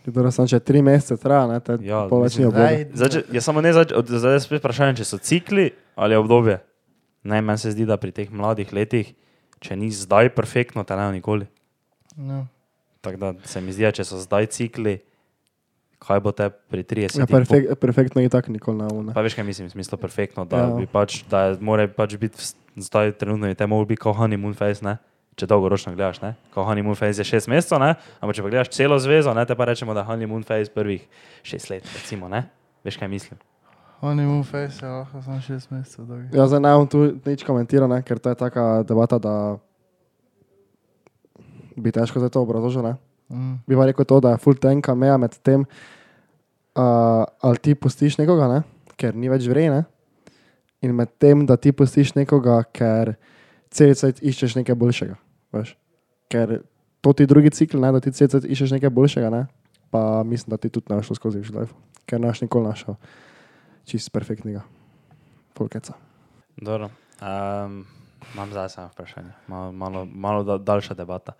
Torej, 0.03 0.33
sem 0.35 0.47
če 0.51 0.59
tri 0.59 0.81
mesece 0.83 1.15
traja, 1.21 1.45
ne, 1.47 1.59
te 1.63 1.77
Ja, 1.85 2.03
pol 2.11 2.25
več 2.25 2.35
mislim, 2.35 2.43
ni 2.43 2.49
obdobje. 2.49 2.67
Zdaj, 2.67 2.95
Zdaj, 2.97 3.09
če, 3.13 3.21
je 3.37 3.41
samo 3.45 3.61
ne 3.63 3.71
zdaj, 3.71 3.93
zdaj 4.19 4.39
spet 4.43 4.59
vprašanje, 4.59 4.97
če 4.99 5.05
so 5.07 5.19
cikli 5.21 5.69
ali 5.95 6.17
je 6.17 6.19
obdobje. 6.19 6.57
Ne, 7.23 7.39
meni 7.39 7.61
se 7.61 7.71
zdi, 7.71 7.85
da 7.87 7.95
pri 8.01 8.11
teh 8.11 8.31
mladih 8.33 8.73
letih, 8.75 9.13
če 9.63 9.75
ni 9.75 9.87
zdaj 9.89 10.29
perfektno, 10.29 10.83
te 10.83 10.93
ne 10.93 11.05
bo 11.05 11.13
nikoli. 11.13 11.47
no. 12.17 12.43
Tako 13.01 13.17
da 13.17 13.33
se 13.43 13.59
mi 13.59 13.71
zdi, 13.71 13.83
če 13.89 14.03
so 14.03 14.15
zdaj 14.17 14.47
cikli, 14.47 14.93
kaj 15.99 16.19
bo 16.19 16.31
te 16.31 16.47
pri 16.49 16.83
30 16.83 17.17
Ja, 17.17 17.25
perfek, 17.25 17.65
perfektno 17.77 18.19
je 18.19 18.29
tako 18.29 18.51
nikoli 18.51 18.77
ne 18.77 18.87
bo, 18.87 18.99
ne. 19.01 19.11
Pa 19.11 19.19
veš, 19.19 19.35
kaj 19.35 19.43
mislim, 19.43 19.67
v 19.67 19.73
smislu 19.73 19.97
perfektno, 19.97 20.45
da, 20.45 20.57
Ja. 20.61 20.69
bi 20.73 20.85
pač, 20.85 21.23
da 21.25 21.41
je- 21.45 21.57
mora 21.59 21.83
pač 21.85 22.15
biti 22.15 22.39
zdaj 22.77 23.11
trenutno 23.13 23.45
je 23.45 23.55
te 23.55 23.65
mogel 23.65 23.85
biti 23.87 24.01
kot 24.01 24.15
honeymoon 24.15 24.53
phase, 24.53 24.79
ne? 24.81 24.97
če 25.35 25.45
dolgoročno 25.45 25.91
gledaš. 25.91 26.21
ne. 26.21 26.35
Ko 26.53 26.63
honeymoon 26.63 26.95
phase 26.95 27.17
je 27.17 27.25
šest 27.25 27.47
mesecev, 27.47 27.79
ne? 27.79 27.91
ampak 28.21 28.35
če 28.35 28.41
pa 28.41 28.49
gledaš 28.49 28.69
celo 28.69 28.95
zvezo, 28.95 29.33
ne, 29.33 29.43
te 29.43 29.55
pa 29.55 29.65
rečemo, 29.65 29.91
da 29.91 30.05
honeymoon 30.05 30.43
phase 30.43 30.69
prvih 30.69 31.03
šest 31.43 31.69
let, 31.69 31.83
recimo, 31.85 32.29
ne? 32.29 32.47
Veš, 32.83 32.97
kaj 32.97 33.07
mislim? 33.07 33.39
Face 34.43 34.85
je 34.85 34.89
lahko 34.91 35.21
samo 35.21 35.41
šest 35.41 35.71
mesecev 35.71 36.05
dolg. 36.05 36.33
Ja, 36.35 36.43
zdaj 36.47 36.59
ne 36.59 36.71
bom 36.75 36.87
tu 36.91 37.05
nič 37.23 37.45
komentiral, 37.47 37.87
ne, 37.87 38.01
ker 38.03 38.19
to 38.19 38.33
je 38.33 38.35
taka 38.35 38.83
debata, 38.83 39.15
da 39.15 39.55
bi 41.79 41.91
težko 41.91 42.19
za 42.19 42.27
to 42.27 42.43
obrazložil. 42.43 42.83
ne. 42.83 42.97
Mm. 43.31 43.63
Bi 43.63 43.79
pa 43.79 43.87
rekel 43.87 44.05
to, 44.05 44.19
da 44.19 44.35
je 44.35 44.43
full 44.43 44.59
tenka 44.59 44.91
meja 44.95 45.15
med 45.17 45.39
tem, 45.39 45.63
uh, 46.75 47.23
ali 47.39 47.57
ti 47.63 47.75
pustiš 47.75 48.19
nekoga, 48.19 48.51
ne, 48.51 48.59
ker 48.99 49.15
ni 49.15 49.31
več 49.31 49.47
vrene, 49.47 49.85
in 50.83 50.91
med 50.91 51.15
tem, 51.15 51.45
da 51.47 51.55
ti 51.55 51.71
pustiš 51.71 52.11
nekoga, 52.19 52.59
ker 52.75 53.15
cel 53.71 53.95
cel 53.95 54.11
iščeš 54.19 54.59
nekaj 54.59 54.75
boljšega. 54.75 55.15
Veš? 55.55 55.77
Ker 56.27 56.59
to 56.99 57.13
ti 57.15 57.25
drugi 57.25 57.55
cikl, 57.55 57.79
ne, 57.79 57.95
da 57.95 58.03
ti 58.03 58.11
cel 58.11 58.27
cel 58.27 58.43
iščeš 58.43 58.75
nekaj 58.75 58.91
boljšega, 58.91 59.31
ne, 59.31 59.45
pa 59.89 60.23
mislim, 60.27 60.51
da 60.51 60.59
ti 60.59 60.67
tudi 60.67 60.91
ne 60.91 60.99
šlo 60.99 61.15
skozi 61.15 61.39
v 61.39 61.47
življenju, 61.47 61.71
ker 62.03 62.19
boš 62.19 62.43
nikoli 62.43 62.67
našel 62.67 62.99
čist 63.85 64.11
perfektnega 64.11 64.61
polkeca. 65.53 65.93
Dobro. 66.57 66.89
Um, 67.21 67.85
imam 68.33 68.49
zdaj 68.49 68.69
samo 68.69 68.87
vprašanje, 68.87 69.31
malo, 69.47 69.71
malo, 69.71 70.05
malo 70.05 70.43
da, 70.43 70.57
daljša 70.57 70.93
debata. 70.93 71.33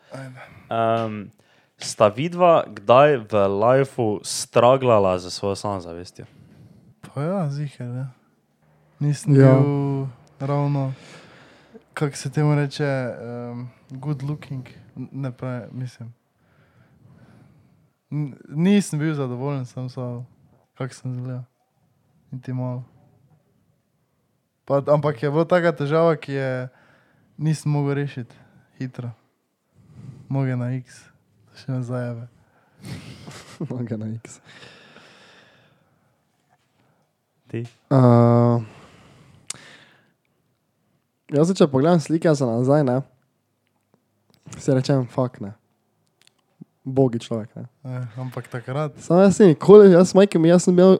Um, 0.70 1.30
sta 1.78 2.08
vidva 2.08 2.64
kdaj 2.68 3.18
v 3.18 3.34
lifeu 3.50 4.20
straglala 4.24 5.20
za 5.20 5.30
svojo 5.30 5.56
samozavestjo? 5.56 6.26
Pa 7.06 7.22
ja, 7.22 7.50
zihar, 7.50 7.88
ja. 7.88 8.08
Nisem 9.00 9.36
Ja. 9.36 9.54
bil 9.54 10.06
ravno, 10.40 10.94
kako 11.94 12.18
se 12.18 12.32
temu 12.32 12.56
reče, 12.56 13.10
um, 13.52 13.70
good 13.90 14.24
looking, 14.24 14.68
ne 14.96 15.32
pravi, 15.32 15.68
mislim. 15.72 16.14
N- 18.12 18.38
Nisem 18.48 19.00
bil 19.00 19.14
zadovoljen, 19.14 19.66
sam 19.66 19.90
so, 19.90 20.24
kako 20.74 20.94
sem 20.94 21.16
zgledal. 21.16 21.44
Niti 22.34 22.54
malo. 22.54 22.84
Pa, 24.65 24.82
ampak 24.88 25.24
je 25.24 25.30
bila 25.30 25.46
taka 25.46 25.69
težava, 25.76 26.15
ki 26.17 26.34
je 26.34 26.50
nisem 27.38 27.72
mogel 27.72 27.93
rešiti 27.93 28.36
hitro. 28.82 29.12
Moge 30.30 30.56
na 30.58 30.72
X, 30.74 31.04
še 31.54 31.69
ne 31.69 31.82
zajave. 31.86 32.26
Noge 33.69 33.98
na 34.02 34.10
X. 34.17 34.41
Ti? 37.54 37.67
Uh, 37.93 38.65
jaz, 41.30 41.52
se, 41.52 41.58
če 41.60 41.69
pogledam 41.69 42.02
slike 42.02 42.34
za 42.34 42.50
nazaj, 42.50 42.82
ne, 42.88 43.04
si 44.58 44.74
rečem, 44.74 45.06
fuk 45.06 45.38
ne. 45.43 45.54
Bogi 46.84 47.22
človek. 47.22 47.54
Ne. 47.56 47.69
Eh, 47.88 48.19
ampak 48.19 48.50
takrat, 48.52 48.98
Samo 49.00 49.22
jaz 49.22 49.38
nikoli, 49.39 49.93
jaz 49.93 50.12
sem 50.12 50.19
majhen, 50.19 50.50
jaz 50.50 50.65
sem 50.65 50.74
imel 50.74 50.98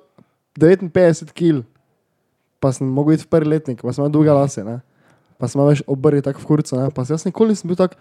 59 0.60 1.34
kg, 1.34 1.64
pa 2.62 2.72
sem 2.76 2.88
mogel 2.88 3.18
iti 3.18 3.26
v 3.26 3.32
prvi 3.34 3.50
letnik, 3.56 3.82
pa 3.82 3.94
sem 3.94 4.04
imel 4.04 4.14
dolge 4.14 4.34
lase, 4.36 4.64
ne. 4.66 4.80
pa 5.42 5.50
sem 5.50 5.60
imel 5.60 5.74
več 5.74 5.84
obrvi 5.90 6.24
tako 6.24 6.44
v 6.44 6.50
kurcu, 6.50 6.78
ne. 6.80 6.90
pa 6.94 7.06
jaz 7.08 7.26
nikoli 7.28 7.56
nisem 7.56 7.72
bil 7.72 7.80
tak, 7.80 7.98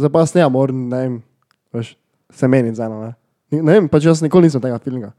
pa 0.00 0.24
jaz 0.24 0.34
ne 0.34 0.48
moram, 0.48 0.88
ne 0.90 1.00
vem, 1.04 1.16
veš, 1.76 1.94
se 2.32 2.48
meniti 2.48 2.80
za 2.80 2.88
eno, 2.88 3.02
ne. 3.04 3.12
Ne 3.50 3.76
vem, 3.76 3.88
pač 3.90 4.06
jaz 4.06 4.22
nikoli 4.22 4.46
nisem 4.46 4.62
tega 4.62 4.78
feelinga. 4.78 5.10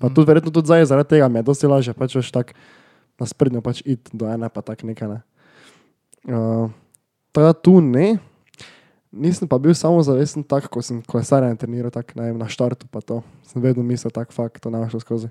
Pa 0.00 0.08
tudi 0.08 0.30
verjetno 0.30 0.52
tudi 0.54 0.70
zdaj 0.70 0.86
zaradi 0.86 1.10
tega 1.10 1.28
mi 1.28 1.40
je 1.40 1.48
dosti 1.48 1.68
lažje, 1.68 1.94
pač 1.98 2.14
veš 2.14 2.30
tak 2.32 2.54
na 3.20 3.26
sprednjo 3.26 3.60
pač 3.60 3.82
iti 3.84 4.16
do 4.16 4.28
ene, 4.30 4.48
pa 4.48 4.62
tak 4.62 4.84
nekaj 4.86 5.10
ne. 5.10 5.18
Uh, 6.30 6.70
tako 7.34 7.46
da 7.46 7.52
tu 7.52 7.74
ne. 7.84 8.06
Nisem 9.10 9.50
pa 9.50 9.58
bil 9.58 9.74
samo 9.74 9.98
zavesten 10.06 10.46
tak, 10.46 10.70
ko 10.70 10.78
sem 10.78 11.02
kolesarjen 11.02 11.58
treniral, 11.58 11.90
tak, 11.90 12.14
ne 12.14 12.30
vem, 12.30 12.38
na 12.38 12.46
štartu 12.46 12.86
pa 12.86 13.02
to. 13.02 13.24
Sem 13.42 13.58
vedno 13.58 13.82
mislil, 13.82 14.14
tak 14.14 14.30
fakt, 14.30 14.62
to 14.62 14.70
ne 14.70 14.86
šlo 14.86 15.02
skozi. 15.02 15.30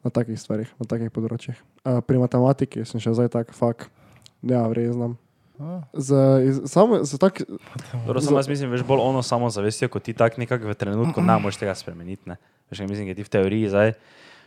Na 0.00 0.08
takih 0.08 0.40
stvarih, 0.40 0.70
na 0.80 0.88
takih 0.88 1.12
področjih. 1.12 1.58
Uh, 1.84 2.00
pri 2.00 2.16
matematiki 2.16 2.86
sem 2.88 2.96
še 2.96 3.12
zdaj 3.12 3.28
tak 3.36 3.52
fakt, 3.52 3.92
ja, 4.40 4.64
vrej 4.72 4.96
znam. 4.96 5.20
a, 5.60 5.84
Z, 5.92 6.16
iz, 6.48 6.56
samo, 6.72 7.04
z 7.04 7.20
tak, 7.20 7.44
Dobro, 8.08 8.24
samo 8.24 8.40
jaz 8.40 8.48
mislim, 8.48 8.72
veš 8.72 8.88
bolj 8.88 9.04
ono 9.04 9.20
samozavestjo, 9.20 9.92
kot 9.92 10.08
ti 10.08 10.16
tak 10.16 10.40
nekako 10.40 10.72
v 10.72 10.78
trenutku 10.80 11.20
ne 11.20 11.36
moreš 11.36 11.60
tega 11.60 11.76
spremeniti. 11.76 12.32
Ne? 12.32 12.40
Veš, 12.72 12.80
mislim, 12.88 13.12
da 13.12 13.20
ti 13.20 13.28
v 13.28 13.34
teoriji 13.36 13.68
zdaj, 13.76 13.92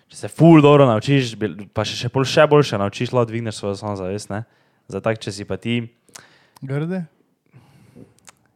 če 0.09 0.21
se 0.25 0.33
ful 0.33 0.57
dobro 0.65 0.89
naučiš, 0.89 1.37
pa 1.69 1.85
še, 1.85 2.01
še, 2.01 2.09
bolj, 2.09 2.25
še 2.33 2.49
boljše 2.49 2.81
naučiš, 2.81 3.13
lahko 3.13 3.29
dvigneš 3.29 3.61
svojo 3.61 3.77
samozavest. 3.77 4.33
Ne? 4.33 4.41
Zdaj 4.89 5.05
tak, 5.05 5.21
če 5.21 5.37
si 5.37 5.45
pa 5.45 5.61
ti... 5.61 5.83
grde. 6.65 7.05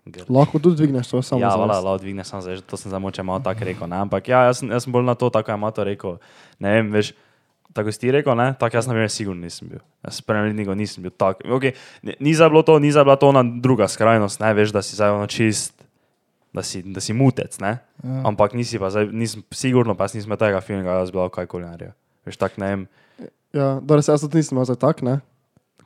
Gr- 0.07 0.29
lahko 0.31 0.59
tudi 0.59 0.79
dvigneš 0.79 1.09
to 1.11 1.21
samo. 1.21 1.41
Ja, 1.41 1.51
vala, 1.55 1.79
lahko 1.83 2.01
dvigneš 2.03 2.31
samozavest, 2.31 2.65
to 2.67 2.79
sem 2.79 2.91
zdaj 2.91 3.01
moče 3.03 3.23
malo 3.23 3.43
tako 3.43 3.67
rekel. 3.67 3.87
Ne? 3.91 3.99
Ampak 4.07 4.27
ja, 4.31 4.47
jaz 4.47 4.61
sem, 4.61 4.71
jaz 4.71 4.87
sem 4.87 4.93
bolj 4.93 5.07
na 5.07 5.15
to, 5.19 5.29
tako 5.29 5.51
je 5.51 5.57
Mato 5.59 5.83
rekel. 5.83 6.17
Ne 6.63 6.73
vem, 6.77 6.91
veš, 6.95 7.11
tako 7.75 7.91
si 7.91 7.99
ti 7.99 8.13
rekel, 8.13 8.35
ne? 8.39 8.53
tako 8.59 8.79
jaz 8.79 8.87
na 8.87 8.95
primer 8.95 9.11
sigurno 9.11 9.43
nisem 9.43 9.67
bil. 9.73 9.81
Jaz 10.07 10.21
spremljenik 10.23 10.71
nisem 10.79 11.03
bil 11.03 11.11
tak. 11.11 11.43
Okay, 11.43 11.75
ni, 12.03 12.33
za 12.33 12.49
bilo 12.49 12.63
to, 12.63 12.79
ni 12.79 12.91
za 12.91 13.03
bila 13.03 13.19
to 13.19 13.29
ona 13.33 13.43
druga 13.43 13.87
skrajnost, 13.91 14.39
ne 14.39 14.53
veš, 14.55 14.71
da 14.71 14.81
si 14.81 14.95
zdaj 14.95 15.11
ono 15.11 15.27
čist, 15.27 15.75
da 16.55 16.63
si, 16.63 16.81
da 16.81 17.03
si 17.03 17.13
mutec, 17.13 17.59
ne? 17.59 17.77
Ja. 18.03 18.21
Ampak 18.31 18.55
nisi 18.55 18.79
pa, 18.79 18.89
zdaj, 18.89 19.11
nisem, 19.11 19.43
sigurno 19.51 19.97
pa 19.99 20.07
nisem 20.07 20.29
imel 20.31 20.39
tega 20.39 20.61
filma, 20.63 20.87
da 20.87 21.05
bi 21.05 21.11
bilo 21.11 21.29
kajkoli 21.29 21.67
naredil. 21.67 21.93
Veš, 22.25 22.39
tak 22.39 22.57
ne 22.57 22.71
vem. 22.73 22.87
Ja, 23.53 23.77
dobro, 23.81 24.01
se 24.01 24.11
jaz 24.15 24.23
tudi 24.23 24.39
nisem 24.39 24.55
imel 24.55 24.65
za 24.69 24.79
tak, 24.79 25.03
ne? 25.03 25.19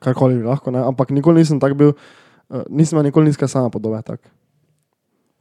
karkoli 0.02 0.40
bi 0.40 0.48
lahko, 0.50 0.72
ne? 0.74 0.82
ampak 0.82 1.12
nikoli 1.14 1.44
nisem 1.44 1.60
tak 1.62 1.76
bil, 1.78 1.92
uh, 1.94 2.22
nisem 2.70 2.98
imel 2.98 3.10
nikoli 3.10 3.32
nizke 3.32 3.48
sama 3.48 3.70
podobe. 3.70 4.02
Tak. 4.06 4.28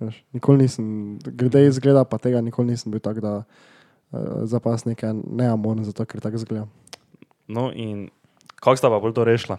Veš, 0.01 0.23
nikoli 0.33 0.65
nisem, 0.65 1.19
glede 1.25 1.67
izgleda, 1.67 2.05
pa 2.09 2.19
tega 2.19 2.41
nikoli 2.41 2.73
nisem 2.73 2.93
bil 2.93 3.03
tak, 3.05 3.21
da 3.21 3.43
uh, 3.43 4.47
zapas 4.49 4.87
nekaj 4.89 5.13
neamorn, 5.13 5.85
zato 5.85 6.07
ker 6.09 6.23
tako 6.25 6.41
izgledam. 6.41 6.71
No 7.49 7.69
in 7.75 8.09
kako 8.61 8.77
sta 8.77 8.91
pa 8.93 9.01
bolj 9.03 9.15
to 9.19 9.27
rešila? 9.29 9.59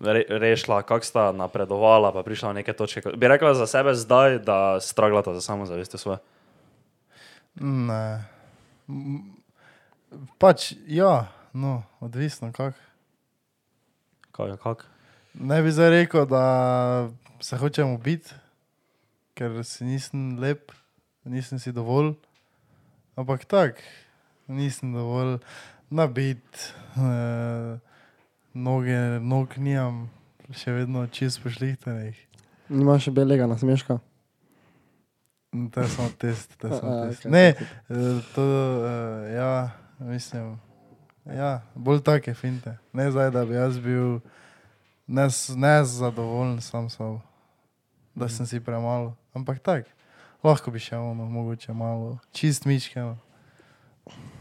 Re, 0.00 0.22
rešila, 0.28 0.82
kako 0.86 1.06
sta 1.06 1.24
napredovala, 1.34 2.12
pa 2.14 2.22
prišla 2.22 2.52
na 2.52 2.60
neke 2.60 2.72
točke. 2.72 3.02
Bi 3.16 3.28
rekla 3.28 3.54
za 3.58 3.66
sebe 3.66 3.94
zdaj, 3.98 4.38
da 4.46 4.78
straglata 4.80 5.34
za 5.34 5.40
samozavest 5.40 5.98
svoje. 5.98 6.18
Ne. 7.60 8.22
Pač, 10.38 10.72
ja, 10.86 11.32
no, 11.52 11.82
odvisno 12.00 12.52
kak. 12.52 12.78
Kaj, 14.32 14.56
kak? 14.62 14.91
Ne 15.34 15.62
bi 15.62 15.70
zdaj 15.70 15.90
rekel, 15.90 16.26
da 16.26 17.10
se 17.40 17.56
hočemo 17.56 17.98
biti, 17.98 18.34
ker 19.34 19.64
si 19.64 19.84
nisem 19.84 20.38
lep, 20.38 20.72
nisem 21.24 21.58
si 21.58 21.72
dovolj. 21.72 22.12
Ampak 23.16 23.44
tako, 23.44 23.80
nisem 24.48 24.92
dovolj 24.92 25.38
nabit, 25.90 26.74
eh, 26.96 27.78
noge, 28.54 28.98
nog 29.20 29.58
nimam, 29.58 30.10
še 30.50 30.72
vedno 30.72 31.06
čist 31.06 31.42
pošlihtanih. 31.42 32.16
Nimaš 32.68 33.04
še 33.04 33.12
belega 33.12 33.46
na 33.46 33.56
smeška? 33.58 33.98
Mm, 35.52 35.68
To 35.68 35.80
je 35.80 35.88
samo 35.88 36.08
test, 36.18 36.56
to 36.58 36.68
je 36.68 36.76
samo 36.80 36.92
test. 37.06 37.20
okej, 37.20 37.32
Ne, 37.32 37.46
eh, 37.48 38.20
to, 38.34 38.44
eh, 38.84 39.34
ja, 39.34 39.52
mislim, 39.98 40.56
ja, 41.26 41.62
bolj 41.74 42.00
take 42.02 42.34
finte. 42.34 42.78
Ne 42.92 43.10
zdaj, 43.10 43.30
da 43.30 43.44
bi 43.44 43.54
jaz 43.54 43.76
bil 43.78 44.20
nes- 45.12 45.54
nezadovoljen 45.56 46.60
sam 46.60 46.88
s 46.90 46.96
sabo, 46.96 47.20
da 48.14 48.28
sem 48.28 48.46
si 48.46 48.60
premalo. 48.60 49.14
Ampak 49.34 49.60
tako, 49.62 49.88
lahko 50.44 50.70
bi 50.70 50.80
še 50.80 50.96
ono, 50.96 51.24
mogoče 51.28 51.72
malo, 51.72 52.18
čist 52.32 52.64
mičke, 52.64 53.00
no. 53.00 53.16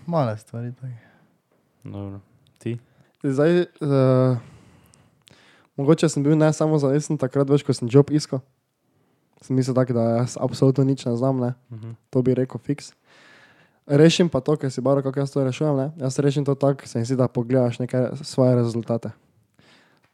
male 0.07 0.37
stvari. 0.37 0.73
Take. 0.79 1.03
Dobro. 1.83 2.19
Ti? 2.59 2.77
Zdaj, 3.23 3.65
uh, 3.81 4.37
mogoče 5.77 6.09
sem 6.09 6.23
bil 6.23 6.37
ne 6.37 6.53
samo 6.53 6.79
zavesten 6.79 7.17
takrat, 7.17 7.49
več 7.49 7.63
ko 7.63 7.73
sem 7.73 7.89
job 7.91 8.09
iskal. 8.11 8.41
Sem 9.41 9.55
mislil 9.57 9.75
tako, 9.75 9.93
da 9.97 10.21
jaz 10.21 10.37
absolutno 10.37 10.83
nič 10.85 11.05
ne 11.05 11.15
znam, 11.17 11.39
ne? 11.39 11.53
Mhm. 11.71 11.95
to 12.09 12.21
bi 12.21 12.33
rekel 12.37 12.61
fiks. 12.61 12.93
Rešim 13.87 14.29
pa 14.29 14.39
to, 14.39 14.55
ker 14.55 14.69
si 14.71 14.81
baro, 14.81 15.01
kako 15.01 15.19
jaz 15.19 15.31
to 15.33 15.43
rešujem. 15.43 15.75
Ne? 15.75 15.87
Jaz 15.97 16.19
rešim 16.21 16.45
to 16.45 16.53
tako, 16.55 16.87
se 16.87 16.99
mi 16.99 17.05
zdi, 17.05 17.17
da 17.17 17.27
pogledaš 17.27 17.79
neke 17.81 18.13
svoje 18.21 18.55
rezultate. 18.55 19.09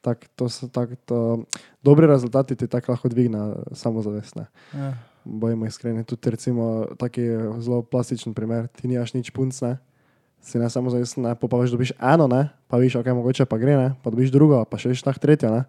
Tak, 0.07 0.23
to 0.39 0.47
so 0.47 0.71
tak, 0.71 0.95
to, 1.03 1.43
dobri 1.83 2.07
rezultati 2.07 2.55
ti 2.55 2.67
tako 2.71 2.95
lahko 2.95 3.11
dvigne 3.11 3.59
samozavest. 3.75 4.39
Ne? 4.39 4.47
Ja. 4.71 4.93
Bojimo 5.27 5.67
iskreni. 5.67 6.07
Tudi 6.07 6.31
recimo 6.31 6.87
taki 6.95 7.27
zelo 7.59 7.81
plastičen 7.83 8.31
primer, 8.31 8.71
ti 8.71 8.87
nimaš 8.87 9.11
nič 9.17 9.35
punc, 9.35 9.51
ne? 9.67 9.75
si 10.47 10.55
ne 10.55 10.69
samo 10.71 10.87
zavesten, 10.87 11.27
ne, 11.27 11.35
pol 11.35 11.51
pa 11.51 11.59
veš, 11.59 11.73
dobiš 11.75 11.91
eno, 11.99 12.29
ne? 12.31 12.47
pa 12.71 12.79
viš, 12.79 12.95
ok, 12.95 13.09
mogoče 13.11 13.43
pa 13.49 13.59
gre, 13.59 13.75
ne? 13.75 13.89
pa 13.99 14.13
dobiš 14.13 14.31
drugo, 14.31 14.61
pa 14.63 14.79
še 14.79 14.93
veš 14.93 15.03
tak 15.03 15.19
tretjo, 15.19 15.51
ne? 15.51 15.67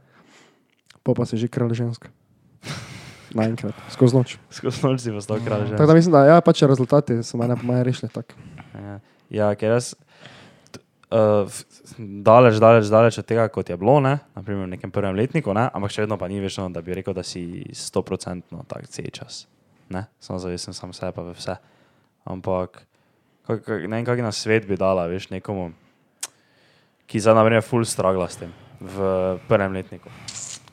pa 1.02 1.16
pa 1.18 1.26
si 1.26 1.40
že 1.40 1.50
kralj 1.50 1.74
ženska. 1.74 2.12
Naenkrat, 3.38 3.74
skozi 3.90 4.14
noč. 4.14 4.36
Skozi 4.54 4.84
noč 4.86 5.02
si 5.02 5.10
postal 5.10 5.42
kralj. 5.42 5.72
že. 5.72 5.76
Tako 5.76 5.90
da 5.90 5.96
mislim, 5.98 6.14
da 6.14 6.20
ja, 6.30 6.38
pač 6.44 6.62
rezultati 6.62 7.20
so 7.26 7.40
mene 7.40 7.58
po 7.58 7.66
moje 7.66 7.82
rešili. 7.84 8.08
Tak. 8.12 8.32
Ja, 8.72 8.94
ja 9.28 9.48
ker 9.58 9.74
jaz. 9.74 9.98
Uh, 11.08 11.48
daleč, 11.96 12.58
daleč, 12.60 12.90
daleč 12.92 13.16
od 13.22 13.24
tega, 13.24 13.46
kot 13.48 13.70
je 13.72 13.76
bilo, 13.80 13.96
ne? 14.04 14.18
naprimer 14.36 14.66
v 14.66 14.76
nekem 14.76 14.92
prvem 14.92 15.16
letniku, 15.16 15.54
ne? 15.56 15.64
ampak 15.72 15.94
še 15.94 16.04
vedno 16.04 16.18
pa 16.20 16.28
ni 16.28 16.36
več, 16.42 16.58
ono, 16.60 16.68
da 16.74 16.82
bi 16.84 16.98
rekel, 16.98 17.16
da 17.16 17.24
si 17.24 17.64
100% 17.72 18.60
tak 18.68 18.84
cel 18.92 19.08
čas. 19.08 19.46
Ne? 19.88 20.04
Samo 20.20 20.36
zavesen 20.42 20.76
sam 20.76 20.92
sebe, 20.92 21.14
pa 21.16 21.24
vse. 21.32 21.56
Ampak 22.28 22.84
kak, 23.48 23.64
kak, 23.64 23.88
ne 23.88 23.96
vem, 23.96 24.04
kak 24.04 24.20
na 24.20 24.34
svet 24.36 24.68
bi 24.68 24.76
dala, 24.76 25.08
veš, 25.08 25.30
nekomu, 25.32 25.70
ki 27.08 27.24
zdaj, 27.24 27.40
na 27.40 27.46
primer, 27.48 27.64
full 27.64 27.88
stragla 27.88 28.28
s 28.28 28.44
tem 28.44 28.52
v 28.78 28.96
prvem 29.48 29.80
letniku. 29.80 30.12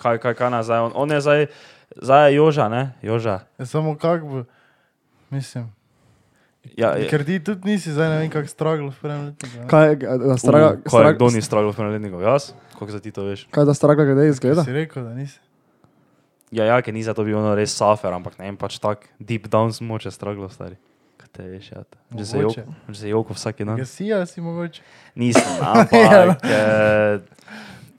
Kaj, 0.03 0.19
kaj, 0.19 0.35
kaj 0.35 0.51
nazaj? 0.51 0.83
On, 0.89 0.91
on 0.99 1.15
je 1.15 1.23
zdaj, 1.23 1.47
zdaj 1.95 2.27
je 2.27 2.35
Joža, 2.35 2.67
ne? 2.69 2.91
Joža. 2.99 3.47
Je 3.55 3.71
samo 3.71 3.95
kak 3.95 4.27
bo, 4.27 4.43
mislim. 5.31 5.71
Ja, 6.73 6.97
je, 6.97 7.07
Ker 7.07 7.21
ti 7.23 7.37
tudi 7.39 7.69
nisi 7.69 7.93
zdaj 7.93 8.09
ne 8.09 8.17
vem 8.19 8.29
kak 8.33 8.49
stragl 8.49 8.89
v 8.89 8.97
prvem 8.97 9.21
letniku. 9.29 9.55
ne? 9.61 9.67
Kaj, 9.69 9.95
da 10.01 10.35
straga, 10.37 10.67
Uh, 10.73 10.81
kaj, 10.81 10.91
straga, 10.91 11.11
kdo 11.13 11.27
ni 11.31 11.41
stragla 11.41 11.69
v 11.71 11.77
prvem 11.77 11.91
letniku? 11.93 12.19
Jaz? 12.19 12.51
Kako 12.73 12.91
za 12.91 12.99
ti 12.99 13.11
to 13.11 13.23
veš? 13.23 13.45
kaj 13.53 13.65
da 13.65 13.73
straga 13.73 14.03
glede 14.03 14.25
izgleda? 14.27 14.65
Si 14.65 14.73
rekel, 14.73 15.05
da 15.05 15.13
nisi. 15.13 15.39
Ja, 16.51 16.65
ja, 16.65 16.81
ker 16.81 16.93
ni 16.93 17.03
za 17.03 17.13
to 17.13 17.23
bil 17.23 17.37
ono 17.37 17.55
res 17.55 17.71
safer, 17.75 18.11
ampak 18.13 18.37
ne 18.39 18.49
vem, 18.49 18.57
pač 18.57 18.79
tak 18.79 19.07
deep 19.19 19.47
down 19.47 19.71
smo 19.73 19.99
če 19.99 20.11
straglo 20.11 20.49
stari. 20.49 20.75
Kaj 21.17 21.29
te 21.31 21.43
veš, 21.47 21.71
ja. 21.71 21.83
Že 22.15 22.25
se 22.25 22.37
joko, 22.39 22.61
že 22.89 22.99
se 22.99 23.09
joko 23.09 23.33
vsak 23.33 23.61
dan. 23.63 23.77
Ja, 23.79 23.85
si, 23.85 24.07
ali 24.13 24.27
si 24.27 24.41
mogoče. 24.41 24.81
Nisem, 25.15 25.55
ampak 25.63 26.43
eh, 26.43 27.19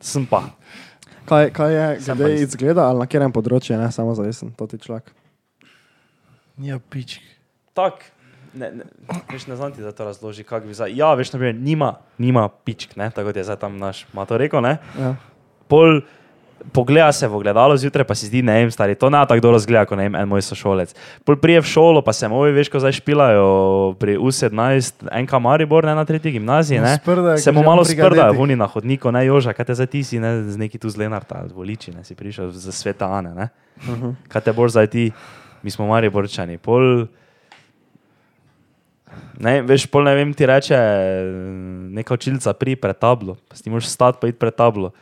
sem 0.00 0.26
pa. 0.26 0.42
Kaj, 1.26 1.50
kaj 1.50 1.72
je 1.74 1.86
nisem. 1.98 2.22
izgleda 2.44 2.86
ali 2.86 3.02
na 3.02 3.06
katerem 3.08 3.32
področju, 3.34 3.76
ne 3.80 3.88
samo 3.92 4.14
zavesen, 4.14 4.52
to 4.54 4.68
ti 4.70 4.78
človek. 4.78 5.10
Nija 6.56 6.78
pičk. 6.80 7.20
Tak, 7.76 8.04
ne, 8.56 8.70
ne, 8.72 8.84
veš, 9.32 9.46
ne 9.46 9.56
znam 9.56 9.72
ti 9.72 9.82
za 9.82 9.92
to 9.92 10.04
razloži, 10.04 10.44
kako 10.44 10.66
bi 10.66 10.74
za... 10.74 10.86
Ja, 10.90 11.14
veš, 11.14 11.32
naprimer, 11.32 11.54
nima, 11.54 11.94
nima 12.18 12.48
pičk, 12.48 12.96
ne, 12.96 13.10
tako 13.10 13.32
je 13.34 13.44
zdaj 13.44 13.56
tam 13.56 13.78
naš 13.78 14.06
mato 14.12 14.38
rekel, 14.38 14.60
ne. 14.60 14.78
Ja. 14.98 15.14
Pol 15.68 16.00
pogleda 16.72 17.12
se 17.12 17.28
v 17.28 17.36
ogledalo 17.36 17.76
zjutraj, 17.76 18.04
pa 18.04 18.14
si 18.14 18.26
zdi, 18.26 18.42
ne 18.42 18.54
vem, 18.60 18.70
stari, 18.70 18.94
to 18.94 19.10
ne 19.10 19.20
tako 19.28 19.40
dobro 19.40 19.58
zgleda, 19.58 19.84
kot 19.86 19.98
ne 19.98 20.08
vem, 20.08 20.16
en 20.18 20.28
moj 20.28 20.42
sošolec. 20.42 20.94
Pol 21.24 21.36
prije 21.36 21.60
v 21.60 21.68
šolo, 21.68 22.02
pa 22.02 22.12
se 22.16 22.28
moji, 22.28 22.54
veš, 22.56 22.70
ko 22.72 22.80
zdaj 22.82 22.96
špilajo 22.98 23.46
pri 24.00 24.16
U17, 24.16 25.06
NK 25.06 25.40
Maribor, 25.42 25.86
ne 25.86 25.94
na 25.94 26.04
tretji 26.04 26.32
gimnaziji, 26.38 26.80
ne. 26.80 26.96
Sprdajo, 27.02 27.38
Se 27.38 27.52
ko 27.52 27.60
mu 27.60 27.66
malo 27.66 27.84
sprdajo, 27.84 28.32
vuni 28.36 28.56
na 28.56 28.66
hodniku, 28.66 29.12
ne 29.12 29.26
Joža, 29.26 29.52
kaj 29.56 29.70
te 29.70 29.78
zdaj 29.78 29.90
ti 29.92 30.02
si, 30.04 30.20
ne 30.22 30.42
z 30.48 30.56
neki 30.56 30.80
tu 30.80 30.90
z 30.90 30.96
Lenarta, 31.00 31.44
z 31.46 31.52
Voliči, 31.54 31.94
ne 31.94 32.04
si 32.04 32.16
prišel 32.18 32.50
za 32.50 32.72
sveta 32.72 33.10
Ane, 33.12 33.34
ne. 33.34 33.48
Uh 33.76 33.94
-huh. 33.94 34.14
Kaj 34.28 34.48
te 34.48 34.52
boš 34.52 34.70
zdaj 34.70 34.86
ti, 34.86 35.10
mi 35.62 35.70
smo 35.70 35.86
mari 35.86 36.10
borčani. 36.10 36.58
Pol, 36.58 37.06
ne, 39.38 39.62
veš, 39.62 39.86
pol 39.86 40.04
ne 40.04 40.14
vem, 40.14 40.30
ti 40.34 40.46
reče 40.46 40.76
neka 41.92 42.14
učilca 42.14 42.52
pri 42.52 42.76
pred 42.76 42.96
tablo, 42.96 43.36
pa 43.48 43.56
si 43.56 43.70
moraš 43.70 43.88
stati 43.88 44.18
pa 44.20 44.28
iti 44.28 44.38
pred 44.38 44.54
tablo. 44.54 44.92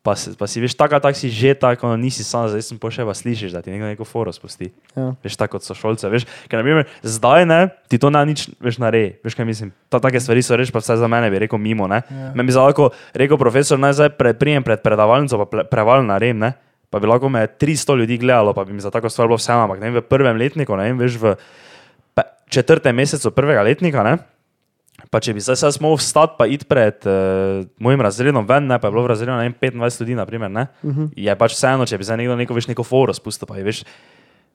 Pa, 0.00 0.16
si- 0.16 0.32
pa 0.32 0.48
si 0.48 0.64
veš, 0.64 0.72
tako 0.80 0.96
tak 0.96 1.12
si 1.12 1.28
že 1.28 1.52
tako, 1.52 1.92
no, 1.92 1.96
nisi 2.00 2.24
sam, 2.24 2.48
zdaj 2.48 2.64
sem 2.64 2.80
pošel, 2.80 3.04
pa 3.04 3.12
slišiš, 3.12 3.52
da 3.52 3.60
ti 3.60 3.68
nekdo 3.68 3.84
neko 3.84 4.08
foro 4.08 4.32
spusti. 4.32 4.72
Ja. 4.96 5.12
Veš, 5.20 5.36
tako 5.36 5.60
kot 5.60 5.68
so 5.68 5.76
šolce, 5.76 6.08
veš. 6.08 6.24
Ker, 6.48 6.56
na 6.56 6.64
primer, 6.64 6.88
zdaj 7.04 7.44
ne, 7.44 7.68
ti 7.84 8.00
to 8.00 8.08
ne 8.08 8.24
nič, 8.24 8.48
veš, 8.64 8.80
naredi. 8.80 9.20
Veš, 9.20 9.36
kaj 9.36 9.44
mislim. 9.44 9.68
Ta, 9.92 10.00
take 10.00 10.16
stvari 10.16 10.40
so 10.40 10.56
reč, 10.56 10.72
pa 10.72 10.80
vsaj 10.80 10.96
za 10.96 11.04
mene 11.04 11.28
bi 11.28 11.44
rekel 11.44 11.60
mimo, 11.60 11.84
ne. 11.84 12.00
Ja. 12.00 12.32
Me 12.32 12.40
bi 12.40 12.48
lahko 12.48 12.96
rekel 13.12 13.36
profesor, 13.36 13.76
naj 13.76 14.00
zdaj 14.00 14.16
pre, 14.16 14.32
prijem 14.32 14.64
pred 14.64 14.80
predavalnico, 14.80 15.36
pa 15.36 15.44
pre, 15.46 15.62
preval 15.68 16.00
naredim, 16.00 16.40
ne. 16.40 16.56
Pa 16.88 16.96
bi 16.96 17.04
lahko 17.04 17.28
me 17.28 17.44
300 17.44 18.00
ljudi 18.00 18.16
gledalo, 18.18 18.56
pa 18.56 18.64
bi 18.64 18.72
mi 18.72 18.80
za 18.80 18.88
tako 18.88 19.12
stvar 19.12 19.28
bilo 19.28 19.36
vseeno, 19.36 19.68
ampak 19.68 19.84
ne 19.84 19.92
vem, 19.92 20.00
v 20.00 20.08
prvem 20.08 20.40
letniku, 20.40 20.80
ne 20.80 20.88
vem, 20.88 20.96
veš, 20.96 21.20
v 21.20 21.36
četrtem 22.50 22.96
mesecu 22.96 23.30
prvega 23.30 23.62
letnika, 23.62 24.02
ne. 24.06 24.18
Pa 25.10 25.20
če 25.22 25.32
bi 25.34 25.40
zdaj 25.40 25.56
se 25.56 25.70
smel 25.78 25.96
vstati, 25.96 26.36
pa 26.38 26.44
iti 26.50 26.66
pred 26.68 27.06
uh, 27.08 27.64
mojim 27.80 28.02
razredom 28.04 28.44
ven, 28.46 28.66
ne, 28.68 28.76
pa 28.78 28.90
je 28.90 28.92
bilo 28.92 29.06
v 29.06 29.12
razredu 29.14 29.38
vem, 29.38 29.54
25 29.56 30.02
ljudi, 30.02 30.14
naprimer, 30.18 30.50
ne, 30.50 30.66
uh 30.82 30.96
-huh. 30.96 31.08
je 31.16 31.36
pač 31.36 31.56
vseeno, 31.56 31.86
če 31.86 31.98
bi 31.98 32.04
zdaj 32.04 32.16
nekdo 32.20 32.36
neko, 32.36 32.54
veš, 32.54 32.68
neko 32.68 32.84
foro 32.84 33.14
spustil, 33.14 33.48
pa 33.48 33.56
je, 33.56 33.64
veš, 33.64 33.82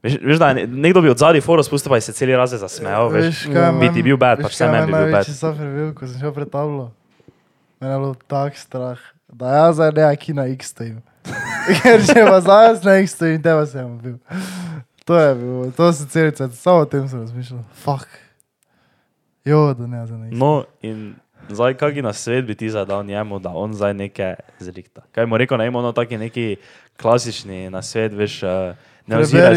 veš, 0.03 0.17
veš, 0.21 0.37
da 0.39 0.49
je 0.49 0.55
ne- 0.55 0.67
nekdo 0.67 1.01
bi 1.01 1.09
od 1.09 1.17
zadaj 1.17 1.41
foro 1.41 1.63
spustil, 1.63 1.89
pa 1.89 1.97
je 1.97 2.01
se 2.01 2.13
celi 2.13 2.35
razred 2.35 2.59
zasmejal, 2.59 3.09
veš, 3.09 3.25
Veš, 3.25 3.43
kaj 3.53 3.71
bi 3.79 3.89
ti 3.93 4.03
bil 4.03 4.17
veš, 4.21 4.43
pač 4.43 4.53
vse 4.53 4.67
meni 4.71 4.85
bi 4.85 4.91
bil 4.91 5.01
bad. 5.01 5.11
Največji 5.11 5.33
suffer 5.33 5.67
bil, 5.75 5.93
ko 5.93 6.07
sem 6.07 6.19
šel 6.19 6.31
pred 6.31 6.49
tablo. 6.49 6.91
Mene 7.81 7.93
je 7.93 7.99
bilo 7.99 8.15
tak 8.27 8.57
strah, 8.57 8.99
da 9.33 9.45
jaz 9.45 9.75
zdaj 9.75 9.91
ne 9.91 10.15
ki 10.15 10.33
na 10.33 10.47
X 10.47 10.71
stojim. 10.71 11.01
Ker 11.81 12.05
če 12.05 12.21
pa 12.29 12.39
zdaj 12.41 12.67
jaz 12.67 12.85
na 12.85 12.93
X 13.01 13.11
stojim, 13.11 13.41
teba 13.41 13.65
sem 13.65 13.97
bil. 13.97 14.17
To 15.05 15.13
je 15.15 15.35
bilo, 15.35 15.71
to 15.71 15.93
se 15.93 16.07
celice, 16.07 16.49
samo 16.49 16.77
o 16.77 16.85
tem 16.85 17.07
sem 17.07 17.19
razmišljal. 17.19 17.59
Fuck. 17.75 18.07
Jo, 19.45 19.73
da 19.73 19.87
ne 19.87 20.07
za 20.07 20.15
X. 20.17 20.33
No, 20.33 20.63
in 20.81 21.13
zdaj, 21.49 21.73
kaki 21.73 22.01
na 22.01 22.13
svet 22.13 22.45
bi 22.45 22.55
ti 22.55 22.69
zadal 22.69 23.05
njemu, 23.05 23.39
da 23.39 23.49
on 23.49 23.73
zdaj 23.73 23.93
nekaj 23.93 24.33
zrikta. 24.59 25.01
Kaj 25.11 25.25
mu 25.25 25.37
rekel, 25.37 25.57
ne 25.57 25.67
imamo 25.67 25.91
taki 25.91 26.17
neki 26.17 26.55
klasični 26.97 27.69
na 27.69 27.81
svet, 27.81 28.13
veš, 28.13 28.43
uh, 28.43 28.49
ne 29.07 29.17
oziraj. 29.17 29.55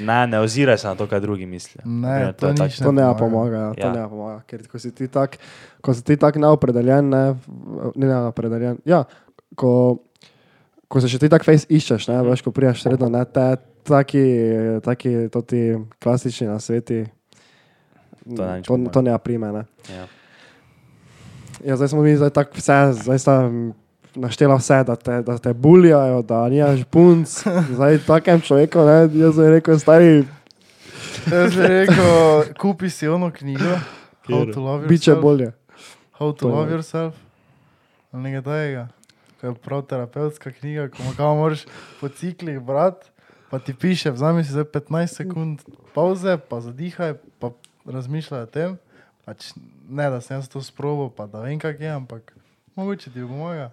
Ne, 0.00 0.26
ne 0.26 0.40
oziraj 0.40 0.78
se 0.78 0.86
na 0.86 0.94
to, 0.94 1.06
kaj 1.06 1.20
drugi 1.20 1.46
mislijo. 1.46 1.82
Ne, 1.86 2.08
Naprimer, 2.08 2.32
to 2.34 2.52
ne 2.52 2.68
To 2.68 2.92
ne 2.92 3.18
pomaga. 3.18 3.56
ja, 3.56 3.74
to 3.74 3.80
Ja. 3.80 3.92
ne 3.92 4.08
pomaga. 4.08 4.42
Ker 4.46 4.68
ko 4.68 4.78
si 4.78 4.92
ti 4.94 5.08
tak, 5.08 5.38
ko 5.80 5.94
si 5.94 6.04
ti 6.04 6.16
tak 6.16 6.36
neopredeljen, 6.36 7.08
ne, 7.08 7.34
ne 7.96 8.06
neopredeljen. 8.06 8.78
Ja, 8.84 9.04
ko, 9.56 9.98
ko 10.88 11.00
se 11.00 11.08
še 11.08 11.18
ti 11.18 11.28
tak 11.28 11.44
face 11.44 11.64
iščeš, 11.70 12.08
ne, 12.08 12.20
veš, 12.22 12.42
ko 12.44 12.52
prijaš 12.52 12.82
sredno, 12.84 13.08
ne, 13.08 13.24
te 13.24 13.56
taki, 13.84 14.24
taki, 14.80 15.28
to 15.28 15.40
ti 15.40 15.60
klasični 15.98 16.46
na 16.46 16.58
sveti. 16.58 17.04
To 18.26 18.42
ne 18.44 18.62
to, 18.62 18.78
to 18.88 19.02
ne 19.02 19.18
prime, 19.18 19.52
ne. 19.52 19.64
Ja. 19.88 20.06
Ja, 21.62 21.76
zdaj 21.76 21.88
smo 21.88 22.02
mi 22.02 22.16
zdaj 22.16 22.30
tako 22.30 22.50
vse, 22.54 22.72
zdaj 22.94 23.18
sta 23.18 23.50
naštela 24.14 24.56
vse, 24.56 24.84
da 24.84 24.96
te, 24.96 25.22
da 25.22 25.38
te 25.38 25.52
buljajo, 25.54 26.22
da 26.22 26.48
nimaš 26.48 26.84
punc. 26.84 27.28
Zdaj 27.70 27.98
takem 28.00 28.40
človeku, 28.40 28.78
ne, 28.80 28.98
jaz 29.14 29.36
bi 29.36 29.50
rekel, 29.50 29.78
stari, 29.78 30.24
Jaz 31.26 31.54
bi 31.54 31.62
rekel, 31.64 32.04
kupi 32.54 32.90
si 32.90 33.08
ono 33.08 33.30
knjigo. 33.30 33.78
How 34.24 34.44
to 34.46 34.60
love 34.60 34.86
yourself. 34.86 35.20
bolje. 35.20 35.52
How 36.12 36.32
to 36.32 36.38
To 36.38 36.48
je- 36.48 36.54
love 36.54 36.70
yourself. 36.70 37.14
Ali 38.12 38.22
nekaj 38.22 38.42
tajega. 38.42 38.88
To 39.40 39.46
je 39.46 39.54
prav 39.54 39.82
terapevtska 39.82 40.50
knjiga, 40.52 40.88
ko 41.16 41.34
moraš 41.34 41.64
po 42.00 42.08
ciklih 42.08 42.60
brati, 42.60 43.06
pa 43.54 43.62
ti 43.62 43.70
piše, 43.70 44.10
vzami 44.10 44.42
si 44.42 44.50
zdaj 44.50 44.66
15 44.66 45.06
sekund 45.06 45.62
pauze, 45.94 46.34
pa 46.42 46.58
zadihaj, 46.58 47.14
pa 47.38 47.54
razmišljaj 47.86 48.42
o 48.42 48.50
tem. 48.50 48.70
Pač 49.22 49.54
ne, 49.86 50.10
da 50.10 50.18
sem 50.18 50.34
jaz 50.34 50.50
to 50.50 50.58
sprobil, 50.58 51.06
pa 51.14 51.30
da 51.30 51.38
vem, 51.38 51.54
kak 51.62 51.78
je, 51.78 51.86
ampak 51.86 52.34
mogoče 52.74 53.14
ti 53.14 53.22
pomaga. 53.22 53.70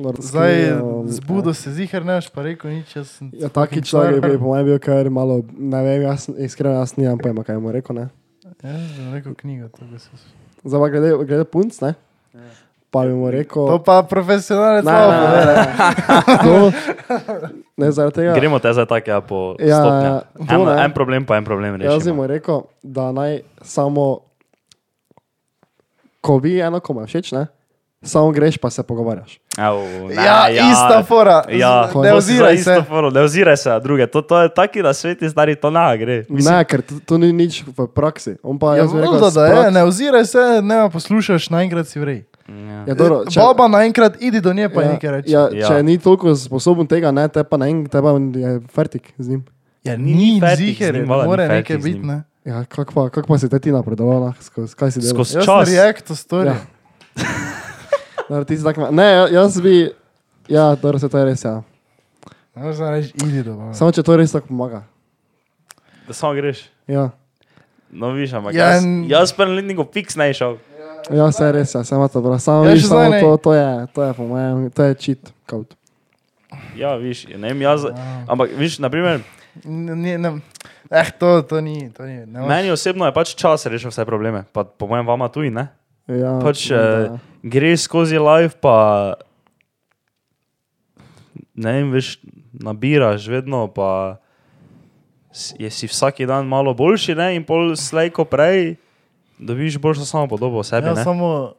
Zdaj 0.00 0.80
zbudo 1.12 1.52
se 1.52 1.76
zihar 1.76 2.08
ne 2.08 2.16
boš 2.16 2.32
pa 2.32 2.40
rekel 2.48 2.72
nič, 2.72 2.96
jaz 2.96 3.12
sem... 3.20 3.28
Ja, 3.36 3.52
taki 3.52 3.84
človek 3.84 4.24
star. 4.24 4.32
bi 4.32 4.40
po 4.40 4.48
mojem 4.48 4.72
bil 4.72 4.80
kar 4.80 5.12
malo, 5.12 5.44
ne 5.52 5.84
vem, 5.84 6.08
jaz 6.08 6.32
iskreno 6.32 6.80
jaz 6.80 6.96
nimam 6.96 7.20
pojma, 7.20 7.44
kaj 7.44 7.60
mu 7.60 7.68
rekel, 7.68 8.00
ne. 8.00 8.08
Ja, 8.64 8.80
rekel 9.12 9.36
knjigo, 9.44 9.68
to 9.76 9.84
bi 9.92 10.00
se... 10.00 10.08
Zdaj 10.64 10.88
glede, 10.88 11.12
glede 11.28 11.44
punc, 11.44 11.84
ne. 11.84 11.92
Pa 12.94 13.02
bi 13.02 13.12
mu 13.12 13.26
rekel... 13.26 13.66
To 13.66 13.78
pa 13.80 14.02
profesionalec 14.04 14.84
Ne, 14.84 14.92
slabo 14.92 15.10
ne, 15.10 15.40
ne. 15.44 15.54
To, 16.44 16.54
ne, 17.76 17.90
zaradi 17.90 18.14
tega. 18.14 18.34
Gremo 18.34 18.58
te 18.58 18.70
zdaj 18.70 18.86
tako 18.86 19.10
ja, 19.10 19.18
po 19.20 19.38
Ja, 19.58 19.76
stopnjah. 19.76 20.20
to 20.48 20.54
En, 20.62 20.78
en 20.80 20.92
problem 20.92 21.24
pa 21.24 21.36
en 21.36 21.44
problem 21.44 21.74
Jaz 21.74 21.82
bi 21.82 21.98
rešimo. 21.98 22.14
mu 22.14 22.26
rekel, 22.28 22.62
da 22.80 23.10
naj 23.10 23.32
samo, 23.60 24.22
ko 26.20 26.38
vi 26.38 26.60
eno 26.60 26.80
komu 26.80 27.00
je 27.00 27.06
všeč, 27.08 27.32
ne, 27.32 27.46
samo 28.02 28.30
greš 28.30 28.56
pa 28.56 28.70
se 28.70 28.82
pogovarjaš. 28.82 29.40
Au, 29.58 29.78
ne, 30.08 30.14
Ja, 30.16 30.46
ista 30.48 31.02
fora. 31.02 31.42
Ja, 31.48 31.90
ne 31.94 32.12
oziraj 32.12 32.54
isto 32.54 32.70
se. 32.72 32.82
foro, 32.82 33.10
Ne 33.10 33.20
oziraj 33.20 33.56
se 33.56 33.68
na 33.68 33.78
druge. 33.78 34.06
To, 34.06 34.22
to 34.22 34.40
je 34.40 34.48
taki 34.50 34.82
na 34.82 34.92
sveti 34.92 35.30
stari, 35.30 35.54
to 35.56 35.70
ne 35.70 35.98
gre. 35.98 36.24
Mislim, 36.28 36.54
ne, 36.54 36.64
ker 36.64 36.82
to, 36.82 36.94
to 37.06 37.18
ni 37.18 37.32
nič 37.32 37.64
v 37.68 37.86
praksi. 37.86 38.36
On 38.42 38.58
pa 38.58 38.66
Ja, 38.72 38.82
jaz 38.82 38.92
bi 38.92 39.00
rekel, 39.00 39.18
s 39.20 39.34
da 39.34 39.46
je, 39.46 39.70
ne 39.70 39.82
oziraj 39.82 40.24
se, 40.24 40.38
ne 40.62 40.90
poslušaš, 40.90 41.50
naenkrat 41.50 41.86
si 41.86 41.98
vrej. 41.98 42.22
Ja. 42.48 42.84
Ja, 42.86 42.94
dobro, 42.94 43.22
če, 43.24 43.40
Baba 43.40 43.68
naenkrat 43.72 44.18
idi 44.20 44.40
do 44.40 44.52
nje, 44.52 44.68
pa 44.68 44.82
ja, 44.82 44.88
nekaj 44.92 45.10
reči. 45.10 45.30
ja, 45.32 45.48
Ja. 45.52 45.68
če 45.68 45.82
ni 45.82 45.96
toliko 45.98 46.34
sposoben 46.36 46.86
tega, 46.86 47.08
ne, 47.10 47.24
te 47.28 47.40
pa 47.44 47.56
naenkrat 47.56 47.92
te 47.92 48.02
pa 48.04 48.12
je 48.38 48.60
fertik 48.68 49.12
z 49.18 49.28
njim. 49.28 49.44
ja 49.84 49.96
ni 49.96 50.12
ni 50.14 50.40
fertik 50.40 50.76
z 50.76 50.76
ziher, 50.76 50.94
njim, 50.94 51.08
valjda, 51.08 51.22
ni 51.22 51.28
mora 51.28 51.46
fertik 51.48 51.76
nekaj 51.76 51.84
biti, 51.84 52.06
ne. 52.06 52.18
Ja, 52.44 52.64
kak 52.64 52.92
pa, 52.92 53.08
kak 53.08 53.26
pa 53.26 53.38
si 53.38 53.48
te 53.48 53.58
ti 53.58 53.72
napredoval, 53.72 54.20
nah, 54.20 54.36
skozi, 54.40 54.76
kaj 54.76 54.90
si 54.90 55.00
delal? 55.00 55.14
Skozi 55.14 55.40
čas. 55.40 55.68
react 55.68 56.04
to 56.04 56.14
story. 56.14 56.52
Ja. 56.52 56.60
Dobro, 58.28 58.44
ti 58.44 58.56
si 58.56 58.64
tak, 58.64 58.76
ne, 58.92 59.04
ja- 59.04 59.28
jaz 59.28 59.60
bi, 59.60 59.88
ja, 60.48 60.74
dobro, 60.76 60.98
se 60.98 61.08
to 61.08 61.18
je 61.18 61.24
res, 61.24 61.44
ja. 61.44 61.62
Ne 62.56 62.70
reči, 62.90 63.12
idi 63.24 63.42
do 63.42 63.56
baba. 63.56 63.72
Samo 63.74 63.92
če 63.92 64.02
to 64.02 64.16
res 64.16 64.32
tako 64.32 64.52
pomaga. 64.52 64.84
Da 66.06 66.12
samo 66.12 66.34
greš. 66.34 66.68
Ja, 66.86 67.10
No, 67.94 68.10
viš, 68.10 68.32
ampak 68.32 68.54
Ja, 68.54 68.74
jaz, 68.74 68.84
jaz 69.06 69.32
pa 69.32 69.44
letniku 69.46 69.86
fiks 69.86 70.16
ne 70.16 70.32
šel. 70.34 70.56
Ja 71.10 71.32
se 71.32 71.44
je 71.44 71.52
res, 71.52 71.74
ja, 71.74 71.84
samo 71.84 72.08
to, 72.08 72.20
bro. 72.20 72.38
Samo, 72.38 72.64
Ja, 72.64 72.72
viš, 72.72 72.88
samo 72.88 73.20
to, 73.20 73.36
to 73.36 73.54
je, 73.54 73.86
to 73.94 74.02
je 74.02 74.12
po 74.14 74.24
mojem, 74.24 74.70
to 74.70 74.84
je 74.84 74.94
cheat 74.94 75.32
code. 75.50 75.76
Ja, 76.76 76.94
viš, 76.94 77.26
ne 77.28 77.48
vem, 77.48 77.62
jaz. 77.62 77.84
Ampak, 78.28 78.50
viš, 78.56 78.78
naprimer, 78.78 79.20
Ne, 79.64 80.18
ne. 80.18 80.30
Eh, 80.90 81.10
to, 81.18 81.42
to 81.42 81.60
ni, 81.60 81.90
to 81.94 82.02
ni. 82.02 82.26
Ne 82.26 82.42
meni 82.42 82.70
osebno 82.70 83.06
je 83.06 83.14
pač 83.14 83.34
čas 83.38 83.66
rešil 83.66 83.90
vse 83.94 84.02
probleme. 84.02 84.42
Pa 84.52 84.64
po 84.66 84.90
mojem 84.90 85.06
vama 85.06 85.28
tudi, 85.30 85.50
ne? 85.50 85.68
Ja, 86.10 86.42
Pač, 86.42 86.66
eh, 86.70 86.74
da. 87.14 87.18
greš 87.42 87.86
skozi 87.86 88.18
live, 88.18 88.50
pa 88.60 89.14
ne 91.54 91.70
vem, 91.72 91.94
veš, 91.94 92.18
nabiraš 92.52 93.28
vedno, 93.30 93.68
pa 93.70 94.18
je 95.58 95.70
si 95.70 95.86
vsak 95.86 96.20
dan 96.26 96.46
malo 96.50 96.74
boljši, 96.74 97.14
ne? 97.14 97.34
in 97.38 97.46
pol 97.46 97.72
slejko 97.78 98.26
prej 98.26 98.76
dobiš 99.44 99.78
boljšo 99.78 100.08
samo 100.08 100.28
podobo 100.28 100.58
o 100.58 100.64
sebi. 100.64 100.88
Ja, 100.88 100.94
ne? 100.94 101.04
samo, 101.04 101.54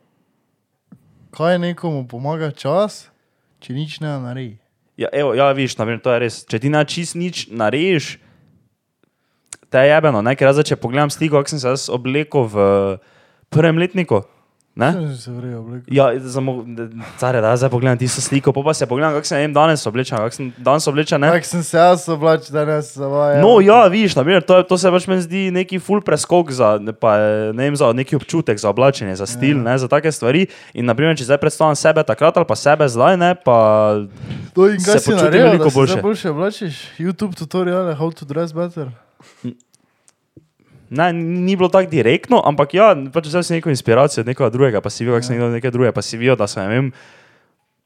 kaj 1.36 1.60
nekomu 1.62 2.08
pomaga 2.10 2.52
čas, 2.52 3.06
če 3.62 3.78
nič 3.78 4.00
ne 4.02 4.18
naredi. 4.20 4.58
Ja, 4.98 5.12
evo, 5.12 5.34
ja, 5.36 5.52
viš, 5.52 5.76
naprimer, 5.78 6.00
to 6.02 6.14
je 6.14 6.22
res. 6.24 6.44
Če 6.48 6.60
ti 6.64 6.72
na 6.72 6.86
čist 6.88 7.18
nič 7.20 7.48
narediš, 7.52 8.16
te 9.68 9.84
je 9.84 9.92
jebeno, 9.92 10.22
ne? 10.24 10.36
ker 10.40 10.48
jaz, 10.48 10.60
zdaj, 10.60 10.70
če 10.72 10.80
pogledam 10.80 11.12
sliko, 11.12 11.42
kako 11.42 11.52
sem 11.52 11.62
se 11.62 11.74
jaz 11.74 11.90
oblekel 11.92 12.48
v 12.48 12.66
prvem 13.52 13.82
letniku. 13.82 14.24
Ne? 14.76 14.92
Se. 15.16 15.32
Ja, 15.88 16.06
samo, 16.22 16.66
care, 17.18 17.40
da 17.40 17.56
zdaj 17.56 17.70
pogledam 17.70 17.98
tisto 17.98 18.22
sliko, 18.22 18.52
pa, 18.52 18.62
pa 18.62 18.74
se 18.74 18.86
pogledam, 18.86 19.14
kako 19.14 19.26
sem 19.26 19.40
jim 19.40 19.54
danes 19.54 19.86
oblečen, 19.86 20.18
kako 20.18 20.32
sem 20.32 20.54
danes 20.58 20.88
oblečen. 20.88 21.22
Ne? 21.22 21.30
Tako 21.30 21.46
sem 21.46 21.64
se 21.64 21.78
jaz 21.78 22.10
oblačil, 22.10 22.52
da 22.52 22.66
ne 22.66 22.82
se 22.82 23.00
zavajam. 23.00 23.42
No, 23.42 23.62
ja, 23.62 23.88
vidiš, 23.88 24.16
naprimer, 24.16 24.44
to, 24.44 24.58
je- 24.58 24.64
to 24.66 24.78
se 24.78 24.92
pač 24.92 25.08
meni 25.08 25.22
zdi 25.22 25.52
neki 25.52 25.80
full 25.80 26.02
preskok 26.02 26.52
za, 26.52 26.70
pa, 27.00 27.16
ne 27.50 27.64
vem, 27.64 27.76
za 27.76 27.94
neki 27.94 28.16
občutek, 28.16 28.58
za 28.58 28.70
oblačenje, 28.70 29.16
za 29.16 29.26
stil, 29.26 29.58
ne, 29.58 29.78
za 29.78 29.88
take 29.88 30.12
stvari. 30.12 30.44
In, 30.74 30.86
naprimer, 30.86 31.16
če 31.16 31.24
zdaj 31.24 31.38
predstavljam 31.38 31.76
sebe 31.78 32.04
takrat 32.04 32.36
ali 32.36 32.46
pa 32.46 32.56
sebe 32.58 32.88
zdaj, 32.88 33.18
ne, 33.18 33.32
pa 33.38 33.58
To 34.54 34.68
in 34.68 34.80
se 34.80 34.86
kaj 34.86 35.00
si 35.00 35.06
počutim 35.06 35.24
naredil, 35.24 35.48
veliko 35.48 35.64
da 35.64 35.70
se 35.88 36.02
boljše. 36.02 36.30
oblačiš? 36.30 36.76
YouTube 37.00 37.32
tutoriale, 37.34 37.96
how 37.96 38.12
to 38.12 38.26
dress 38.26 38.52
better. 38.52 38.92
Ne, 40.96 41.12
ni 41.14 41.56
bilo 41.56 41.68
tako 41.70 41.90
direktno, 41.92 42.40
ampak 42.46 42.74
ja, 42.78 42.94
pač 43.12 43.28
vzel 43.28 43.44
si 43.44 43.56
neko 43.58 43.72
inspiracijo 43.74 44.24
od 44.24 44.30
nekoga 44.32 44.50
drugega, 44.54 44.82
pa 44.82 44.90
si 44.94 45.04
videl, 45.04 45.18
kako 45.20 45.28
sem 45.28 45.36
videl 45.36 45.52
neke 45.52 45.72
druge, 45.74 45.92
pa 45.92 46.04
si 46.06 46.20
videl, 46.20 46.38
da 46.40 46.48
so, 46.48 46.62
ne 46.64 46.72
vem, 46.72 46.92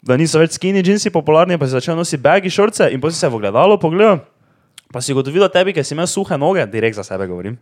da 0.06 0.18
niso 0.20 0.40
več 0.40 0.60
skinny 0.60 0.84
jeansi 0.86 1.12
popularni, 1.14 1.58
pa 1.58 1.66
si 1.66 1.74
začel 1.74 1.98
nositi 1.98 2.22
bagi 2.22 2.52
šorce 2.54 2.92
in 2.94 3.02
potem 3.02 3.18
si 3.18 3.24
se 3.24 3.32
v 3.32 3.40
ogledalo 3.40 3.80
pogledal. 3.82 4.22
Pa 4.90 5.04
si 5.06 5.14
ugotovil, 5.14 5.44
da 5.46 5.52
tebi, 5.54 5.70
ki 5.70 5.84
si 5.86 5.94
imel 5.94 6.08
suhe 6.10 6.38
noge, 6.42 6.64
direkt 6.66 6.98
za 6.98 7.04
sebe 7.06 7.28
govorim, 7.30 7.60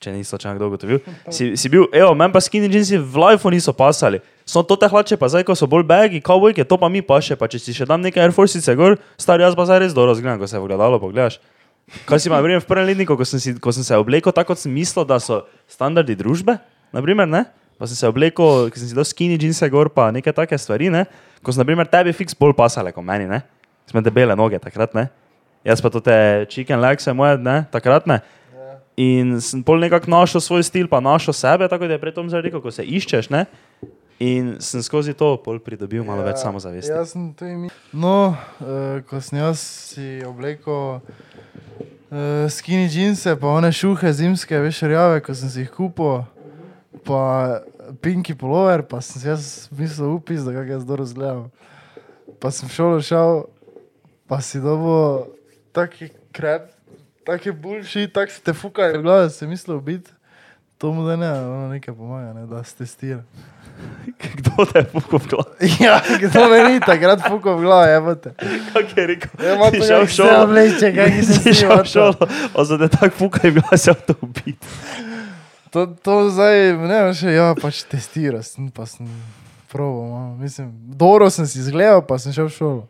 če 0.00 0.14
nisi 0.14 0.30
slučajno 0.30 0.56
kdo 0.56 0.70
ugotovil, 0.70 1.02
si, 1.28 1.50
si 1.52 1.68
bil, 1.68 1.84
evo, 1.92 2.14
meni 2.16 2.32
pa 2.32 2.40
skinny 2.40 2.70
jeansi 2.72 2.96
v 2.96 3.20
lifeu 3.20 3.52
niso 3.52 3.74
pasali. 3.76 4.22
So 4.48 4.62
to 4.64 4.78
te 4.80 4.88
hlače, 4.88 5.18
pa 5.20 5.28
zdaj, 5.28 5.44
ko 5.44 5.56
so 5.58 5.68
bolj 5.68 5.84
bagi, 5.84 6.22
kavbojke, 6.24 6.64
to 6.64 6.78
pa 6.80 6.88
mi 6.88 7.04
paše, 7.04 7.36
pa 7.36 7.44
če 7.44 7.60
si 7.60 7.76
še 7.76 7.84
dam 7.84 8.00
nekaj 8.00 8.24
Air 8.24 8.32
Force 8.32 8.76
gor, 8.78 8.96
star 9.20 9.42
jaz 9.42 9.58
pa 9.58 9.68
zdaj 9.68 9.84
res 9.84 9.92
dobro 9.92 10.14
razgledam, 10.14 10.40
ko 10.40 10.48
se 10.48 10.56
v 10.56 10.64
ogledalo 10.64 11.02
pogledaš. 11.02 11.36
Kaj 11.86 12.18
si 12.18 12.30
imel, 12.30 12.58
v 12.58 12.66
prvem 12.66 12.88
letniku, 12.88 13.14
ko 13.14 13.22
sem, 13.22 13.38
si, 13.38 13.54
ko 13.62 13.70
sem 13.70 13.86
se 13.86 13.94
oblekel, 13.94 14.34
tako 14.34 14.54
kot 14.54 14.58
sem 14.58 14.72
mislil, 14.74 15.06
da 15.06 15.20
so 15.22 15.44
standardi 15.70 16.16
družbe, 16.18 16.58
naprimer, 16.90 17.28
ne? 17.30 17.44
pa 17.76 17.86
sem 17.86 17.98
se 17.98 18.08
oblekel, 18.08 18.70
ker 18.72 18.80
sem 18.80 18.88
si 18.90 18.96
dal 18.96 19.04
skinny 19.06 19.36
jeanse 19.36 19.68
gor, 19.70 19.90
pa 19.92 20.08
neke 20.10 20.32
take 20.34 20.58
stvari, 20.58 20.88
ne? 20.90 21.04
ko 21.46 21.54
so, 21.54 21.60
naprimer, 21.62 21.86
tebi 21.86 22.14
fiks 22.16 22.34
bolj 22.34 22.56
pasale 22.58 22.90
kot 22.90 23.06
meni, 23.06 23.28
ne? 23.30 23.44
Smo 23.86 24.02
debele 24.02 24.34
noge 24.34 24.58
takrat, 24.58 24.96
ne? 24.98 25.06
Jaz 25.66 25.82
pa 25.82 25.92
to 25.94 26.02
te 26.02 26.16
chicken 26.50 26.82
legs, 26.82 27.06
moje, 27.14 27.38
ne, 27.42 27.60
takrat 27.70 28.08
ne. 28.10 28.18
In 28.96 29.36
sem 29.44 29.60
pol 29.62 29.78
nekako 29.78 30.10
našel 30.10 30.40
svoj 30.40 30.64
stil, 30.66 30.88
pa 30.90 31.02
našel 31.04 31.36
sebe, 31.36 31.68
tako 31.68 31.86
da 31.86 31.94
je 31.94 32.02
pred 32.02 32.16
tem 32.16 32.30
zdaj 32.32 32.46
rekel, 32.48 32.62
ko 32.64 32.72
se 32.72 32.82
iščeš, 32.82 33.28
ne? 33.30 33.44
In 34.18 34.54
sem 34.64 34.80
skozi 34.80 35.12
to 35.12 35.34
pol 35.44 35.58
pridobil 35.60 36.00
malo 36.06 36.24
več 36.24 36.40
samozavesti. 36.40 36.88
Jaz 36.88 37.12
sem 37.12 37.28
to 37.36 37.44
imel. 37.44 37.68
No, 37.92 38.32
uh, 38.64 39.04
ko 39.04 39.20
sem 39.20 39.42
jaz 39.42 39.60
si 39.92 40.06
oblekel 40.24 41.02
uh, 42.10 42.50
skinny 42.50 42.88
jeanse, 42.88 43.36
pa 43.40 43.52
one 43.54 43.72
šuhe 43.72 44.12
zimske, 44.12 44.58
veš, 44.62 44.82
rjave, 44.86 45.20
ko 45.24 45.34
sem 45.34 45.50
si 45.52 45.64
jih 45.64 45.72
kupil, 45.74 46.24
pa 47.06 47.20
pinki 48.02 48.34
polover, 48.34 48.82
pa 48.82 49.00
sem 49.04 49.22
si 49.22 49.28
jaz 49.28 49.68
mislil 49.74 50.16
upis, 50.16 50.44
da 50.46 50.54
ga 50.54 50.64
jaz 50.66 50.84
dobro 50.84 51.04
razgledam. 51.04 51.46
Pa 52.40 52.50
sem 52.50 52.68
šel, 52.68 53.00
šel, 53.04 53.44
pa 54.28 54.40
si 54.44 54.60
dobo 54.60 55.28
taki 55.76 56.10
krep, 56.34 56.70
taki 57.26 57.52
boljši, 57.52 58.08
tak 58.12 58.30
se 58.30 58.42
te 58.42 58.54
fukajo, 58.54 59.02
glava 59.02 59.30
se 59.30 59.46
mislil 59.46 59.80
biti. 59.80 60.15
To 60.78 60.92
mu 60.92 61.06
da 61.08 61.16
ne, 61.16 61.30
ono 61.32 61.68
nekaj 61.68 61.94
pomaga, 61.94 62.32
ne, 62.32 62.46
da 62.46 62.64
se 62.64 62.76
testira. 62.76 63.22
Kdo 64.36 64.64
te 64.64 64.78
je 64.78 64.84
pukal 64.84 65.18
v 65.18 65.28
glavo? 65.28 65.50
Ja, 65.84 66.00
kdo 66.20 66.48
me 66.48 66.58
ni 66.68 66.80
takrat 66.80 67.20
fukal 67.28 67.56
v 67.56 67.62
glavo, 67.62 67.84
jebate. 67.84 68.32
Kako 68.72 69.00
je 69.00 69.06
rekel? 69.06 69.30
Ja, 69.46 69.70
Si 69.70 69.78
to 69.78 69.84
šel 69.84 70.00
v 70.00 70.08
se 70.08 70.14
šolo? 70.16 70.42
obleče, 70.44 70.92
kako 70.96 71.22
se 71.22 71.32
Si 71.40 71.54
šel 71.54 71.76
v 71.82 71.84
šolo, 71.84 72.28
a 72.54 72.64
za 72.64 72.78
te 72.78 72.88
tako 72.88 73.14
pukaj, 73.18 73.50
bi 73.50 73.60
vas 73.70 73.84
to 74.06 74.14
ubiti. 74.20 74.66
To, 75.70 75.86
to 75.86 76.30
zdaj, 76.30 76.72
ne 76.72 76.96
vem, 77.04 77.12
še 77.14 77.32
ja, 77.36 77.50
pač 77.60 77.82
testira, 77.84 78.40
sem 78.42 78.70
pa 78.72 78.86
sem 78.88 79.04
proval, 79.68 80.08
malo. 80.08 80.34
mislim, 80.40 80.70
dobro 80.96 81.28
sem 81.30 81.44
si 81.46 81.58
izgledal, 81.60 82.00
pa 82.00 82.16
sem 82.18 82.32
šel 82.32 82.48
v 82.48 82.54
šolo. 82.56 82.82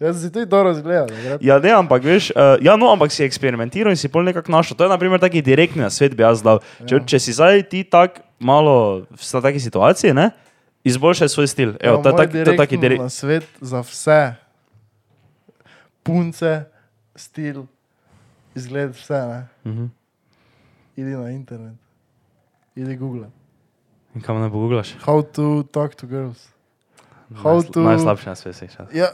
Jaz 0.00 0.22
si 0.22 0.32
tudi 0.32 0.46
dobro 0.46 0.70
izgledal, 0.70 1.06
takrat. 1.06 1.42
Ja, 1.42 1.58
ne, 1.58 1.70
ampak 1.70 2.02
veš, 2.02 2.30
uh, 2.30 2.58
ja, 2.58 2.74
no, 2.76 2.90
ampak 2.90 3.12
si 3.12 3.22
eksperimentiral 3.22 3.90
in 3.90 3.96
si 3.96 4.08
pol 4.08 4.24
nekako 4.24 4.50
našel. 4.50 4.74
To 4.74 4.84
je, 4.84 4.90
na 4.90 4.98
primer, 4.98 5.20
taki 5.20 5.38
direktni 5.40 5.82
na 5.82 5.90
svet 5.90 6.14
bi 6.14 6.22
jaz 6.22 6.42
dal. 6.42 6.58
Če, 6.82 6.94
Ja. 6.94 7.04
če 7.06 7.18
si 7.18 7.32
zdaj 7.32 7.62
ti 7.62 7.84
tak 7.84 8.20
malo 8.38 9.06
v 9.08 9.40
taki 9.40 9.60
situaciji, 9.60 10.10
ne, 10.12 10.30
izboljšaj 10.82 11.28
svoj 11.28 11.46
stil. 11.46 11.70
Evo, 11.80 11.96
je 11.96 12.02
moj 12.02 12.16
tak- 12.16 12.32
to 12.32 12.38
je 12.38 12.44
taki 12.56 12.74
direktni 12.74 12.78
direktni. 12.78 13.04
Na 13.04 13.08
svet 13.08 13.46
za 13.60 13.80
vse, 13.80 14.34
punce, 16.02 16.64
stil, 17.14 17.64
izgled, 18.52 18.90
vse, 18.92 19.14
ne. 19.14 19.40
Mhm. 19.64 19.86
Idi 20.96 21.10
na 21.10 21.30
internet, 21.30 21.74
idi 22.74 22.96
Google. 22.96 23.26
In 24.14 24.20
kam 24.20 24.38
ne 24.38 24.50
poguglaš? 24.50 24.94
How 25.00 25.22
to 25.24 25.62
talk 25.64 25.94
to 25.94 26.06
girls. 26.06 26.50
How 27.32 27.58
Najsl- 27.58 27.72
to- 27.72 27.82
Najslabše 27.82 28.26
na 28.26 28.34
svetu. 28.34 28.82
Ja, 28.92 29.06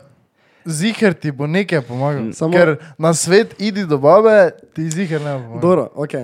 ziger 0.64 1.14
ti 1.14 1.30
bo 1.30 1.46
nekaj 1.46 1.80
pomagal. 1.80 2.22
Mm. 2.22 2.32
Samo- 2.32 2.52
Ker 2.52 2.68
na 2.98 3.14
svet 3.14 3.54
idi 3.58 3.84
do 3.84 3.98
babe, 3.98 4.36
ti 4.74 4.84
ziger 4.86 5.20
ne 5.20 5.32
bo 5.32 5.40
pomagal. 5.40 5.60
Dobro, 5.60 5.88
ok. 5.94 6.14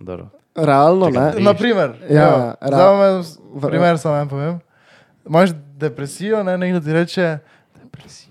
Dobro. 0.00 0.28
Realno, 0.54 1.08
ne. 1.08 1.32
tri- 1.32 1.42
Naprimer, 1.42 1.90
Ja, 2.02 2.14
ja, 2.14 2.54
ra- 2.62 2.90
vam 2.90 3.22
v- 3.52 3.60
primer 3.62 3.98
samo 3.98 4.16
en 4.16 4.28
povem. 4.28 4.60
Imaš 5.22 5.50
depresijo, 5.74 6.42
ne, 6.42 6.56
nekdo 6.56 6.80
ti 6.80 6.92
reče, 6.92 7.38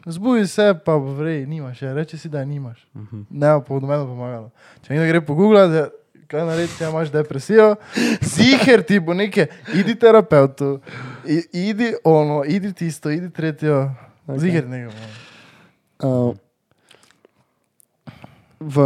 zbudi 0.06 0.48
se, 0.48 0.74
pa 0.76 0.96
vrej, 0.96 1.46
nimaš, 1.46 1.82
ja, 1.82 1.94
reče 1.94 2.18
si, 2.18 2.30
da 2.30 2.42
nimaš. 2.42 2.88
Mhm. 2.96 3.22
Ne 3.30 3.48
bo 3.50 3.62
po 3.62 3.78
meni 3.78 4.06
pomagalo. 4.06 4.50
Če 4.82 4.94
nekdo 4.94 5.08
gre 5.08 5.22
po 5.22 5.34
Google, 5.34 5.68
da, 5.68 5.88
kaj 6.28 6.42
naredi, 6.42 6.72
če 6.74 6.86
imaš 6.86 7.12
depresijo, 7.12 7.76
ziger 8.24 8.82
ti 8.82 9.00
bo 9.00 9.14
nekaj, 9.14 9.46
idi 9.76 9.96
terapeutu, 9.96 10.80
idi 11.54 11.94
ono, 12.04 12.44
idi 12.44 12.74
tisto, 12.74 13.10
idi 13.10 13.30
tretjo, 13.30 13.84
Ok. 13.84 13.90
okay. 14.28 14.40
ziger 14.40 14.66
nekaj. 14.66 14.94
Uh, 16.04 16.36
v 18.60 18.86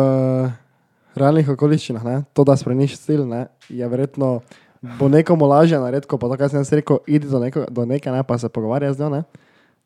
realnih 1.20 1.50
okoliščinah, 1.50 2.04
ne, 2.06 2.16
to, 2.34 2.46
da 2.48 2.56
spremeniš 2.60 2.98
stil, 3.00 3.26
ne, 3.28 3.48
je 3.70 3.88
verjetno 3.90 4.40
bo 4.82 5.10
nekomu 5.12 5.46
lažje 5.46 5.80
narediti, 5.80 6.08
pa 6.08 6.28
to, 6.28 6.38
kar 6.40 6.52
sem 6.52 6.62
jaz 6.62 6.72
rekel, 6.74 7.02
idi 7.08 7.28
do, 7.28 7.40
neko, 7.40 7.66
do 7.72 7.86
neke, 7.86 8.12
ne, 8.12 8.24
pa 8.24 8.38
se 8.40 8.50
pogovarja 8.50 8.94
z 8.94 9.04
njo, 9.04 9.10
ne, 9.10 9.24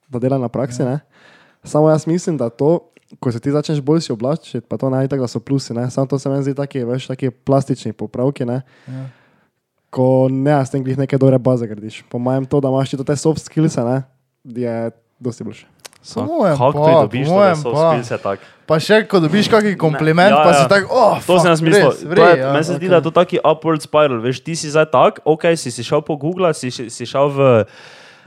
da 0.09 0.21
dela 0.21 0.37
na 0.37 0.49
praksi. 0.49 0.85
Ne. 0.85 0.99
Samo 1.63 1.89
jaz 1.89 2.05
mislim, 2.07 2.37
da 2.37 2.49
to, 2.49 2.89
ko 3.19 3.31
se 3.31 3.39
ti 3.39 3.51
začneš 3.51 3.81
bolj 3.81 4.01
si 4.05 4.13
oblačiti, 4.13 4.61
pa 4.61 4.77
to 4.77 4.89
naj 4.93 5.07
tako, 5.07 5.25
da 5.25 5.31
so 5.31 5.39
plusi, 5.39 5.73
ne. 5.73 5.89
samo 5.91 6.07
to 6.07 6.19
se 6.19 6.29
meni 6.29 6.43
zdi 6.43 6.53
taki, 6.55 6.83
veš, 6.85 7.07
taki 7.07 7.31
plastični 7.31 7.93
popravki, 7.93 8.45
ne. 8.45 8.61
Ja. 8.87 9.09
ko 9.93 10.25
ne, 10.29 10.55
s 10.65 10.73
tem 10.73 10.81
glih 10.81 10.97
neke 10.97 11.17
dobre 11.21 11.37
baze 11.37 11.67
gradiš. 11.69 12.01
Po 12.09 12.17
mojem 12.17 12.45
to, 12.49 12.57
da 12.61 12.71
imaš 12.73 12.89
ti 12.89 12.97
te 13.05 13.15
soft 13.15 13.43
skills, 13.45 13.77
ne, 13.77 14.01
je 14.43 14.91
dosti 15.19 15.43
boljše. 15.43 15.72
Sam, 16.03 16.27
mojem 16.27 16.53
kako 16.53 16.71
pa, 16.73 16.83
pridobiš 16.83 17.25
po 17.25 17.33
to, 17.33 17.39
da 17.39 17.55
so 17.55 17.71
pa. 17.71 17.83
spil 17.89 18.03
se 18.03 18.17
tak? 18.19 18.39
Pa 18.65 18.75
še, 18.77 19.03
ko 19.03 19.19
dobiš 19.19 19.47
kakšen 19.47 19.75
kompliment, 19.77 20.29
ja, 20.29 20.39
pa 20.41 20.51
ja. 20.51 20.57
si 20.57 20.65
tako, 20.67 20.87
oh, 20.89 21.15
To 21.17 21.35
sem 21.37 21.39
fuck, 21.39 21.47
jaz 21.49 21.61
mislil. 21.61 21.89
res, 21.89 22.03
vrej, 22.05 22.27
je- 22.29 22.37
ja, 22.37 22.51
Meni 22.51 22.63
se 22.63 22.73
zdi, 22.73 22.79
okej. 22.81 22.89
da 22.89 22.95
je 22.95 23.01
to 23.01 23.13
taki 23.13 23.37
upward 23.41 23.81
spiral. 23.81 24.19
Veš, 24.19 24.39
ti 24.39 24.53
si 24.53 24.67
zdaj 24.67 24.87
tak, 24.89 25.13
ok, 25.23 25.43
si, 25.53 25.69
si 25.69 25.81
šel 25.81 26.01
po 26.01 26.15
Google, 26.15 26.51
si, 26.53 26.67
si 26.69 26.87
si 26.87 27.03
šel 27.03 27.27
v 27.29 27.39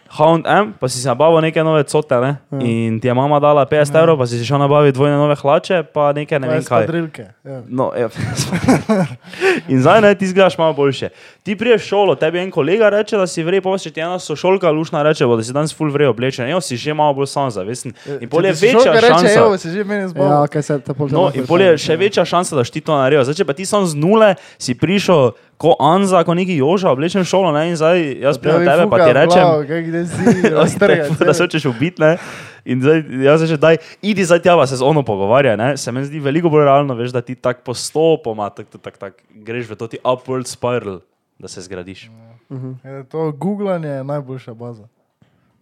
H&M, 0.09 0.73
pa 0.73 0.89
si 0.89 0.99
si 0.99 1.07
nabavil 1.07 1.41
neke 1.41 1.61
nove 1.61 1.83
cote, 1.85 2.15
ne? 2.17 2.37
Ja. 2.49 2.59
In 2.61 3.01
ti 3.01 3.09
je 3.09 3.15
mama 3.15 3.39
dala 3.39 3.65
50 3.65 3.91
Ja. 3.91 4.01
evrov, 4.01 4.19
pa 4.19 4.27
si 4.27 4.39
si 4.39 4.45
šel 4.45 4.59
nabaviti 4.59 4.95
dvojne 4.95 5.17
nove 5.17 5.35
hlače, 5.35 5.83
pa 5.85 6.13
nekaj 6.13 6.39
ne 6.39 6.49
vem 6.49 6.59
kaj. 6.59 6.85
skvadrilke, 6.85 7.25
ja. 7.43 7.63
No, 7.67 7.91
ja. 7.93 8.09
In 9.69 9.81
zdaj 9.81 10.01
ne, 10.01 10.15
ti 10.15 10.27
zgledaš 10.27 10.59
malo 10.59 10.73
boljše. 10.73 11.09
Ti 11.43 11.57
priješ 11.57 11.83
v 11.83 11.87
šolo, 11.87 12.15
tebi 12.15 12.39
en 12.39 12.51
kolega 12.51 12.89
reče, 12.89 13.17
da 13.17 13.27
si 13.27 13.43
vrej, 13.43 13.61
pa 13.61 13.75
če 13.77 13.91
ti 13.91 14.01
ena 14.01 14.19
sošolka 14.19 14.71
lušna 14.71 15.03
reče, 15.03 15.27
bo, 15.27 15.37
da 15.37 15.43
si 15.43 15.53
danes 15.53 15.75
full 15.75 15.91
vrej 15.91 16.07
oblečen, 16.07 16.49
jo 16.49 16.61
si 16.61 16.77
že 16.77 16.95
malo 16.95 17.15
bolj 17.15 17.27
samozavesten. 17.27 17.95
In 18.21 18.29
pol 18.29 18.45
je 18.45 18.53
Če 18.53 18.61
ti 18.61 18.67
večja 18.69 18.93
reče, 18.95 19.07
šansa. 19.09 19.35
Evo, 19.37 19.59
se 19.59 19.71
že 19.71 19.85
meni 19.85 20.03
Ja, 20.03 20.09
zbavil. 20.09 20.49
kaj 20.49 20.63
se 20.63 20.81
No, 21.11 21.31
in 21.35 21.47
pol 21.47 21.61
je 21.61 21.79
še 21.79 21.97
večja 21.97 22.25
šansa, 22.25 22.57
da 22.57 22.65
si 22.65 22.73
ti 22.73 22.81
to 22.81 22.95
naredil. 22.95 23.25
Zdaj, 23.25 23.35
če 23.35 23.45
pa 23.45 23.53
ti 23.53 23.65
sam 23.65 23.87
z 23.87 23.95
nule 23.95 24.35
si 24.59 24.75
prišel, 24.75 25.33
ko 25.57 25.77
Anza, 25.81 26.21
ko 26.25 26.35
neki 26.37 26.57
Joža, 26.57 26.91
oblečen 26.93 27.25
šolo, 27.25 27.53
ne, 27.53 27.71
in 27.71 27.77
zdaj 27.77 28.21
jaz 28.21 28.39
pridem 28.39 28.65
na 28.65 28.77
tebe, 28.77 28.91
pa 28.93 28.99
ti 29.01 29.13
rečem, 29.17 29.45
Kaj 29.69 30.05
si, 30.07 30.51
raztrga. 30.53 31.09
da 31.29 31.35
se 31.35 31.45
hočeš 31.45 31.65
ubiti, 31.73 32.03
ne. 32.03 32.17
In 32.67 32.83
zdaj, 32.83 33.03
jaz 33.25 33.45
že 33.49 33.57
daj, 33.57 33.79
idi 34.03 34.25
zdaj 34.25 34.43
tja, 34.45 34.57
se 34.67 34.77
z 34.77 34.85
ono 34.85 35.03
pogovarja, 35.03 35.57
ne. 35.57 35.77
Se 35.77 35.93
meni 35.93 36.07
zdi 36.07 36.21
veliko 36.21 36.53
bolj 36.53 36.67
realno, 36.69 36.95
veš, 36.95 37.15
da 37.17 37.25
ti 37.25 37.35
tako 37.35 37.73
postopoma 37.73 38.51
tak, 38.51 38.69
tak, 38.69 38.81
tak, 38.83 38.99
tak, 38.99 39.15
greš 39.31 39.71
v 39.71 39.79
to 39.81 39.89
ti 39.89 39.99
upward 40.05 40.47
spiral, 40.47 41.01
da 41.39 41.49
se 41.49 41.65
zgradiš. 41.65 42.11
Ja, 42.85 43.03
To 43.09 43.33
googlanje 43.33 43.89
je 43.89 44.05
najboljša 44.05 44.55
baza. 44.55 44.89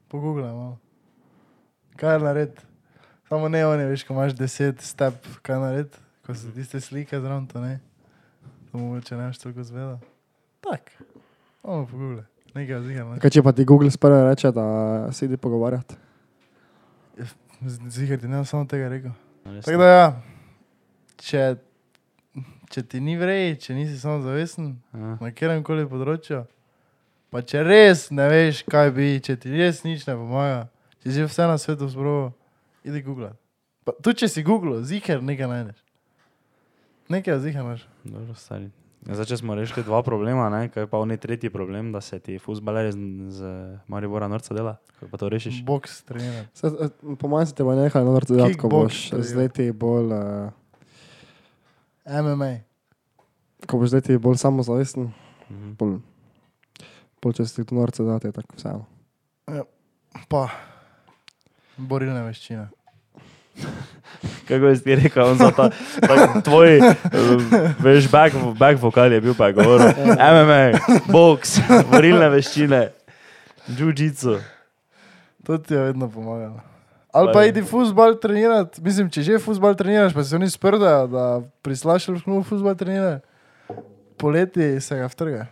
Pogooglaj 0.09 0.53
malo. 0.53 0.79
Kaj 1.97 2.19
narediti? 2.19 2.63
Samo 3.29 3.49
ne 3.49 3.67
oni, 3.67 3.85
veš, 3.85 4.05
ko 4.05 4.13
imaš 4.15 4.35
deset 4.35 4.81
step, 4.81 5.15
kaj 5.43 5.59
narediti, 5.59 5.99
ko 6.27 6.35
se 6.35 6.51
tiste 6.53 6.81
slike 6.81 7.21
zraven, 7.21 7.47
to 7.47 7.61
ne. 7.61 7.81
Mogoče 8.75 9.17
ne 9.17 9.27
veš 9.27 9.39
toliko 9.39 9.63
zveda. 9.63 9.99
Tak, 10.61 10.91
ono 11.63 11.87
pogooglaj. 11.87 12.25
Nekaj 12.55 12.81
zigar, 12.83 13.07
ne. 13.07 13.19
Kaj 13.19 13.31
če 13.31 13.43
pa 13.43 13.53
ti 13.53 13.65
Google 13.65 13.91
sprva 13.91 14.25
reče, 14.29 14.51
da 14.51 14.65
se 15.13 15.27
idi 15.27 15.37
pogovarjati? 15.37 15.95
Zigar 17.89 18.19
ti 18.19 18.29
ne 18.29 18.37
bom 18.37 18.45
samo 18.45 18.67
tega 18.67 18.89
rekel. 18.89 19.11
Res 19.45 19.65
Tako 19.65 19.79
da 19.79 19.89
ja, 19.89 20.09
če, 21.17 21.43
če 22.71 22.83
ti 22.83 23.01
ni 23.01 23.15
vrej, 23.17 23.57
če 23.61 23.75
nisi 23.75 23.99
samo 23.99 24.23
zavesten, 24.23 24.75
Ja. 24.93 25.15
na 25.21 25.31
katerem 25.31 25.63
koli 25.65 25.87
področju, 25.87 26.43
pa 27.31 27.43
če 27.43 27.63
res 27.65 28.09
ne 28.11 28.27
veš, 28.31 28.65
kaj 28.71 28.91
bi, 28.97 29.09
če 29.23 29.37
ti 29.37 29.55
res 29.55 29.83
nič 29.85 30.07
ne 30.09 30.17
pomaga, 30.19 30.67
če 31.03 31.13
si 31.15 31.25
vse 31.27 31.47
na 31.51 31.57
svetu 31.59 31.89
zbrovo, 31.89 32.33
idi 32.85 33.03
Google. 33.03 33.33
Tu 34.03 34.15
če 34.17 34.29
si 34.29 34.43
Google, 34.43 34.83
ziger 34.85 35.23
nekaj 35.23 35.49
najdeš. 35.51 35.81
Nekaj 37.13 37.41
ziger 37.45 37.65
najdeš. 37.65 37.87
Dobro, 38.05 38.35
stari. 38.35 38.71
Ja, 39.03 39.15
Zdaj, 39.15 39.27
če 39.27 39.37
smo 39.37 39.53
rešili 39.53 39.83
dva 39.83 40.01
problema, 40.01 40.49
ne? 40.49 40.69
kaj 40.69 40.87
pa 40.87 40.97
oni 40.97 41.17
tretji 41.17 41.51
problem, 41.51 41.93
da 41.93 42.01
se 42.01 42.19
ti 42.19 42.39
fusbaler 42.39 42.89
z, 42.89 42.97
z 43.31 43.41
Maribora 43.87 44.29
Norca 44.29 44.55
dela, 44.55 44.77
kako 44.95 45.09
pa 45.09 45.17
to 45.19 45.29
rešiš? 45.29 45.61
Boks 45.63 46.03
trener. 46.03 46.47
Se, 46.55 46.67
eh, 46.69 46.89
po 47.15 47.29
mojem 47.29 47.47
se 47.47 47.55
te 47.55 47.63
bo 47.63 47.75
nehal 47.75 48.09
vrtu 48.11 48.35
delati, 48.35 48.57
ko 48.57 48.69
boš 48.69 49.11
to 49.11 49.17
je. 49.17 49.23
z 49.23 49.35
leti 49.35 49.67
bolj, 49.73 50.09
uh, 50.09 50.49
MMA. 52.07 52.53
ko 53.67 53.77
boš 53.77 53.89
z 53.89 53.95
leti 53.95 54.19
bolj 54.19 54.37
samozavesten, 54.37 55.13
Mhm. 55.45 55.73
bolj, 55.75 55.99
bolj 57.21 57.33
če 57.35 57.45
si 57.45 57.55
ti 57.55 57.65
tu 57.65 57.75
norce 57.75 58.01
dati, 58.03 58.33
tako 58.33 58.57
vseeno. 58.57 58.87
Pa, 60.29 60.49
borilne 61.77 62.23
veščine. 62.23 62.69
Kako 64.49 64.67
je 64.67 64.81
ti 64.81 64.95
rekel, 64.95 65.25
on 65.25 65.39
za 65.39 65.51
ta, 65.51 65.71
ta 66.01 66.41
tvoj, 66.41 66.77
eh, 66.79 66.95
veš, 67.81 68.11
back, 68.11 68.37
back 68.59 68.83
vokal 68.83 69.13
je 69.13 69.21
bil 69.21 69.35
pa 69.37 69.53
govoril, 69.53 69.93
MMA, 70.17 70.79
boks, 71.13 71.59
borilne 71.91 72.29
veščine, 72.33 72.89
jiu-jitsu. 73.69 74.39
To 75.45 75.59
ti 75.59 75.75
je 75.75 75.81
vedno 75.81 76.09
pomagalo. 76.11 76.61
Ali 77.15 77.31
pa 77.33 77.45
idi 77.47 77.63
futbol 77.63 78.17
trenirati, 78.19 78.83
mislim, 78.83 79.07
če 79.11 79.23
že 79.23 79.39
futbol 79.39 79.77
treniraš, 79.79 80.15
pa 80.17 80.25
se 80.25 80.35
oni 80.35 80.49
sprdajo, 80.51 81.07
da 81.07 81.27
prislašaš 81.63 82.25
v 82.27 82.41
futbol 82.43 82.75
trenirati. 82.75 83.23
Poleti 84.19 84.81
se 84.81 84.99
ga 84.99 85.07
vtrga. 85.07 85.47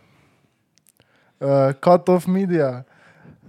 Uh, 1.42 1.70
cut 1.78 2.08
off 2.08 2.26
media, 2.26 2.82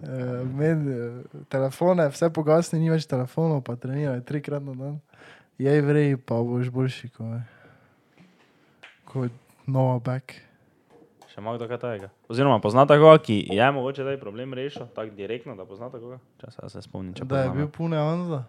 uh, 0.04 0.43
med, 0.54 0.86
uh, 0.88 1.43
telefone, 1.51 2.08
vse 2.14 2.30
pogasni, 2.36 2.80
ni 2.84 2.91
več 2.91 3.08
telefonov, 3.10 3.64
pa 3.66 3.76
treniraj 3.80 4.22
trikrat 4.28 4.64
na 4.64 4.76
dan. 4.78 4.99
Jej 5.62 5.84
vrej, 5.86 6.18
pa 6.18 6.39
boš 6.43 6.72
boljši 6.74 7.10
kot, 7.16 8.26
kot 9.10 9.32
Nova 9.66 9.99
Back. 10.04 10.36
Še 11.34 11.41
ima 11.41 11.56
kdo 11.58 11.66
kaj 11.70 11.80
takega? 11.82 12.12
Oziroma, 12.30 12.60
poznate 12.62 12.99
koga, 13.01 13.18
ki 13.24 13.39
je 13.49 13.72
mogoče 13.74 14.06
taj 14.06 14.20
problem 14.22 14.54
rešil, 14.54 14.86
tako 14.93 15.16
direktno, 15.18 15.58
da 15.58 15.66
poznate 15.66 16.01
koga? 16.01 16.20
Če 16.43 16.51
se, 16.54 16.70
se 16.76 16.86
spomnim, 16.86 17.16
če 17.18 17.26
Da 17.26 17.47
je 17.47 17.56
bil 17.58 17.72
pune 17.74 17.97
Anza. 17.97 18.43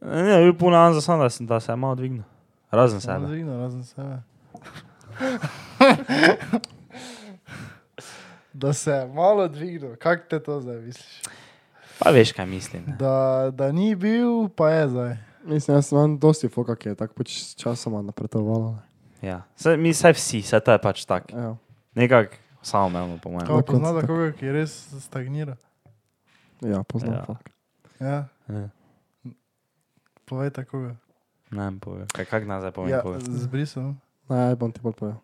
Ne, 0.00 0.22
ne, 0.22 0.36
bil 0.42 0.54
pun 0.56 0.74
an 0.74 0.94
za 0.94 1.00
sam, 1.00 1.20
da, 1.20 1.28
da 1.40 1.60
se 1.60 1.72
je 1.72 1.76
malo 1.76 1.94
dvignil. 1.94 2.22
Razen 2.70 3.00
sebe. 3.00 3.26
Zvignil, 3.26 3.60
razen 3.60 3.84
sebe. 3.84 4.22
Da 8.60 8.72
se 8.72 8.90
je 8.90 9.06
malo 9.08 9.48
dvignil, 9.48 9.96
kako 9.96 10.24
te 10.26 10.40
to 10.40 10.60
zdaj 10.60 10.76
misliš? 10.78 11.20
Pa 11.98 12.10
veš, 12.10 12.32
kaj 12.32 12.46
mislim. 12.46 12.84
ne. 12.86 12.96
Da, 12.96 13.14
da 13.50 13.72
ni 13.72 13.94
bil, 13.94 14.48
pa 14.48 14.70
je 14.70 14.88
zdaj. 14.88 15.16
Mislim, 15.44 15.76
jaz 15.76 15.92
imam 15.92 16.18
dosti 16.18 16.48
foka, 16.48 16.76
ki 16.76 16.88
je 16.88 16.94
tako 16.94 17.14
pač 17.14 17.32
časoma 17.54 18.02
napredovala. 18.02 18.78
Ja. 19.22 19.42
Saj, 19.56 19.76
mi 19.76 19.94
saj 19.94 20.12
vsi, 20.12 20.42
saj 20.42 20.60
to 20.60 20.72
je 20.72 20.78
pač 20.78 21.04
tako. 21.04 21.32
Ja. 21.32 21.56
Nekako 21.94 22.36
samoumevno, 22.62 23.18
po 23.18 23.30
mojem. 23.30 23.46
Kaj 23.46 23.56
Na 23.56 23.62
poznate 23.62 23.92
koncu 23.96 24.06
koga, 24.08 24.32
ki 24.32 24.52
res 24.52 24.74
stagnira? 25.00 25.56
Ja, 26.60 26.82
poznam. 26.82 27.14
Ja. 27.14 27.24
Ja. 28.00 28.16
Ja, 28.48 28.54
Ja. 28.54 28.68
povejte 30.24 30.64
koga. 30.64 30.94
Ne 31.50 31.64
vem, 31.64 31.80
povem. 31.80 32.06
Kaj, 32.06 32.24
kak 32.24 32.46
nazaj 32.46 32.70
povem? 32.70 32.90
Ja, 32.90 33.02
povem. 33.02 33.20
z 33.20 33.46
brisom. 33.46 33.96
Naj 34.28 34.54
bom 34.54 34.72
ti 34.72 34.80
bolj 34.80 34.94
povedal. 34.94 35.20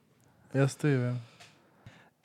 Jaz 0.53 0.74
tudi 0.74 0.97
vem. 0.97 1.16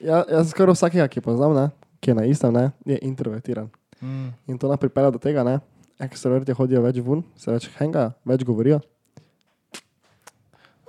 Ja, 0.01 0.23
jaz 0.25 0.49
skoraj 0.49 0.73
vsakega, 0.73 1.05
ki 1.11 1.21
poznam, 1.21 1.53
ne, 1.53 1.69
ki 2.01 2.11
je 2.11 2.15
na 2.17 2.25
istem, 2.25 2.53
ne, 2.53 2.71
je 2.89 2.97
introvertiran. 3.05 3.69
Mm. 4.01 4.31
In 4.49 4.57
to 4.57 4.69
nas 4.69 4.81
pripelje 4.81 5.11
do 5.13 5.21
tega, 5.21 5.43
ne. 5.45 5.59
Ekstroverti 6.01 6.55
hodijo 6.57 6.81
več 6.81 6.97
ven, 7.05 7.21
se 7.37 7.53
več 7.53 7.67
hengajo, 7.77 8.15
več 8.25 8.45
govorijo. 8.47 8.79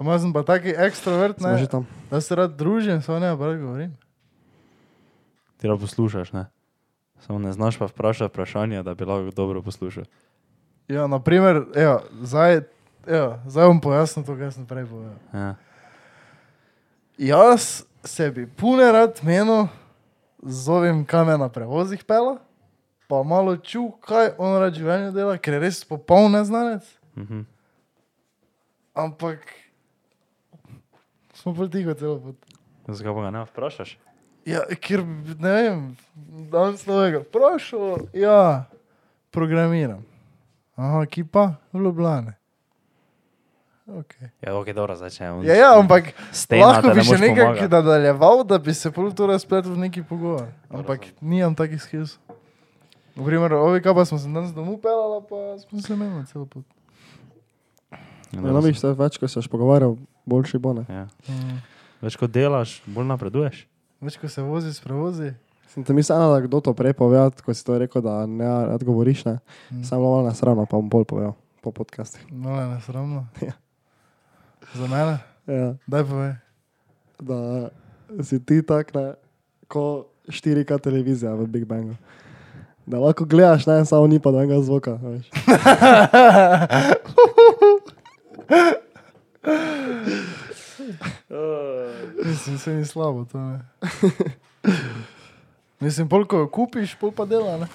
Pa 0.01 0.07
jaz 0.09 0.25
sem 0.25 0.33
pa 0.35 0.43
taki 0.43 0.73
ekstrovert, 0.73 1.45
ne, 1.45 1.85
da 2.11 2.21
se 2.25 2.35
rad 2.35 2.57
družim, 2.59 3.03
samo 3.05 3.21
ne, 3.23 3.35
pa 3.37 3.53
rad 3.53 3.61
govorim. 3.61 3.93
Ti 5.61 5.69
lahko 5.69 5.85
poslušaš, 5.85 6.33
ne? 6.35 6.49
Samo 7.23 7.39
ne 7.39 7.53
znaš 7.53 7.79
pa 7.79 7.87
vprašati 7.87 8.33
vprašanja, 8.33 8.83
da 8.83 8.97
bi 8.99 9.07
lahko 9.07 9.31
dobro 9.37 9.63
poslušal. 9.63 10.09
Ja, 10.89 11.07
naprimer, 11.07 11.63
evo, 11.77 12.01
zdaj, 12.23 12.65
evo, 13.07 13.39
zdaj 13.47 13.69
bom 13.69 13.85
pojasnil 13.85 14.27
to, 14.27 14.35
kar 14.41 14.51
sem 14.53 14.67
prej 14.67 14.89
povedal. 14.91 15.21
Ja. 15.37 15.55
Jaz 17.19 17.85
se 18.05 18.31
bi 18.31 18.47
pune 18.47 18.93
rad 18.93 19.21
menil, 19.23 19.67
zovem 20.43 21.05
kamen 21.07 21.41
na 21.41 21.49
prevozih 21.49 22.05
pela, 22.05 22.39
pa 23.09 23.23
malo 23.23 23.57
ču, 23.57 23.91
kaj 24.01 24.35
on 24.39 24.59
rad 24.61 24.75
v 24.75 24.83
življenju 24.83 25.13
dela, 25.15 25.39
ker 25.39 25.59
je 25.59 25.63
res 25.63 25.83
popoln 25.87 26.33
neznanec. 26.37 26.87
Mhm. 27.17 27.45
Ampak 28.95 29.47
smo 31.35 31.55
bolj 31.57 31.71
tiho 31.73 31.95
celo 31.95 32.19
pot. 32.21 32.37
Zakaj 32.89 33.15
pa 33.15 33.23
ga 33.23 33.31
ne 33.31 33.45
vprašaš? 33.47 33.97
Ja, 34.45 34.65
ker 34.83 35.05
ne 35.39 35.53
vem, 35.55 35.83
danes 36.51 36.83
novega 36.89 37.23
vprašal, 37.23 38.09
ja, 38.17 38.67
programiram. 39.31 40.03
Aha, 40.77 41.05
ki 41.07 41.23
pa 41.25 41.53
v 41.73 41.85
Ljubljane. 41.85 42.35
Okay. 43.83 44.31
Ja, 44.41 44.55
ok, 44.55 44.69
dobro, 44.71 44.95
on. 44.95 45.45
Ja, 45.45 45.55
ja, 45.55 45.71
ampak 45.79 46.13
Stena, 46.31 46.67
lahko 46.71 46.95
bi 46.95 47.03
še 47.03 47.19
nekaj 47.19 47.67
nadaljeval, 47.67 48.45
da 48.47 48.59
bi 48.63 48.75
se 48.75 48.93
pol 48.95 49.11
to 49.11 49.27
razpletel 49.27 49.75
v 49.75 49.89
neki 49.89 50.05
pogovor. 50.07 50.47
Ampak 50.71 51.11
nimam 51.19 51.57
takih 51.59 51.83
skills. 51.83 52.15
V 53.19 53.27
primeru 53.27 53.59
ovika 53.59 53.93
pa 53.95 54.07
smo 54.07 54.19
se 54.23 54.31
danes 54.31 54.55
domov 54.55 54.79
pelala, 54.81 55.19
pa 55.21 55.59
smo 55.67 55.83
se 55.83 55.97
menili 55.97 56.25
celo 56.31 56.47
pot. 56.47 56.65
Ja, 58.33 58.41
Ja, 58.41 58.41
no, 58.41 58.61
viš, 58.65 58.81
se 58.81 58.95
več, 58.97 59.19
ko 59.21 59.29
se 59.29 59.43
boš 59.43 59.49
pogovarjal, 59.53 59.99
boljši 60.25 60.61
bo 60.63 60.73
ne. 60.79 60.87
Ja. 60.89 61.05
Mm. 61.29 61.59
Več 62.01 62.17
kot 62.17 62.33
delaš, 62.33 62.79
bolj 62.89 63.11
napreduješ. 63.11 63.67
Več, 64.01 64.17
ko 64.17 64.31
se 64.33 64.45
vozi 64.47 64.73
s 64.73 64.81
prevozi. 64.81 65.35
Sem 65.75 65.85
te 65.85 65.93
mislil, 65.97 66.23
da 66.33 66.41
kdo 66.45 66.61
to 66.65 66.73
prej 66.77 66.95
povedal, 66.97 67.33
ko 67.45 67.53
si 67.53 67.65
to 67.65 67.77
rekel, 67.81 68.05
da 68.05 68.23
ne 68.29 68.49
rad 68.71 68.85
govoriš, 68.85 69.27
ne. 69.29 69.37
Mm. 69.69 69.85
Sam 69.89 70.01
malo 70.05 70.23
nasravno, 70.25 70.65
pa 70.65 70.81
bom 70.81 70.89
bolj 70.93 71.05
povedal 71.13 71.37
po 71.61 71.75
podkastu. 71.77 72.25
No, 72.33 72.57
ne, 72.57 72.73
nesramno. 72.73 73.27
Ja. 73.45 73.53
Za 74.75 74.87
mene? 74.87 75.19
Ja, 75.47 75.75
Daj 75.87 76.05
povej. 76.05 76.33
da 77.21 77.69
si 78.23 78.39
ti 78.45 78.63
tak, 78.63 78.95
ne, 78.95 79.15
ko 79.69 80.07
4K 80.29 80.79
televizija 80.81 81.35
v 81.35 81.47
Big 81.47 81.65
Bangu. 81.65 81.95
Da 82.87 82.99
lahko 82.99 83.25
gledaš, 83.25 83.67
ne, 83.67 83.85
samo 83.85 84.07
ni 84.07 84.19
pa 84.19 84.31
enega 84.31 84.61
zvoka. 84.63 84.99
Veš. 85.03 85.27
Mislim, 92.25 92.59
se 92.59 92.75
ni 92.75 92.85
slabo, 92.85 93.25
to 93.25 93.39
ne. 93.39 93.61
Mislim, 95.81 96.09
pol, 96.09 96.25
ko 96.27 96.37
jo 96.37 96.49
kupiš, 96.49 96.95
pol 96.95 97.11
pa 97.13 97.25
dela, 97.27 97.57
ne? 97.59 97.67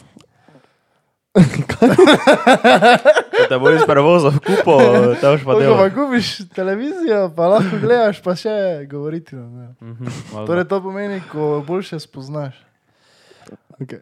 Te 3.49 3.55
boš 3.59 3.85
prevozil 3.87 4.31
v 4.33 4.39
kupo, 4.43 4.75
te 5.21 5.25
boš 5.29 5.43
pa 5.45 5.53
Pol, 5.53 5.61
ko 5.61 5.75
pa 5.77 5.87
delal. 5.87 5.91
kupiš 5.93 6.27
televizijo, 6.55 7.29
pa 7.35 7.47
lahko 7.53 7.79
gledaš, 7.81 8.21
pa 8.23 8.35
še 8.35 8.85
govoriti. 8.89 9.35
Ne? 9.37 9.73
Mhm, 9.81 10.05
malo 10.33 10.45
Torej, 10.49 10.65
to 10.67 10.81
pomeni, 10.83 11.21
ko 11.31 11.61
boljše 11.67 11.99
spoznaš. 11.99 12.57
Okay. 13.77 14.01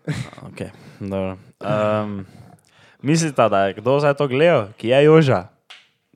Okay, 0.51 0.69
dobro. 1.03 1.35
um, 1.59 2.25
mislite, 3.03 3.49
da 3.49 3.67
je 3.67 3.73
kdo 3.83 3.99
zdaj 3.99 4.15
to 4.15 4.27
gledal, 4.31 4.71
ki 4.79 4.87
je 4.87 5.03
Joža? 5.03 5.51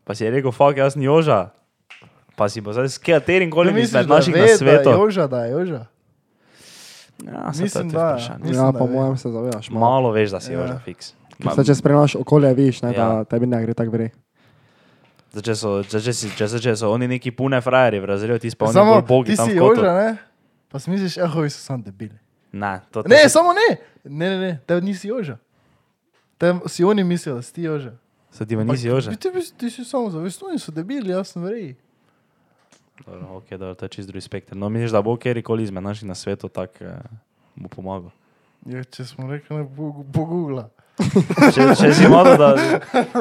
Pa 0.07 0.15
si 0.15 0.24
je 0.24 0.32
rekel, 0.32 0.51
fuck, 0.55 0.78
jaz 0.80 0.95
sem 0.95 1.03
Joža. 1.03 1.51
Pa 2.39 2.47
si 2.47 2.63
bo 2.63 2.72
zdaj 2.72 2.88
s 2.88 2.97
katerim 2.97 3.51
koli 3.51 3.76
izmed 3.84 4.07
da 4.07 4.15
naših 4.15 4.34
ve, 4.34 4.39
na 4.39 4.45
Da 4.47 4.51
je 4.51 4.57
svetu. 4.57 4.89
Joža, 4.95 5.28
da 5.28 5.43
je 5.45 5.51
Joža. 5.51 5.86
Ja, 7.20 7.32
to 7.43 7.57
je 7.57 7.63
Mislim, 7.63 7.89
da, 7.89 8.07
vprašanje. 8.07 8.39
Mislim, 8.39 8.55
Ja, 8.57 8.72
da 8.72 8.80
po 8.80 8.88
mojem 8.88 9.17
se 9.17 9.30
zavedaš. 9.30 9.70
malo. 9.70 9.80
Malo 9.82 10.11
veš, 10.11 10.30
da 10.30 10.39
si 10.39 10.53
Ja. 10.53 10.59
Joža 10.61 10.80
fiks. 10.80 11.13
Se 11.55 11.63
če 11.65 11.76
spremljaš 11.76 12.15
okolje, 12.15 12.53
vidiš, 12.53 12.82
ne, 12.82 12.91
da 12.91 13.01
Ja. 13.03 13.24
tebi 13.24 13.45
ne 13.45 13.61
gre 13.63 13.74
tako. 13.74 13.97
Zdaj, 15.32 15.43
če 15.43 15.55
so, 15.55 15.84
če, 15.84 16.13
si, 16.13 16.30
če, 16.32 16.47
so, 16.47 16.59
če 16.59 16.76
so 16.76 16.89
oni 16.89 17.07
neki 17.07 17.32
pune 17.32 17.61
frajeri 17.61 17.99
v 17.99 18.05
razredu, 18.05 18.39
ti 18.39 18.49
Samo 18.49 18.93
bolj 18.93 19.01
bogi 19.03 19.32
ti 19.32 19.38
tam 19.38 19.47
si. 19.47 19.55
Joža, 19.55 19.93
ne? 19.93 20.17
Pa 20.70 20.80
si 20.80 20.89
misliš, 20.89 21.17
ehovi 21.17 21.49
so 21.49 21.59
samo 21.59 21.84
debili. 21.84 22.17
Ne, 22.51 22.82
to 22.91 23.03
Ne, 23.03 23.24
to- 23.24 23.30
samo 23.30 23.53
ne. 23.53 23.78
Ne, 24.03 24.30
ne, 24.30 24.38
ne, 24.38 24.59
te 24.65 24.82
nisi 24.82 25.07
Joža. 25.07 25.38
Te 26.38 26.55
si 26.67 26.84
oni 26.84 27.03
mislijo, 27.03 27.36
da 27.36 27.41
si 27.41 27.53
ti 27.53 27.63
Joža. 27.63 27.91
Se 28.32 28.45
ti 28.45 28.55
pa 28.55 28.63
nisi 28.63 28.88
Joža. 28.88 29.11
Ti, 29.11 29.17
ti, 29.17 29.53
ti 29.57 29.70
si 29.70 29.86
samo 29.86 30.09
zavest, 30.09 30.43
oni 30.43 30.59
so 30.59 30.72
debili, 30.72 31.09
jaz 31.09 31.28
sem 31.28 31.43
verjel. 31.43 31.74
Dobro, 33.06 33.28
okay, 33.39 33.58
dobro, 33.58 33.76
to 33.76 33.86
je 33.86 33.89
čist 33.89 34.08
drugi 34.08 34.22
spektr. 34.22 34.56
No, 34.56 34.70
misliš, 34.70 34.91
da 34.91 35.02
bo 35.02 35.16
kjerkoli 35.18 35.64
izmed 35.64 35.84
naših 35.84 36.08
na 36.08 36.16
svetu 36.16 36.50
tak 36.50 36.82
eh, 36.82 37.00
bo 37.56 37.68
pomagal. 37.68 38.12
Ja, 38.66 38.84
če 38.84 39.06
smo 39.06 39.28
rekli, 39.32 39.58
ne 39.58 39.68
po, 39.76 40.04
po 40.14 40.26
Google. 40.26 40.68
Če, 41.56 41.64
če 41.80 41.93
si 41.95 42.10
malo, 42.12 42.34
da 42.36 42.50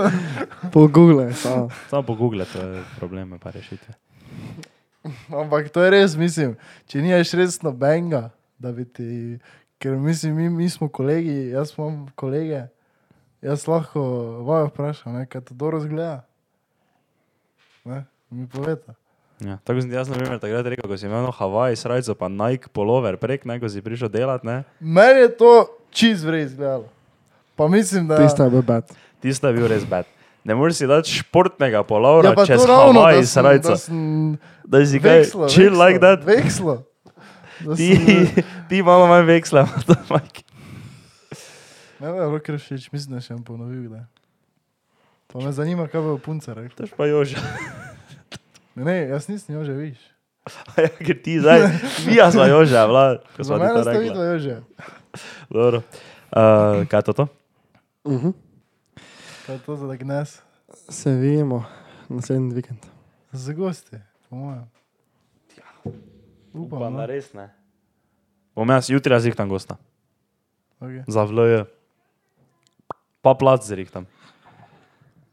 Po 0.75 0.89
Google, 0.91 1.31
samo. 1.39 1.69
samo 1.91 2.03
po 2.03 2.17
Google, 2.19 2.43
to 2.51 2.59
je 2.59 2.83
probleme 2.99 3.39
pa 3.39 3.55
rešitve. 3.55 3.95
Ampak 5.31 5.71
to 5.71 5.85
je 5.87 5.93
res, 5.95 6.17
mislim, 6.19 6.57
če 6.91 7.05
nimaš 7.05 7.37
res 7.39 7.61
nobenega, 7.63 8.33
da 8.59 8.75
bi 8.75 8.83
ti, 8.83 9.39
ker 9.79 9.95
mislim, 9.95 10.35
mi, 10.43 10.49
mi 10.51 10.67
smo 10.67 10.91
kolegi, 10.91 11.55
jaz 11.55 11.77
imam 11.79 12.09
kolege, 12.19 12.67
jaz 13.47 13.69
lahko 13.71 14.03
vajo 14.49 14.73
vprašam, 14.73 15.15
ne, 15.15 15.29
kaj 15.31 15.47
to 15.47 15.55
dobro 15.55 15.79
zgleda. 15.81 16.25
Ne, 17.87 18.03
mi 18.35 18.51
poveta. 18.51 18.99
Ja, 19.39 19.59
tako 19.63 19.81
sem 19.81 19.93
jaz, 19.93 20.09
na 20.11 20.19
primer, 20.19 20.41
takrat 20.43 20.67
rekel, 20.67 20.89
ko 20.91 20.97
si 20.99 21.07
imel 21.07 21.23
na 21.23 21.31
Havaji 21.31 21.79
srajco, 21.79 22.15
pa 22.19 22.27
Nike 22.27 22.71
polover 22.75 23.15
prek, 23.17 23.45
ne, 23.47 23.61
ko 23.63 23.71
si 23.71 23.79
prišel 23.79 24.11
delat, 24.11 24.43
ne. 24.43 24.65
Meni 24.83 25.29
je 25.29 25.31
to 25.39 25.53
čist 25.95 26.27
vrej 26.27 26.49
izgledalo. 26.51 26.89
Pa 27.55 27.69
mislim, 27.71 28.09
da 28.11 28.19
Tiste 28.19 28.43
je 28.43 28.51
bil 28.51 28.63
bad. 28.63 28.91
Tisto 29.23 29.47
je 29.51 29.55
bil 29.55 29.67
res 29.71 29.87
bed. 29.87 30.11
Ne 30.45 30.55
moreš 30.59 30.83
si 30.83 30.87
dati 30.87 31.11
športnega 31.11 31.83
polovra 31.87 32.35
ja, 32.35 32.47
čez 32.47 32.67
ravno, 32.67 33.07
sem, 33.13 33.27
srajco. 33.27 33.69
da 33.69 33.77
sem 33.77 34.39
Da 34.65 34.87
si 34.87 35.01
kaj 35.03 35.19
vekslo, 35.19 35.49
chill 35.49 35.75
vekslo, 35.75 35.85
like 35.87 36.01
that. 36.03 36.27
Vekslo. 36.27 36.77
Da 37.63 37.75
Ti, 37.75 37.89
sem, 37.95 38.45
ti 38.71 38.83
malo 38.83 39.07
manj 39.07 39.27
veksla, 39.27 39.67
to 39.87 39.95
Mike. 40.11 40.43
ne, 41.99 42.11
ne, 42.11 42.31
rok 42.31 42.49
rešeč, 42.49 42.91
mislim, 42.93 43.19
da 43.19 43.23
še 43.23 43.35
bom 43.39 43.45
ponovil, 43.45 43.87
da. 43.91 44.07
Pa 45.31 45.43
me 45.43 45.53
zanima, 45.53 45.87
kaj 45.91 46.01
bo 46.03 46.19
punca 46.19 46.55
rekla. 46.55 46.75
To 46.75 46.87
je 46.87 46.97
pa 46.97 47.07
Joža. 47.07 47.43
Ne, 48.79 48.85
ne, 48.85 48.97
jaz 49.11 49.27
nisem 49.29 49.59
jo 49.59 49.65
že, 49.67 49.75
viš. 49.75 49.99
A 50.47 50.81
ja, 50.87 50.89
ker 50.89 51.19
ti 51.19 51.41
zdaj, 51.43 51.67
mi 52.07 52.17
smo 52.31 52.45
Joža, 52.47 52.87
vlad, 52.87 53.27
ko 53.37 53.43
Za 53.43 53.59
mene 53.59 53.75
to 53.75 53.83
ste 53.83 53.91
rekli. 53.91 54.05
videli 54.07 54.27
jo 54.27 54.39
že. 54.39 54.55
Dobro. 55.51 55.79
Uh, 56.31 56.87
kaj 56.87 56.99
je 56.99 57.03
to? 57.03 57.13
to? 57.13 57.25
Uh 58.05 58.23
-huh. 58.23 58.33
To 59.47 59.53
je 59.53 59.59
to 59.59 59.77
za 59.77 59.97
Gnes. 59.97 60.43
Se 60.89 61.11
vidimo 61.11 61.65
naslednji 62.09 62.55
vikend. 62.55 62.87
Z 63.33 63.53
gosti, 63.53 63.97
po 64.29 64.37
mojem. 64.37 64.71
Upam, 66.53 66.79
Upam, 66.79 66.93
no. 66.93 66.99
da 66.99 67.07
res 67.07 67.33
ne. 67.33 67.51
Bom 68.55 68.69
jaz 68.71 68.91
jutri 68.91 69.11
razrihtam 69.11 69.49
gosta. 69.49 69.77
Okay. 70.81 71.05
Za 71.07 71.25
VLJ. 71.25 71.65
Pa 73.23 73.35
plac 73.35 73.67
zrihtam. 73.67 74.07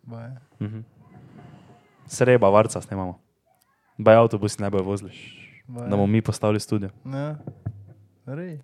Baj. 0.03 0.29
Mhm. 0.59 0.79
Sreba, 2.07 2.49
varca 2.49 2.81
snemamo. 2.81 3.24
Baj 3.97 4.15
avtobusi 4.15 4.61
ne 4.61 4.69
bojo 4.69 4.83
vozili. 4.83 5.11
Da 5.67 5.95
bomo 5.95 6.07
mi 6.07 6.21
postavili 6.21 6.59
studio. 6.59 6.89
Ne. 7.03 7.35
Rej. 8.25 8.59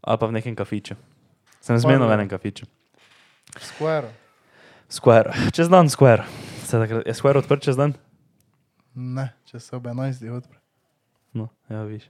Ali 0.00 0.18
pa 0.18 0.26
v 0.26 0.32
nekem 0.32 0.56
kafiču. 0.56 0.94
Sem 1.60 1.78
zmerno 1.78 2.06
v 2.08 2.12
enem 2.12 2.28
kafiču. 2.28 2.66
Square. 3.60 4.10
Square. 4.88 5.32
Čez 5.52 5.68
dan 5.68 5.88
Square. 5.88 6.24
Se 6.64 6.78
takrat, 6.78 7.06
je 7.06 7.14
Square 7.14 7.38
odprt 7.38 7.62
čez 7.62 7.76
dan? 7.76 7.94
Ne, 8.94 9.32
če 9.50 9.58
se 9.60 9.76
ob 9.76 9.86
11. 9.86 10.28
odpre. 10.30 10.58
No, 11.34 11.48
ja, 11.70 11.82
viš. 11.82 12.04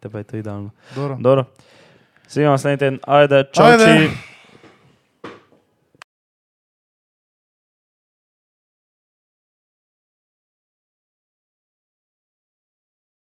Tebe 0.00 0.20
je 0.22 0.24
to 0.24 0.36
idealno. 0.36 0.70
Dobro. 0.94 1.16
Dobro. 1.20 1.44
Svi 2.26 2.44
vam 2.44 2.54
naslednji 2.54 2.78
teden. 2.78 2.98
Ajde, 3.06 3.44
čau, 3.52 3.66
Ajde. 3.66 4.10